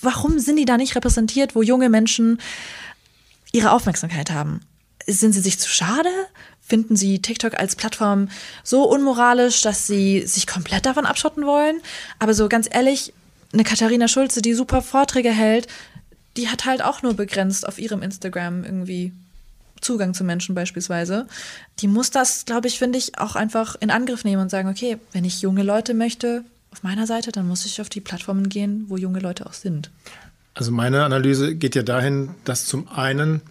[0.02, 2.40] Warum sind die da nicht repräsentiert, wo junge Menschen
[3.52, 4.62] ihre Aufmerksamkeit haben?
[5.06, 6.10] Sind sie sich zu schade?
[6.60, 8.30] Finden sie TikTok als Plattform
[8.64, 11.80] so unmoralisch, dass sie sich komplett davon abschotten wollen?
[12.18, 13.14] Aber so ganz ehrlich,
[13.54, 15.68] eine Katharina Schulze, die super Vorträge hält,
[16.38, 19.14] die hat halt auch nur begrenzt auf ihrem Instagram irgendwie
[19.82, 21.28] Zugang zu Menschen beispielsweise.
[21.80, 24.98] Die muss das, glaube ich, finde ich, auch einfach in Angriff nehmen und sagen, okay,
[25.12, 28.86] wenn ich junge Leute möchte auf meiner Seite, dann muss ich auf die Plattformen gehen,
[28.88, 29.90] wo junge Leute auch sind.
[30.54, 33.42] Also meine Analyse geht ja dahin, dass zum einen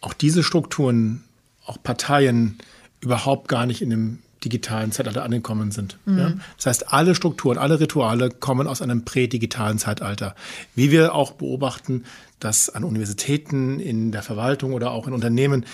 [0.00, 1.24] auch diese Strukturen,
[1.66, 2.58] auch Parteien
[3.00, 5.98] überhaupt gar nicht in dem digitalen Zeitalter angekommen sind.
[6.04, 6.18] Mhm.
[6.18, 6.32] Ja?
[6.56, 10.34] Das heißt, alle Strukturen, alle Rituale kommen aus einem prädigitalen Zeitalter.
[10.74, 12.04] Wie wir auch beobachten,
[12.40, 15.64] dass an Universitäten, in der Verwaltung oder auch in Unternehmen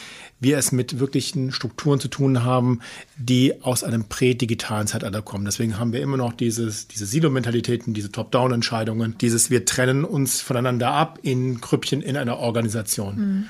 [0.41, 2.81] wir es mit wirklichen Strukturen zu tun haben,
[3.17, 5.45] die aus einem prädigitalen Zeitalter kommen.
[5.45, 10.93] Deswegen haben wir immer noch dieses, diese Silo-Mentalitäten, diese Top-Down-Entscheidungen, dieses wir trennen uns voneinander
[10.93, 13.17] ab in Krüppchen in einer Organisation.
[13.17, 13.49] Mhm.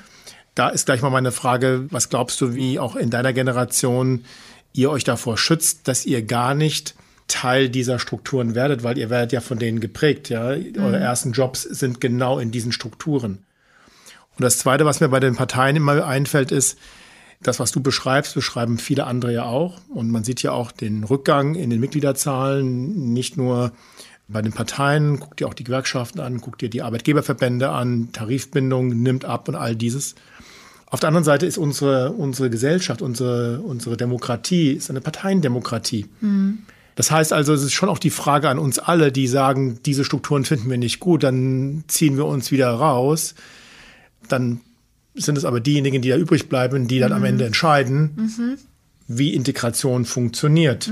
[0.53, 4.25] Da ist gleich mal meine Frage, was glaubst du, wie auch in deiner Generation
[4.73, 6.95] ihr euch davor schützt, dass ihr gar nicht
[7.31, 10.55] Teil dieser Strukturen werdet, weil ihr werdet ja von denen geprägt, ja.
[10.55, 10.83] Mhm.
[10.83, 13.39] Eure ersten Jobs sind genau in diesen Strukturen.
[14.37, 16.77] Und das Zweite, was mir bei den Parteien immer einfällt, ist,
[17.43, 19.79] das, was du beschreibst, beschreiben viele andere ja auch.
[19.89, 23.71] Und man sieht ja auch den Rückgang in den Mitgliederzahlen, nicht nur
[24.27, 28.89] bei den Parteien, guckt dir auch die Gewerkschaften an, guckt dir die Arbeitgeberverbände an, Tarifbindung
[28.89, 30.15] nimmt ab und all dieses.
[30.87, 36.07] Auf der anderen Seite ist unsere, unsere Gesellschaft, unsere, unsere Demokratie, ist eine Parteiendemokratie.
[36.21, 36.59] Mhm.
[36.95, 40.03] Das heißt also, es ist schon auch die Frage an uns alle, die sagen, diese
[40.03, 43.35] Strukturen finden wir nicht gut, dann ziehen wir uns wieder raus.
[44.27, 44.61] Dann
[45.15, 47.17] sind es aber diejenigen, die da übrig bleiben, die dann mhm.
[47.17, 48.57] am Ende entscheiden, mhm.
[49.07, 50.89] wie Integration funktioniert,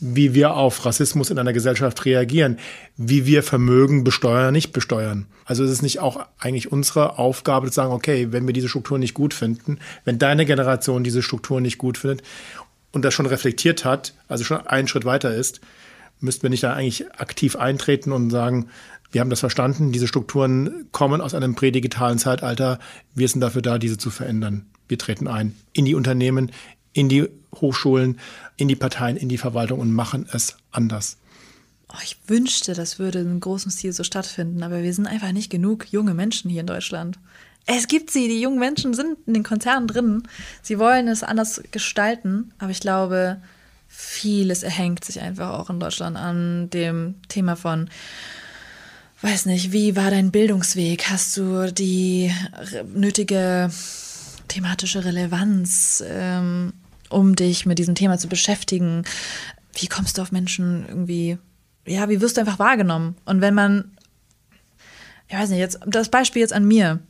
[0.00, 2.58] wie wir auf Rassismus in einer Gesellschaft reagieren,
[2.96, 5.26] wie wir Vermögen besteuern, nicht besteuern.
[5.44, 9.00] Also ist es nicht auch eigentlich unsere Aufgabe zu sagen, okay, wenn wir diese Strukturen
[9.00, 12.22] nicht gut finden, wenn deine Generation diese Strukturen nicht gut findet
[12.94, 15.60] und das schon reflektiert hat, also schon einen Schritt weiter ist,
[16.20, 18.68] müssten wir nicht da eigentlich aktiv eintreten und sagen,
[19.10, 22.78] wir haben das verstanden, diese Strukturen kommen aus einem prädigitalen Zeitalter,
[23.14, 24.66] wir sind dafür da, diese zu verändern.
[24.88, 26.50] Wir treten ein in die Unternehmen,
[26.92, 28.18] in die Hochschulen,
[28.56, 31.18] in die Parteien, in die Verwaltung und machen es anders.
[31.92, 35.50] Oh, ich wünschte, das würde in großem Stil so stattfinden, aber wir sind einfach nicht
[35.50, 37.18] genug junge Menschen hier in Deutschland.
[37.66, 40.24] Es gibt sie, die jungen Menschen sind in den Konzernen drin.
[40.62, 43.40] Sie wollen es anders gestalten, aber ich glaube,
[43.88, 47.88] vieles erhängt sich einfach auch in Deutschland an dem Thema von,
[49.22, 51.08] weiß nicht, wie war dein Bildungsweg?
[51.08, 52.30] Hast du die
[52.92, 53.70] nötige
[54.48, 56.74] thematische Relevanz, ähm,
[57.08, 59.04] um dich mit diesem Thema zu beschäftigen?
[59.72, 61.38] Wie kommst du auf Menschen irgendwie,
[61.86, 63.16] ja, wie wirst du einfach wahrgenommen?
[63.24, 63.96] Und wenn man,
[65.28, 67.00] ich weiß nicht, jetzt das Beispiel jetzt an mir.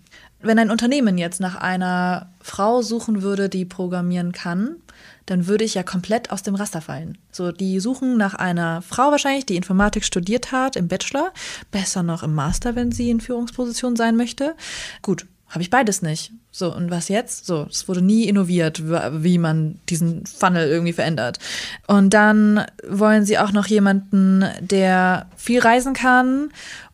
[0.44, 4.76] Wenn ein Unternehmen jetzt nach einer Frau suchen würde, die programmieren kann,
[5.24, 7.16] dann würde ich ja komplett aus dem Raster fallen.
[7.32, 11.32] So, die suchen nach einer Frau wahrscheinlich, die Informatik studiert hat im Bachelor,
[11.70, 14.54] besser noch im Master, wenn sie in Führungsposition sein möchte.
[15.00, 16.32] Gut, habe ich beides nicht.
[16.50, 17.46] So, und was jetzt?
[17.46, 21.38] So, es wurde nie innoviert, wie man diesen Funnel irgendwie verändert.
[21.86, 26.50] Und dann wollen sie auch noch jemanden, der viel reisen kann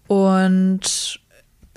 [0.07, 1.21] und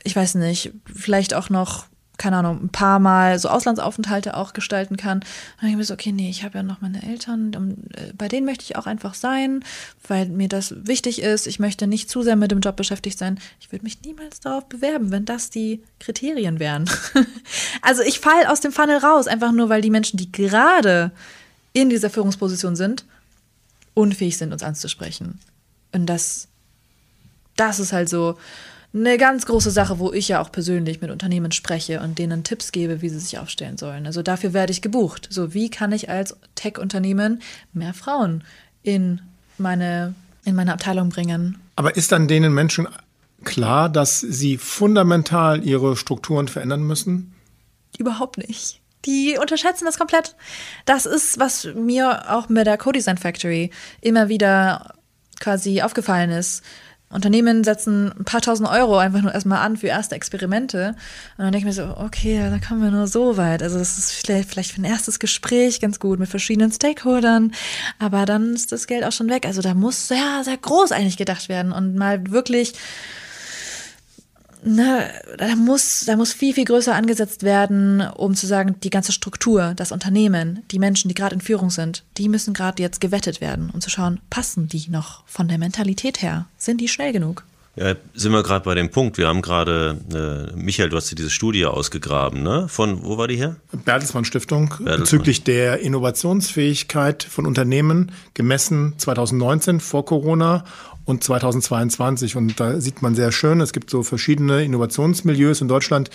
[0.04, 1.86] ich weiß nicht, vielleicht auch noch
[2.18, 5.18] keine Ahnung, ein paar Mal so Auslandsaufenthalte auch gestalten kann.
[5.18, 5.26] Und
[5.58, 7.52] dann denke ich mir so, okay, nee, ich habe ja noch meine Eltern,
[7.96, 9.64] äh, bei denen möchte ich auch einfach sein,
[10.08, 11.48] weil mir das wichtig ist.
[11.48, 13.40] Ich möchte nicht zu sehr mit dem Job beschäftigt sein.
[13.60, 16.90] Ich würde mich niemals darauf bewerben, wenn das die Kriterien wären.
[17.82, 21.12] also ich falle aus dem Funnel raus, einfach nur, weil die Menschen, die gerade
[21.74, 23.06] in dieser Führungsposition sind,
[23.96, 25.40] unfähig sind, uns anzusprechen.
[25.92, 26.48] Und das,
[27.56, 28.38] das ist halt so,
[28.94, 32.72] eine ganz große Sache, wo ich ja auch persönlich mit Unternehmen spreche und denen Tipps
[32.72, 34.06] gebe, wie sie sich aufstellen sollen.
[34.06, 35.28] Also dafür werde ich gebucht.
[35.32, 37.42] So, wie kann ich als Tech-Unternehmen
[37.74, 38.44] mehr Frauen
[38.84, 39.22] in
[39.58, 40.14] meine,
[40.46, 41.58] in meine Abteilung bringen?
[41.76, 42.88] Aber ist dann denen Menschen
[43.44, 47.34] klar, dass sie fundamental ihre Strukturen verändern müssen?
[47.98, 48.80] Überhaupt nicht.
[49.06, 50.36] Die unterschätzen das komplett.
[50.86, 53.72] Das ist, was mir auch mit der Co-Design Factory
[54.02, 54.94] immer wieder
[55.40, 56.64] quasi aufgefallen ist.
[57.14, 60.96] Unternehmen setzen ein paar tausend Euro einfach nur erstmal an für erste Experimente.
[61.38, 63.62] Und dann denke ich mir so, okay, da kommen wir nur so weit.
[63.62, 67.54] Also das ist vielleicht, vielleicht für ein erstes Gespräch ganz gut mit verschiedenen Stakeholdern,
[68.00, 69.46] aber dann ist das Geld auch schon weg.
[69.46, 72.74] Also da muss sehr, sehr groß eigentlich gedacht werden und mal wirklich
[74.66, 79.12] ne, da muss, da muss viel, viel größer angesetzt werden, um zu sagen, die ganze
[79.12, 83.42] Struktur, das Unternehmen, die Menschen, die gerade in Führung sind, die müssen gerade jetzt gewettet
[83.42, 86.46] werden, um zu schauen, passen die noch von der Mentalität her?
[86.58, 87.44] Sind die schnell genug?
[87.76, 89.18] Ja, sind wir gerade bei dem Punkt.
[89.18, 89.98] Wir haben gerade,
[90.54, 92.68] äh, Michael, du hast dir diese Studie ausgegraben, ne?
[92.68, 93.56] Von, wo war die her?
[93.72, 95.00] Bertelsmann Stiftung, Bertelsmann.
[95.00, 100.66] bezüglich der Innovationsfähigkeit von Unternehmen gemessen 2019 vor Corona
[101.06, 102.36] und 2022.
[102.36, 106.10] Und da sieht man sehr schön, es gibt so verschiedene Innovationsmilieus in Deutschland,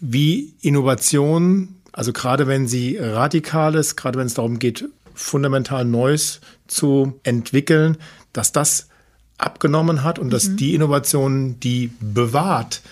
[0.00, 6.40] wie Innovation, also gerade wenn sie radikal ist, gerade wenn es darum geht, fundamental Neues
[6.66, 7.98] zu entwickeln,
[8.32, 8.88] dass das
[9.38, 10.30] abgenommen hat und mhm.
[10.30, 12.82] dass die Innovation, die bewahrt,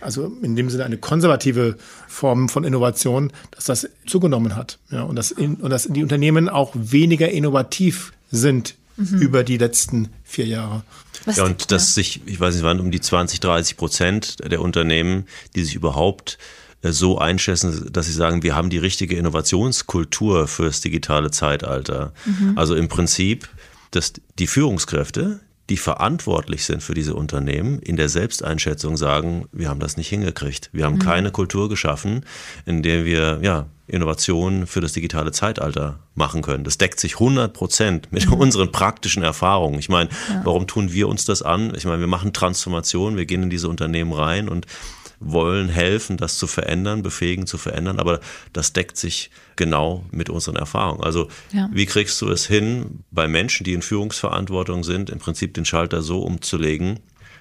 [0.00, 4.78] also in dem Sinne eine konservative Form von Innovation, dass das zugenommen hat.
[4.90, 9.20] Ja, und, dass in, und dass die Unternehmen auch weniger innovativ sind mhm.
[9.20, 10.82] über die letzten vier Jahre.
[11.24, 14.60] Was ja, und dass sich, ich weiß nicht, waren um die 20, 30 Prozent der
[14.60, 16.38] Unternehmen, die sich überhaupt
[16.82, 22.12] äh, so einschätzen, dass sie sagen, wir haben die richtige Innovationskultur fürs digitale Zeitalter.
[22.24, 22.56] Mhm.
[22.56, 23.48] Also im Prinzip,
[23.90, 29.80] dass die Führungskräfte, die verantwortlich sind für diese Unternehmen, in der Selbsteinschätzung sagen, wir haben
[29.80, 30.70] das nicht hingekriegt.
[30.72, 31.00] Wir haben mhm.
[31.00, 32.24] keine Kultur geschaffen,
[32.64, 36.64] in der wir ja, Innovationen für das digitale Zeitalter machen können.
[36.64, 38.34] Das deckt sich 100 Prozent mit mhm.
[38.34, 39.78] unseren praktischen Erfahrungen.
[39.78, 40.42] Ich meine, ja.
[40.44, 41.74] warum tun wir uns das an?
[41.74, 44.66] Ich meine, wir machen Transformation, wir gehen in diese Unternehmen rein und
[45.20, 48.20] wollen helfen, das zu verändern, befähigen zu verändern, aber
[48.52, 51.02] das deckt sich genau mit unseren Erfahrungen.
[51.02, 51.68] Also ja.
[51.72, 56.02] wie kriegst du es hin, bei Menschen, die in Führungsverantwortung sind, im Prinzip den Schalter
[56.02, 57.00] so umzulegen,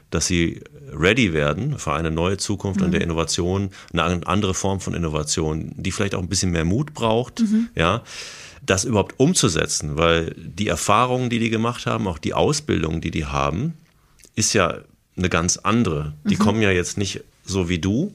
[0.10, 0.62] dass sie
[0.92, 2.88] ready werden für eine neue Zukunft mhm.
[2.88, 6.94] und der Innovation, eine andere Form von Innovation, die vielleicht auch ein bisschen mehr Mut
[6.94, 7.70] braucht, mhm.
[7.76, 8.04] ja,
[8.66, 13.26] das überhaupt umzusetzen, weil die Erfahrungen, die die gemacht haben, auch die Ausbildung, die die
[13.26, 13.74] haben,
[14.36, 14.80] ist ja
[15.18, 16.14] eine ganz andere.
[16.26, 16.40] Die mhm.
[16.40, 18.14] kommen ja jetzt nicht so wie du,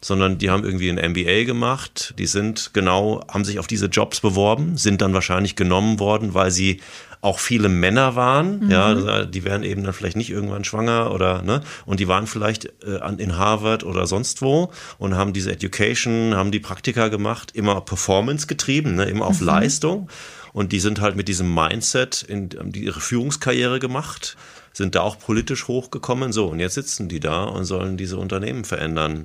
[0.00, 4.20] sondern die haben irgendwie ein MBA gemacht, die sind genau, haben sich auf diese Jobs
[4.20, 6.80] beworben, sind dann wahrscheinlich genommen worden, weil sie
[7.22, 8.70] auch viele Männer waren, mhm.
[8.70, 12.66] ja, die werden eben dann vielleicht nicht irgendwann schwanger oder, ne, und die waren vielleicht
[12.84, 17.80] äh, in Harvard oder sonst wo und haben diese Education, haben die Praktika gemacht, immer
[17.80, 19.46] Performance getrieben, ne, immer auf mhm.
[19.46, 20.08] Leistung.
[20.52, 24.38] Und die sind halt mit diesem Mindset in, in ihre Führungskarriere gemacht
[24.76, 26.34] sind da auch politisch hochgekommen.
[26.34, 29.24] So, und jetzt sitzen die da und sollen diese Unternehmen verändern.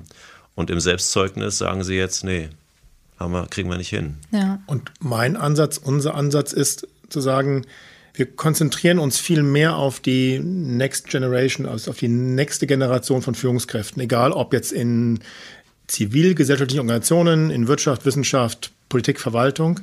[0.54, 2.48] Und im Selbstzeugnis sagen sie jetzt, nee,
[3.20, 4.14] haben wir, kriegen wir nicht hin.
[4.30, 4.62] Ja.
[4.66, 7.66] Und mein Ansatz, unser Ansatz ist zu sagen,
[8.14, 13.34] wir konzentrieren uns viel mehr auf die Next Generation, also auf die nächste Generation von
[13.34, 15.20] Führungskräften, egal ob jetzt in
[15.86, 19.80] zivilgesellschaftlichen Organisationen, in Wirtschaft, Wissenschaft, Politik, Verwaltung.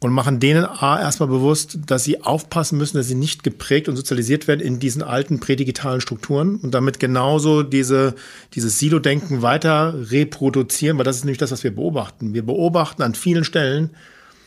[0.00, 3.96] Und machen denen A erstmal bewusst, dass sie aufpassen müssen, dass sie nicht geprägt und
[3.96, 8.14] sozialisiert werden in diesen alten prädigitalen Strukturen und damit genauso diese,
[8.54, 12.34] dieses Silo-Denken weiter reproduzieren, weil das ist nämlich das, was wir beobachten.
[12.34, 13.90] Wir beobachten an vielen Stellen,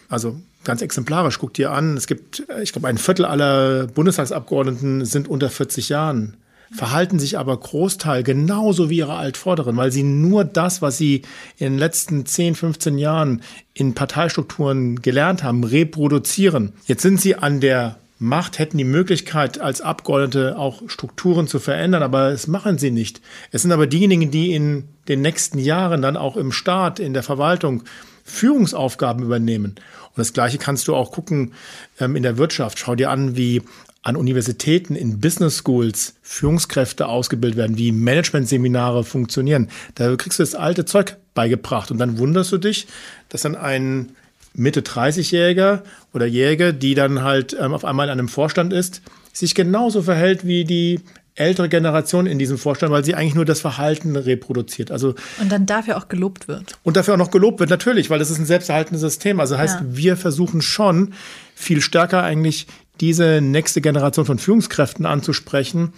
[0.08, 5.28] also ganz exemplarisch, guck dir an, es gibt, ich glaube, ein Viertel aller Bundestagsabgeordneten sind
[5.28, 6.38] unter 40 Jahren
[6.72, 11.24] verhalten sich aber Großteil genauso wie ihre Altvorderen, weil sie nur das, was sie
[11.57, 13.41] in den letzten 10, 15 Jahren
[13.74, 16.74] in Parteistrukturen gelernt haben, reproduzieren.
[16.86, 22.03] Jetzt sind sie an der Macht, hätten die Möglichkeit, als Abgeordnete auch Strukturen zu verändern,
[22.03, 23.22] aber das machen sie nicht.
[23.51, 27.24] Es sind aber diejenigen, die in den nächsten Jahren dann auch im Staat, in der
[27.24, 27.84] Verwaltung
[28.26, 29.76] Führungsaufgaben übernehmen.
[30.09, 31.53] Und das Gleiche kannst du auch gucken
[31.99, 32.78] ähm, in der Wirtschaft.
[32.78, 33.61] Schau dir an, wie
[34.02, 39.70] an Universitäten, in Business Schools Führungskräfte ausgebildet werden, wie Managementseminare funktionieren.
[39.95, 42.88] Da kriegst du das alte Zeug beigebracht und dann wunderst du dich,
[43.28, 44.14] dass dann ein
[44.54, 45.84] Mitte 30-Jähriger
[46.14, 50.45] oder Jäger, die dann halt ähm, auf einmal in einem Vorstand ist, sich genauso verhält
[50.45, 51.02] wie die
[51.36, 54.91] ältere Generation in diesem Vorstand, weil sie eigentlich nur das Verhalten reproduziert.
[54.91, 56.78] Also und dann dafür auch gelobt wird.
[56.84, 59.39] Und dafür auch noch gelobt wird, natürlich, weil das ist ein selbsterhaltendes System.
[59.39, 59.86] Also heißt, ja.
[59.89, 61.14] wir versuchen schon
[61.56, 62.68] viel stärker eigentlich
[63.02, 65.93] diese nächste Generation von Führungskräften anzusprechen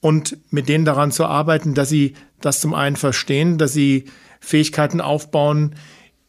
[0.00, 4.04] und mit denen daran zu arbeiten, dass sie das zum einen verstehen, dass sie
[4.40, 5.74] Fähigkeiten aufbauen,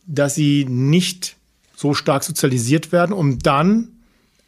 [0.08, 1.36] dass sie nicht
[1.76, 3.90] so stark sozialisiert werden, um dann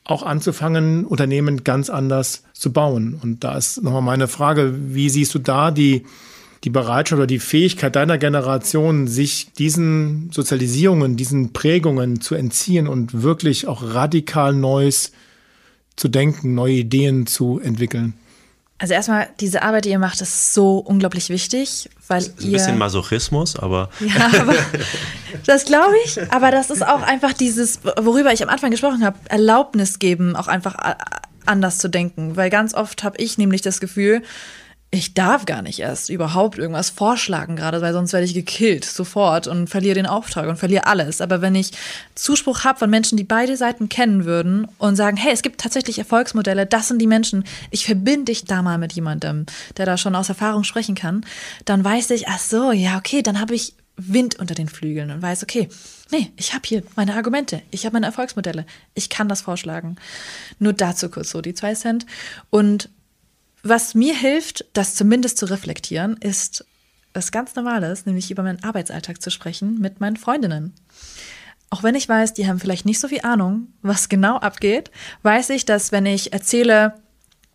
[0.05, 3.19] auch anzufangen, Unternehmen ganz anders zu bauen.
[3.21, 6.05] Und da ist nochmal meine Frage, wie siehst du da die,
[6.63, 13.21] die Bereitschaft oder die Fähigkeit deiner Generation, sich diesen Sozialisierungen, diesen Prägungen zu entziehen und
[13.21, 15.11] wirklich auch radikal Neues
[15.97, 18.13] zu denken, neue Ideen zu entwickeln?
[18.79, 22.45] Also erstmal, diese Arbeit, die ihr macht, ist so unglaublich wichtig, weil das ist ihr...
[22.45, 23.89] Ein bisschen Masochismus, aber...
[23.99, 24.53] Ja, aber
[25.47, 26.19] das glaube ich.
[26.31, 30.47] Aber das ist auch einfach dieses, worüber ich am Anfang gesprochen habe, Erlaubnis geben, auch
[30.47, 30.75] einfach
[31.47, 32.35] anders zu denken.
[32.35, 34.21] Weil ganz oft habe ich nämlich das Gefühl,
[34.89, 39.45] ich darf gar nicht erst überhaupt irgendwas vorschlagen gerade, weil sonst werde ich gekillt sofort
[39.45, 41.19] und verliere den Auftrag und verliere alles.
[41.19, 41.71] Aber wenn ich
[42.15, 45.99] Zuspruch habe von Menschen, die beide Seiten kennen würden und sagen, hey, es gibt tatsächlich
[45.99, 50.15] Erfolgsmodelle, das sind die Menschen, ich verbinde dich da mal mit jemandem, der da schon
[50.15, 51.25] aus Erfahrung sprechen kann,
[51.65, 55.21] dann weiß ich, ach so, ja, okay, dann habe ich Wind unter den Flügeln und
[55.21, 55.67] weiß, okay,
[56.11, 59.97] nee, ich habe hier meine Argumente, ich habe meine Erfolgsmodelle, ich kann das vorschlagen.
[60.59, 62.05] Nur dazu kurz so die zwei Cent.
[62.51, 62.89] Und
[63.63, 66.65] was mir hilft, das zumindest zu reflektieren, ist
[67.13, 70.73] was ganz Normales, nämlich über meinen Arbeitsalltag zu sprechen mit meinen Freundinnen.
[71.69, 74.91] Auch wenn ich weiß, die haben vielleicht nicht so viel Ahnung, was genau abgeht,
[75.23, 76.93] weiß ich, dass wenn ich erzähle,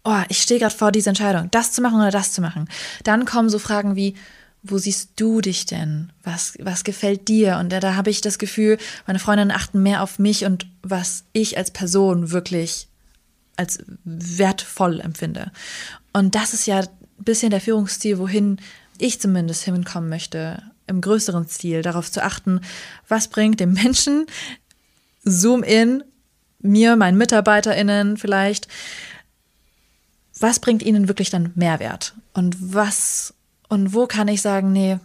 [0.05, 2.69] oh, ich stehe gerade vor dieser Entscheidung, das zu machen oder das zu machen,
[3.05, 4.15] dann kommen so Fragen wie,
[4.63, 6.13] wo siehst du dich denn?
[6.23, 7.57] Was, was gefällt dir?
[7.59, 11.25] Und da, da habe ich das Gefühl, meine Freundinnen achten mehr auf mich und was
[11.33, 12.89] ich als Person wirklich
[13.63, 15.53] als wertvoll empfinde.
[16.13, 16.89] Und das ist ja ein
[17.19, 18.59] bisschen der Führungsstil, wohin
[18.99, 22.61] ich zumindest hinkommen möchte, im größeren Stil, darauf zu achten,
[23.09, 24.27] was bringt dem Menschen,
[25.25, 26.03] Zoom in,
[26.59, 28.69] mir, meinen MitarbeiterInnen vielleicht,
[30.41, 32.15] was bringt ihnen wirklich dann Mehrwert?
[32.35, 33.35] Und was,
[33.69, 34.99] und wo kann ich sagen, nee,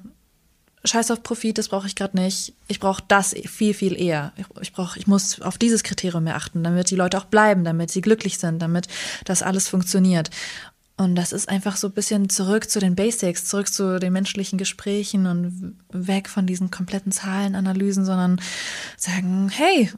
[0.87, 2.53] scheiß auf Profit, das brauche ich gerade nicht.
[2.67, 4.33] Ich brauche das viel, viel eher.
[4.37, 7.63] Ich, ich, brauch, ich muss auf dieses Kriterium mehr achten, damit die Leute auch bleiben,
[7.63, 8.87] damit sie glücklich sind, damit
[9.25, 10.29] das alles funktioniert.
[10.97, 14.57] Und das ist einfach so ein bisschen zurück zu den Basics, zurück zu den menschlichen
[14.57, 18.41] Gesprächen und weg von diesen kompletten Zahlenanalysen, sondern
[18.97, 19.91] sagen, hey,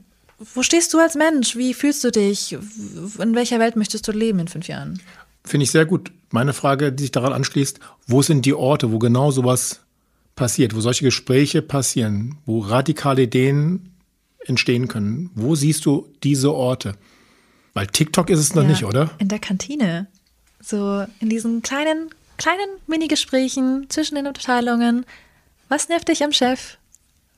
[0.54, 1.56] wo stehst du als Mensch?
[1.56, 2.54] Wie fühlst du dich?
[2.54, 5.02] In welcher Welt möchtest du leben in fünf Jahren?
[5.46, 6.12] Finde ich sehr gut.
[6.32, 9.80] Meine Frage, die sich daran anschließt, wo sind die Orte, wo genau sowas
[10.40, 13.92] passiert, wo solche Gespräche passieren, wo radikale Ideen
[14.46, 15.32] entstehen können.
[15.36, 16.96] Wo siehst du diese Orte?
[17.74, 19.12] Weil TikTok ist es noch ja, nicht, oder?
[19.20, 20.08] In der Kantine.
[20.62, 25.06] So in diesen kleinen, kleinen Mini-Gesprächen zwischen den Abteilungen.
[25.68, 26.78] Was nervt dich am Chef?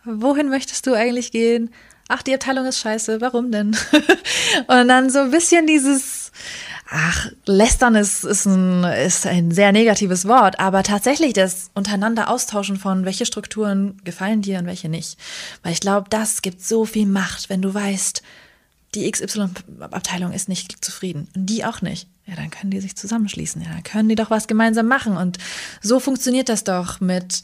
[0.06, 1.72] Wohin möchtest du eigentlich gehen?
[2.08, 3.76] Ach, die Abteilung ist scheiße, warum denn?
[4.68, 6.21] Und dann so ein bisschen dieses,
[6.92, 12.76] ach, lästern ist, ist, ein, ist ein sehr negatives Wort, aber tatsächlich das untereinander austauschen
[12.76, 15.18] von, welche Strukturen gefallen dir und welche nicht.
[15.64, 18.22] Weil ich glaube, das gibt so viel Macht, wenn du weißt,
[18.94, 22.10] die XY-Abteilung ist nicht zufrieden und die auch nicht.
[22.26, 23.62] Ja, dann können die sich zusammenschließen.
[23.62, 25.16] Ja, dann können die doch was gemeinsam machen.
[25.16, 25.38] Und
[25.82, 27.42] so funktioniert das doch mit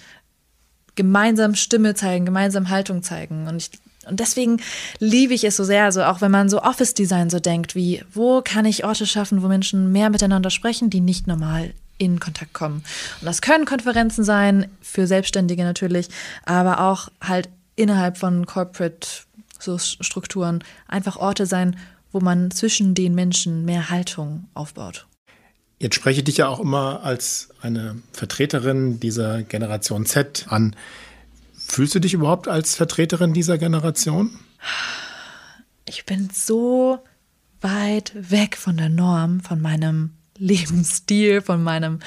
[0.95, 3.47] gemeinsam Stimme zeigen, gemeinsam Haltung zeigen.
[3.47, 3.71] Und ich
[4.07, 4.61] und deswegen
[4.99, 8.03] liebe ich es so sehr, also auch wenn man so Office Design so denkt, wie
[8.13, 12.53] wo kann ich Orte schaffen, wo Menschen mehr miteinander sprechen, die nicht normal in Kontakt
[12.53, 12.83] kommen.
[13.21, 16.09] Und das können Konferenzen sein, für Selbstständige natürlich,
[16.45, 19.07] aber auch halt innerhalb von Corporate
[19.59, 21.77] so Strukturen einfach Orte sein,
[22.11, 25.07] wo man zwischen den Menschen mehr Haltung aufbaut.
[25.79, 30.75] Jetzt spreche ich dich ja auch immer als eine Vertreterin dieser Generation Z an.
[31.67, 34.39] Fühlst du dich überhaupt als Vertreterin dieser Generation?
[35.85, 36.99] Ich bin so
[37.61, 41.99] weit weg von der Norm, von meinem Lebensstil, von meinem,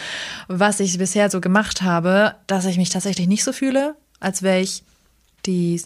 [0.48, 4.60] was ich bisher so gemacht habe, dass ich mich tatsächlich nicht so fühle, als wäre
[4.60, 4.82] ich
[5.46, 5.82] die,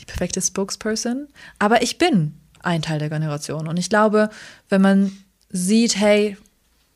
[0.00, 1.28] die perfekte Spokesperson.
[1.58, 3.68] Aber ich bin ein Teil der Generation.
[3.68, 4.30] Und ich glaube,
[4.68, 5.12] wenn man
[5.50, 6.36] sieht, hey,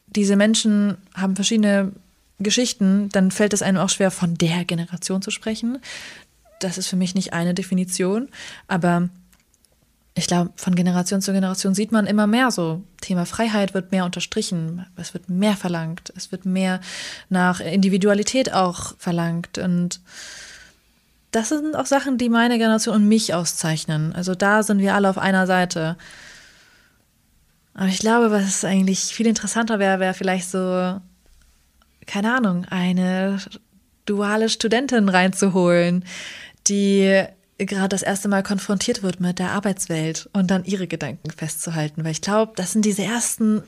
[0.06, 1.92] diese Menschen haben verschiedene
[2.40, 5.78] Geschichten, dann fällt es einem auch schwer, von der Generation zu sprechen.
[6.60, 8.28] Das ist für mich nicht eine Definition,
[8.68, 9.08] aber
[10.14, 12.82] ich glaube, von Generation zu Generation sieht man immer mehr so.
[13.00, 16.80] Thema Freiheit wird mehr unterstrichen, es wird mehr verlangt, es wird mehr
[17.28, 19.58] nach Individualität auch verlangt.
[19.58, 20.00] Und
[21.30, 24.12] das sind auch Sachen, die meine Generation und mich auszeichnen.
[24.12, 25.96] Also da sind wir alle auf einer Seite.
[27.74, 31.00] Aber ich glaube, was eigentlich viel interessanter wäre, wäre vielleicht so
[32.06, 33.38] keine Ahnung, eine
[34.06, 36.04] duale Studentin reinzuholen,
[36.66, 37.24] die
[37.58, 42.04] gerade das erste Mal konfrontiert wird mit der Arbeitswelt und dann ihre Gedanken festzuhalten.
[42.04, 43.62] Weil ich glaube, das sind diese ersten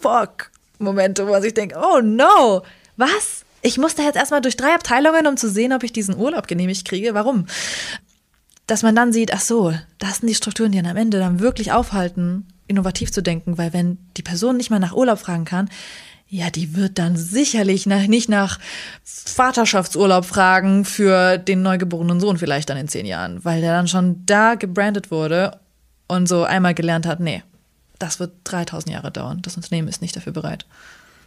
[0.00, 2.62] Fuck-Momente, wo man sich denkt, oh no,
[2.96, 3.44] was?
[3.62, 6.86] Ich musste jetzt erstmal durch drei Abteilungen, um zu sehen, ob ich diesen Urlaub genehmigt
[6.86, 7.14] kriege.
[7.14, 7.46] Warum?
[8.66, 11.40] Dass man dann sieht, ach so, das sind die Strukturen, die dann am Ende dann
[11.40, 15.68] wirklich aufhalten, innovativ zu denken, weil wenn die Person nicht mal nach Urlaub fragen kann,
[16.28, 18.58] ja, die wird dann sicherlich nach, nicht nach
[19.04, 24.26] Vaterschaftsurlaub fragen für den neugeborenen Sohn vielleicht dann in zehn Jahren, weil der dann schon
[24.26, 25.58] da gebrandet wurde
[26.08, 27.42] und so einmal gelernt hat, nee,
[27.98, 29.40] das wird 3000 Jahre dauern.
[29.42, 30.66] Das Unternehmen ist nicht dafür bereit.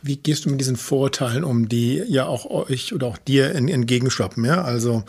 [0.01, 4.45] Wie gehst du mit diesen Vorurteilen um, die ja auch euch oder auch dir entgegenschwappen?
[4.45, 5.03] Ja, also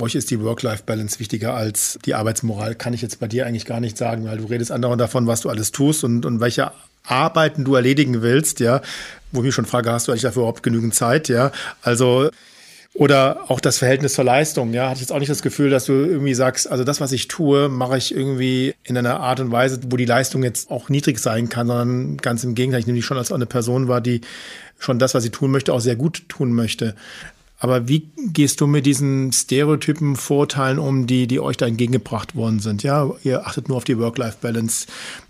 [0.00, 2.74] euch ist die Work-Life-Balance wichtiger als die Arbeitsmoral.
[2.74, 5.42] Kann ich jetzt bei dir eigentlich gar nicht sagen, weil du redest andauernd davon, was
[5.42, 6.72] du alles tust und, und welche
[7.04, 8.80] Arbeiten du erledigen willst, ja,
[9.32, 11.50] wo ich mich schon frage, hast du eigentlich dafür überhaupt genügend Zeit, ja?
[11.82, 12.30] Also
[12.94, 15.86] oder auch das Verhältnis zur Leistung, ja, hatte ich jetzt auch nicht das Gefühl, dass
[15.86, 19.50] du irgendwie sagst, also das, was ich tue, mache ich irgendwie in einer Art und
[19.50, 22.96] Weise, wo die Leistung jetzt auch niedrig sein kann, sondern ganz im Gegenteil, ich nehme
[22.96, 24.20] dich schon als eine Person war, die
[24.78, 26.94] schon das, was sie tun möchte, auch sehr gut tun möchte.
[27.62, 32.58] Aber wie gehst du mit diesen Stereotypen, Vorteilen um, die, die euch da entgegengebracht worden
[32.58, 32.82] sind?
[32.82, 34.88] Ja, ihr achtet nur auf die Work-Life-Balance.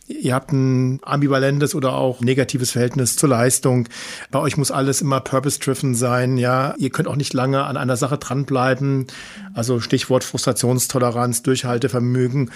[0.09, 3.87] Ihr habt ein ambivalentes oder auch negatives Verhältnis zur Leistung.
[4.31, 6.39] Bei euch muss alles immer purpose-driven sein.
[6.39, 9.09] Ja, ihr könnt auch nicht lange an einer Sache dranbleiben.
[9.53, 12.51] Also Stichwort Frustrationstoleranz, Durchhaltevermögen.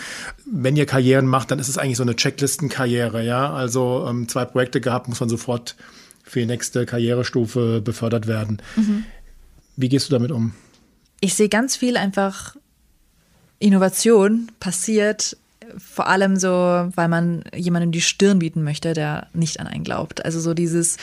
[0.50, 3.22] Wenn ihr Karrieren macht, dann ist es eigentlich so eine Checklistenkarriere.
[3.22, 5.76] Ja, also ähm, zwei Projekte gehabt, muss man sofort
[6.22, 8.62] für die nächste Karrierestufe befördert werden.
[8.74, 9.04] Mhm.
[9.76, 10.52] Wie gehst du damit um?
[11.20, 12.56] Ich sehe ganz viel einfach
[13.58, 15.36] Innovation passiert,
[15.78, 20.24] vor allem so, weil man jemandem die Stirn bieten möchte, der nicht an einen glaubt.
[20.24, 20.96] Also so dieses,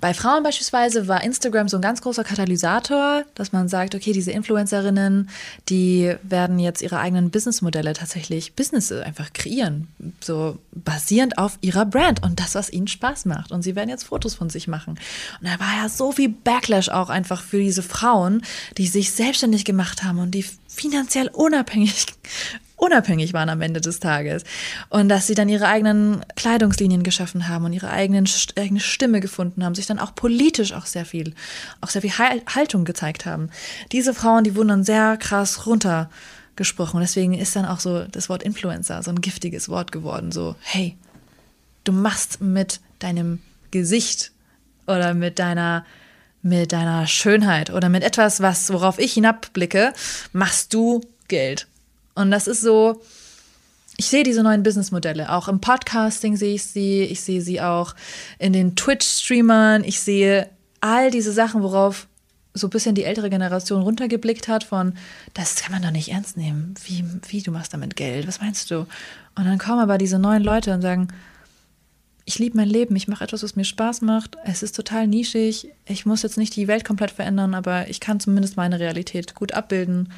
[0.00, 4.30] bei Frauen beispielsweise war Instagram so ein ganz großer Katalysator, dass man sagt, okay, diese
[4.30, 5.28] Influencerinnen,
[5.68, 9.88] die werden jetzt ihre eigenen Businessmodelle tatsächlich Business einfach kreieren,
[10.20, 13.50] so basierend auf ihrer Brand und das, was ihnen Spaß macht.
[13.50, 14.98] Und sie werden jetzt Fotos von sich machen.
[15.40, 18.42] Und da war ja so viel Backlash auch einfach für diese Frauen,
[18.76, 22.06] die sich selbstständig gemacht haben und die finanziell unabhängig
[22.78, 24.44] unabhängig waren am Ende des Tages.
[24.88, 28.26] Und dass sie dann ihre eigenen Kleidungslinien geschaffen haben und ihre eigenen,
[28.56, 31.34] eigene Stimme gefunden haben, sich dann auch politisch auch sehr viel,
[31.80, 33.50] auch sehr viel Haltung gezeigt haben.
[33.92, 37.00] Diese Frauen, die wurden dann sehr krass runtergesprochen.
[37.00, 40.32] Deswegen ist dann auch so das Wort Influencer so ein giftiges Wort geworden.
[40.32, 40.96] So, hey,
[41.84, 43.40] du machst mit deinem
[43.70, 44.32] Gesicht
[44.86, 45.84] oder mit deiner
[46.40, 49.92] mit deiner Schönheit oder mit etwas, was worauf ich hinabblicke,
[50.32, 51.66] machst du Geld.
[52.18, 53.00] Und das ist so,
[53.96, 55.32] ich sehe diese neuen Businessmodelle.
[55.32, 57.02] Auch im Podcasting sehe ich sie.
[57.02, 57.94] Ich sehe sie auch
[58.38, 59.84] in den Twitch-Streamern.
[59.84, 60.48] Ich sehe
[60.80, 62.08] all diese Sachen, worauf
[62.54, 64.94] so ein bisschen die ältere Generation runtergeblickt hat von,
[65.34, 66.74] das kann man doch nicht ernst nehmen.
[66.86, 68.26] Wie, wie du machst damit Geld?
[68.26, 68.80] Was meinst du?
[69.36, 71.08] Und dann kommen aber diese neuen Leute und sagen,
[72.24, 74.36] ich liebe mein Leben, ich mache etwas, was mir Spaß macht.
[74.44, 75.72] Es ist total nischig.
[75.86, 79.52] Ich muss jetzt nicht die Welt komplett verändern, aber ich kann zumindest meine Realität gut
[79.52, 80.10] abbilden.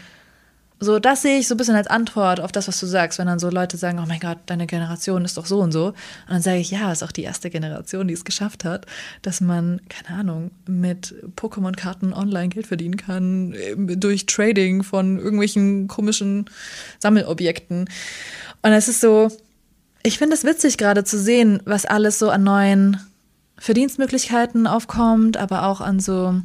[0.83, 3.27] So, das sehe ich so ein bisschen als Antwort auf das, was du sagst, wenn
[3.27, 5.89] dann so Leute sagen, oh mein Gott, deine Generation ist doch so und so.
[5.89, 5.95] Und
[6.31, 8.87] dann sage ich, ja, ist auch die erste Generation, die es geschafft hat,
[9.21, 16.47] dass man, keine Ahnung, mit Pokémon-Karten online Geld verdienen kann, durch Trading von irgendwelchen komischen
[16.99, 17.81] Sammelobjekten.
[18.63, 19.29] Und es ist so,
[20.03, 22.97] ich finde es witzig gerade zu sehen, was alles so an neuen
[23.59, 26.41] Verdienstmöglichkeiten aufkommt, aber auch an so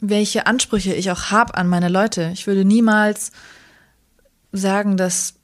[0.00, 2.30] welche Ansprüche ich auch habe an meine Leute.
[2.32, 3.32] Ich würde niemals
[4.52, 5.34] sagen, dass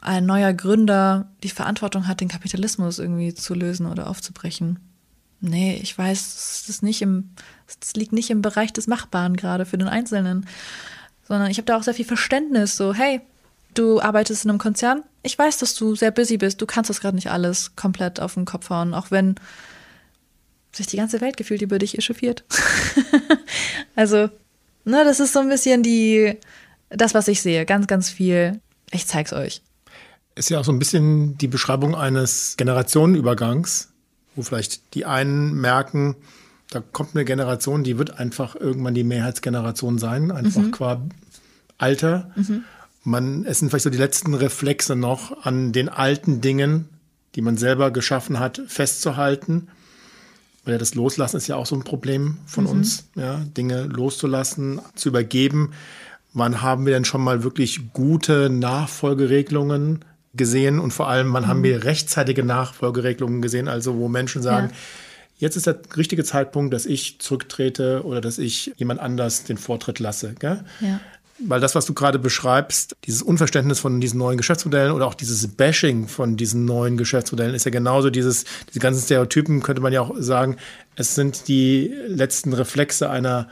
[0.00, 4.78] ein neuer Gründer die Verantwortung hat, den Kapitalismus irgendwie zu lösen oder aufzubrechen.
[5.42, 6.82] Nee, ich weiß, es
[7.94, 10.46] liegt nicht im Bereich des Machbaren gerade für den Einzelnen,
[11.26, 12.76] sondern ich habe da auch sehr viel Verständnis.
[12.76, 13.20] So, hey,
[13.74, 15.02] du arbeitest in einem Konzern.
[15.22, 16.60] Ich weiß, dass du sehr busy bist.
[16.60, 19.34] Du kannst das gerade nicht alles komplett auf den Kopf hauen, auch wenn
[20.72, 22.44] sich die ganze Welt gefühlt über dich echauffiert.
[23.96, 24.28] also,
[24.84, 26.36] ne, das ist so ein bisschen die,
[26.88, 27.66] das, was ich sehe.
[27.66, 28.60] Ganz, ganz viel.
[28.90, 29.62] Ich zeig's euch.
[30.34, 33.88] Ist ja auch so ein bisschen die Beschreibung eines Generationenübergangs,
[34.36, 36.16] wo vielleicht die einen merken,
[36.70, 40.70] da kommt eine Generation, die wird einfach irgendwann die Mehrheitsgeneration sein, einfach mhm.
[40.70, 41.02] qua
[41.78, 42.30] Alter.
[42.36, 42.64] Mhm.
[43.02, 46.88] Man, es sind vielleicht so die letzten Reflexe noch an den alten Dingen,
[47.34, 49.68] die man selber geschaffen hat, festzuhalten
[50.64, 52.70] weil das Loslassen ist ja auch so ein Problem von mhm.
[52.70, 55.72] uns, ja, Dinge loszulassen, zu übergeben.
[56.32, 60.04] Wann haben wir denn schon mal wirklich gute Nachfolgeregelungen
[60.34, 61.48] gesehen und vor allem, wann mhm.
[61.48, 64.76] haben wir rechtzeitige Nachfolgeregelungen gesehen, also wo Menschen sagen, ja.
[65.38, 69.98] jetzt ist der richtige Zeitpunkt, dass ich zurücktrete oder dass ich jemand anders den Vortritt
[69.98, 70.34] lasse.
[70.38, 70.64] Gell?
[70.80, 71.00] Ja.
[71.46, 75.46] Weil das, was du gerade beschreibst, dieses Unverständnis von diesen neuen Geschäftsmodellen oder auch dieses
[75.48, 80.02] Bashing von diesen neuen Geschäftsmodellen ist ja genauso dieses, diese ganzen Stereotypen könnte man ja
[80.02, 80.56] auch sagen,
[80.96, 83.48] es sind die letzten Reflexe einer,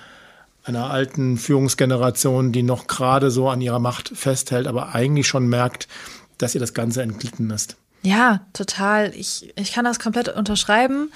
[0.65, 5.89] einer alten Führungsgeneration, die noch gerade so an ihrer Macht festhält, aber eigentlich schon merkt,
[6.36, 7.77] dass ihr das Ganze entglitten ist.
[8.02, 9.12] Ja, total.
[9.15, 11.10] Ich, ich kann das komplett unterschreiben.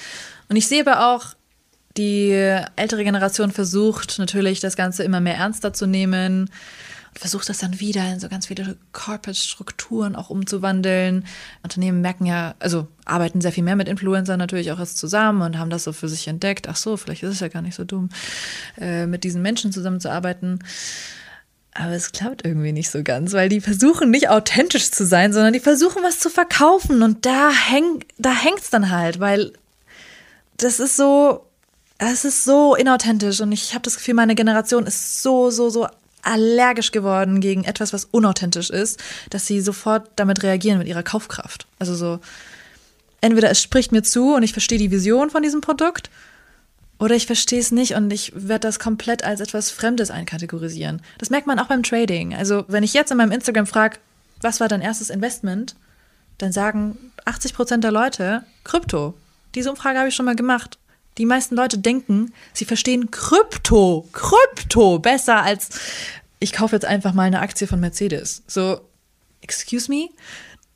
[0.49, 1.35] Und ich sehe aber auch,
[1.97, 2.31] die
[2.77, 6.49] ältere Generation versucht natürlich das Ganze immer mehr ernster zu nehmen
[7.13, 11.27] und versucht das dann wieder in so ganz viele Corporate-Strukturen auch umzuwandeln.
[11.63, 15.59] Unternehmen merken ja, also arbeiten sehr viel mehr mit Influencern natürlich auch erst zusammen und
[15.59, 16.69] haben das so für sich entdeckt.
[16.69, 18.09] Ach so, vielleicht ist es ja gar nicht so dumm,
[18.79, 20.61] äh, mit diesen Menschen zusammenzuarbeiten.
[21.75, 25.53] Aber es klappt irgendwie nicht so ganz, weil die versuchen nicht authentisch zu sein, sondern
[25.53, 29.53] die versuchen was zu verkaufen und da hängt da hängt's dann halt, weil
[30.57, 31.47] das ist so
[32.11, 35.87] es ist so inauthentisch und ich habe das Gefühl, meine Generation ist so, so, so
[36.23, 39.01] allergisch geworden gegen etwas, was unauthentisch ist,
[39.31, 41.67] dass sie sofort damit reagieren mit ihrer Kaufkraft.
[41.79, 42.21] Also so,
[43.21, 46.11] entweder es spricht mir zu und ich verstehe die Vision von diesem Produkt
[46.99, 51.03] oder ich verstehe es nicht und ich werde das komplett als etwas Fremdes einkategorisieren.
[51.19, 52.35] Das merkt man auch beim Trading.
[52.35, 53.99] Also wenn ich jetzt in meinem Instagram frage,
[54.41, 55.75] was war dein erstes Investment,
[56.39, 59.15] dann sagen 80 Prozent der Leute Krypto.
[59.55, 60.79] Diese Umfrage habe ich schon mal gemacht.
[61.19, 65.71] Die meisten Leute denken, sie verstehen Krypto, Krypto besser als
[66.43, 68.43] ich kaufe jetzt einfach mal eine Aktie von Mercedes.
[68.49, 68.81] So,
[69.43, 70.09] excuse me?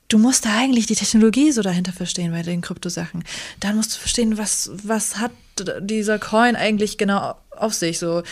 [0.08, 3.24] Du musst da eigentlich die Technologie so dahinter verstehen bei den Kryptosachen.
[3.58, 5.32] Dann musst du verstehen, was, was hat
[5.80, 7.98] dieser Coin eigentlich genau auf sich.
[7.98, 8.22] So,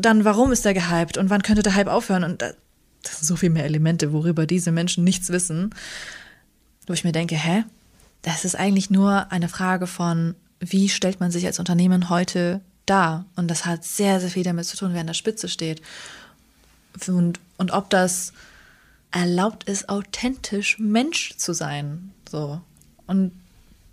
[0.00, 2.24] dann warum ist der gehypt und wann könnte der Hype aufhören?
[2.24, 2.56] Und das
[3.18, 5.72] sind so viel mehr Elemente, worüber diese Menschen nichts wissen.
[6.88, 7.64] Wo ich mir denke, hä?
[8.22, 13.26] Das ist eigentlich nur eine Frage von wie stellt man sich als Unternehmen heute dar?
[13.36, 15.82] Und das hat sehr, sehr viel damit zu tun, wer an der Spitze steht.
[17.08, 18.32] Und, und ob das
[19.10, 22.12] erlaubt ist, authentisch Mensch zu sein.
[22.30, 22.60] So.
[23.06, 23.32] Und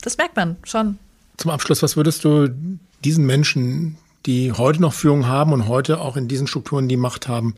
[0.01, 0.99] das merkt man schon.
[1.37, 2.49] Zum Abschluss, was würdest du
[3.03, 7.27] diesen Menschen, die heute noch Führung haben und heute auch in diesen Strukturen die Macht
[7.27, 7.55] haben,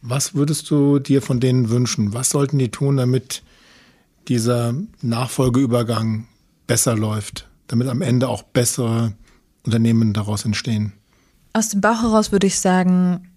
[0.00, 2.14] was würdest du dir von denen wünschen?
[2.14, 3.42] Was sollten die tun, damit
[4.28, 6.28] dieser Nachfolgeübergang
[6.68, 7.47] besser läuft?
[7.68, 9.12] Damit am Ende auch bessere
[9.64, 10.92] Unternehmen daraus entstehen?
[11.52, 13.28] Aus dem Bauch heraus würde ich sagen,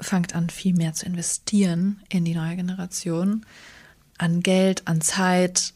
[0.00, 3.44] fangt an, viel mehr zu investieren in die neue Generation,
[4.16, 5.74] an Geld, an Zeit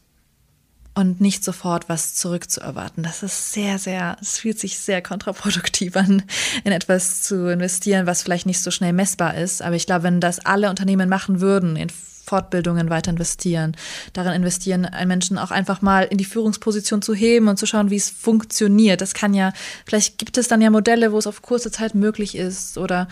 [0.94, 3.02] und nicht sofort was zurückzuerwarten.
[3.02, 6.22] Das ist sehr, sehr, es fühlt sich sehr kontraproduktiv an,
[6.64, 9.62] in etwas zu investieren, was vielleicht nicht so schnell messbar ist.
[9.62, 11.88] Aber ich glaube, wenn das alle Unternehmen machen würden, in
[12.32, 13.76] Fortbildungen weiter investieren,
[14.14, 17.90] darin investieren, einen Menschen auch einfach mal in die Führungsposition zu heben und zu schauen,
[17.90, 19.02] wie es funktioniert.
[19.02, 19.52] Das kann ja,
[19.84, 23.06] vielleicht gibt es dann ja Modelle, wo es auf kurze Zeit möglich ist oder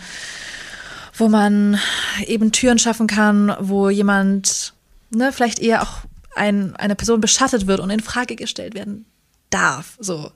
[1.15, 1.79] wo man
[2.25, 4.73] eben Türen schaffen kann, wo jemand,
[5.11, 5.99] ne, vielleicht eher auch
[6.35, 9.05] ein, eine Person beschattet wird und in Frage gestellt werden
[9.51, 9.97] darf.
[9.99, 10.31] So.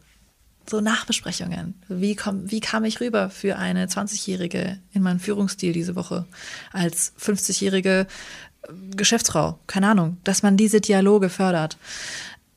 [0.70, 1.74] so Nachbesprechungen.
[1.88, 6.28] Wie, komm, wie kam ich rüber für eine 20-Jährige in meinem Führungsstil diese Woche
[6.72, 8.06] als 50-jährige
[8.95, 9.59] Geschäftsfrau?
[9.67, 11.77] Keine Ahnung, dass man diese Dialoge fördert.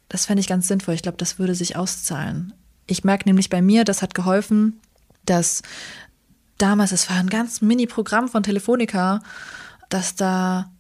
[0.09, 0.95] Das fände ich ganz sinnvoll.
[0.95, 2.53] Ich glaube, das würde sich auszahlen.
[2.87, 4.81] Ich merke nämlich bei mir, das hat geholfen,
[5.27, 5.63] dass
[6.57, 9.21] damals, es war ein ganz Mini-Programm von Telefonica,
[9.89, 10.71] dass da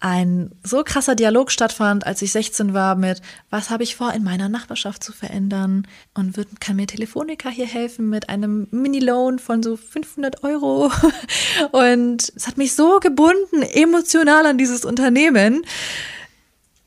[0.00, 3.20] ein so krasser Dialog stattfand, als ich 16 war mit,
[3.50, 7.66] was habe ich vor, in meiner Nachbarschaft zu verändern und wird, kann mir Telefonica hier
[7.66, 10.90] helfen mit einem Mini-Loan von so 500 Euro.
[11.72, 15.62] Und es hat mich so gebunden, emotional an dieses Unternehmen.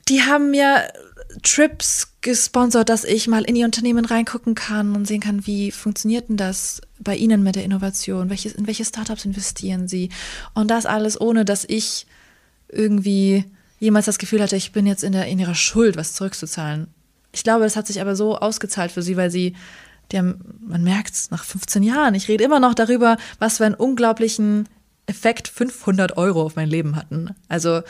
[0.09, 0.87] Die haben mir
[1.43, 6.29] Trips gesponsert, dass ich mal in ihr Unternehmen reingucken kann und sehen kann, wie funktioniert
[6.29, 8.29] denn das bei Ihnen mit der Innovation?
[8.29, 10.09] Welches, in welche Startups investieren Sie?
[10.53, 12.05] Und das alles ohne, dass ich
[12.75, 13.45] irgendwie
[13.79, 16.87] jemals das Gefühl hatte, ich bin jetzt in, der, in ihrer Schuld, was zurückzuzahlen.
[17.31, 19.55] Ich glaube, das hat sich aber so ausgezahlt für sie, weil sie,
[20.11, 23.65] die haben, man merkt es nach 15 Jahren, ich rede immer noch darüber, was für
[23.65, 24.69] einen unglaublichen
[25.05, 27.35] Effekt 500 Euro auf mein Leben hatten.
[27.49, 27.81] Also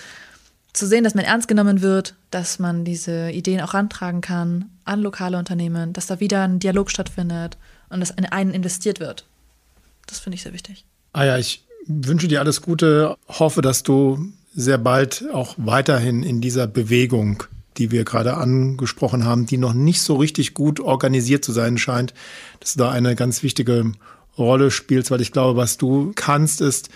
[0.74, 5.02] zu sehen, dass man ernst genommen wird, dass man diese Ideen auch rantragen kann an
[5.02, 7.58] lokale Unternehmen, dass da wieder ein Dialog stattfindet
[7.90, 9.26] und dass in einen investiert wird.
[10.08, 10.86] Das finde ich sehr wichtig.
[11.14, 16.42] Ah ja, ich wünsche dir alles Gute, hoffe, dass du sehr bald auch weiterhin in
[16.42, 17.44] dieser Bewegung,
[17.78, 22.14] die wir gerade angesprochen haben, die noch nicht so richtig gut organisiert zu sein scheint,
[22.60, 23.92] dass du da eine ganz wichtige
[24.38, 26.90] Rolle spielst, weil ich glaube, was du kannst, ist,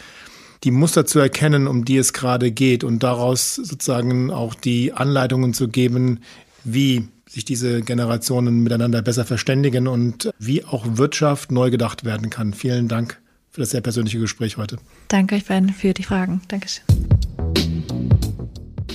[0.64, 5.54] die Muster zu erkennen, um die es gerade geht und daraus sozusagen auch die Anleitungen
[5.54, 6.22] zu geben,
[6.64, 12.54] wie sich diese Generationen miteinander besser verständigen und wie auch Wirtschaft neu gedacht werden kann.
[12.54, 13.20] Vielen Dank
[13.52, 14.78] für das sehr persönliche Gespräch heute.
[15.10, 16.42] Danke euch beiden für die Fragen.
[16.48, 16.84] Dankeschön.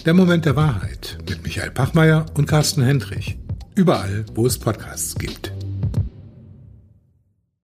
[0.05, 3.39] Der Moment der Wahrheit mit Michael Pachmeier und Carsten Hendrich.
[3.77, 5.53] Überall, wo es Podcasts gibt.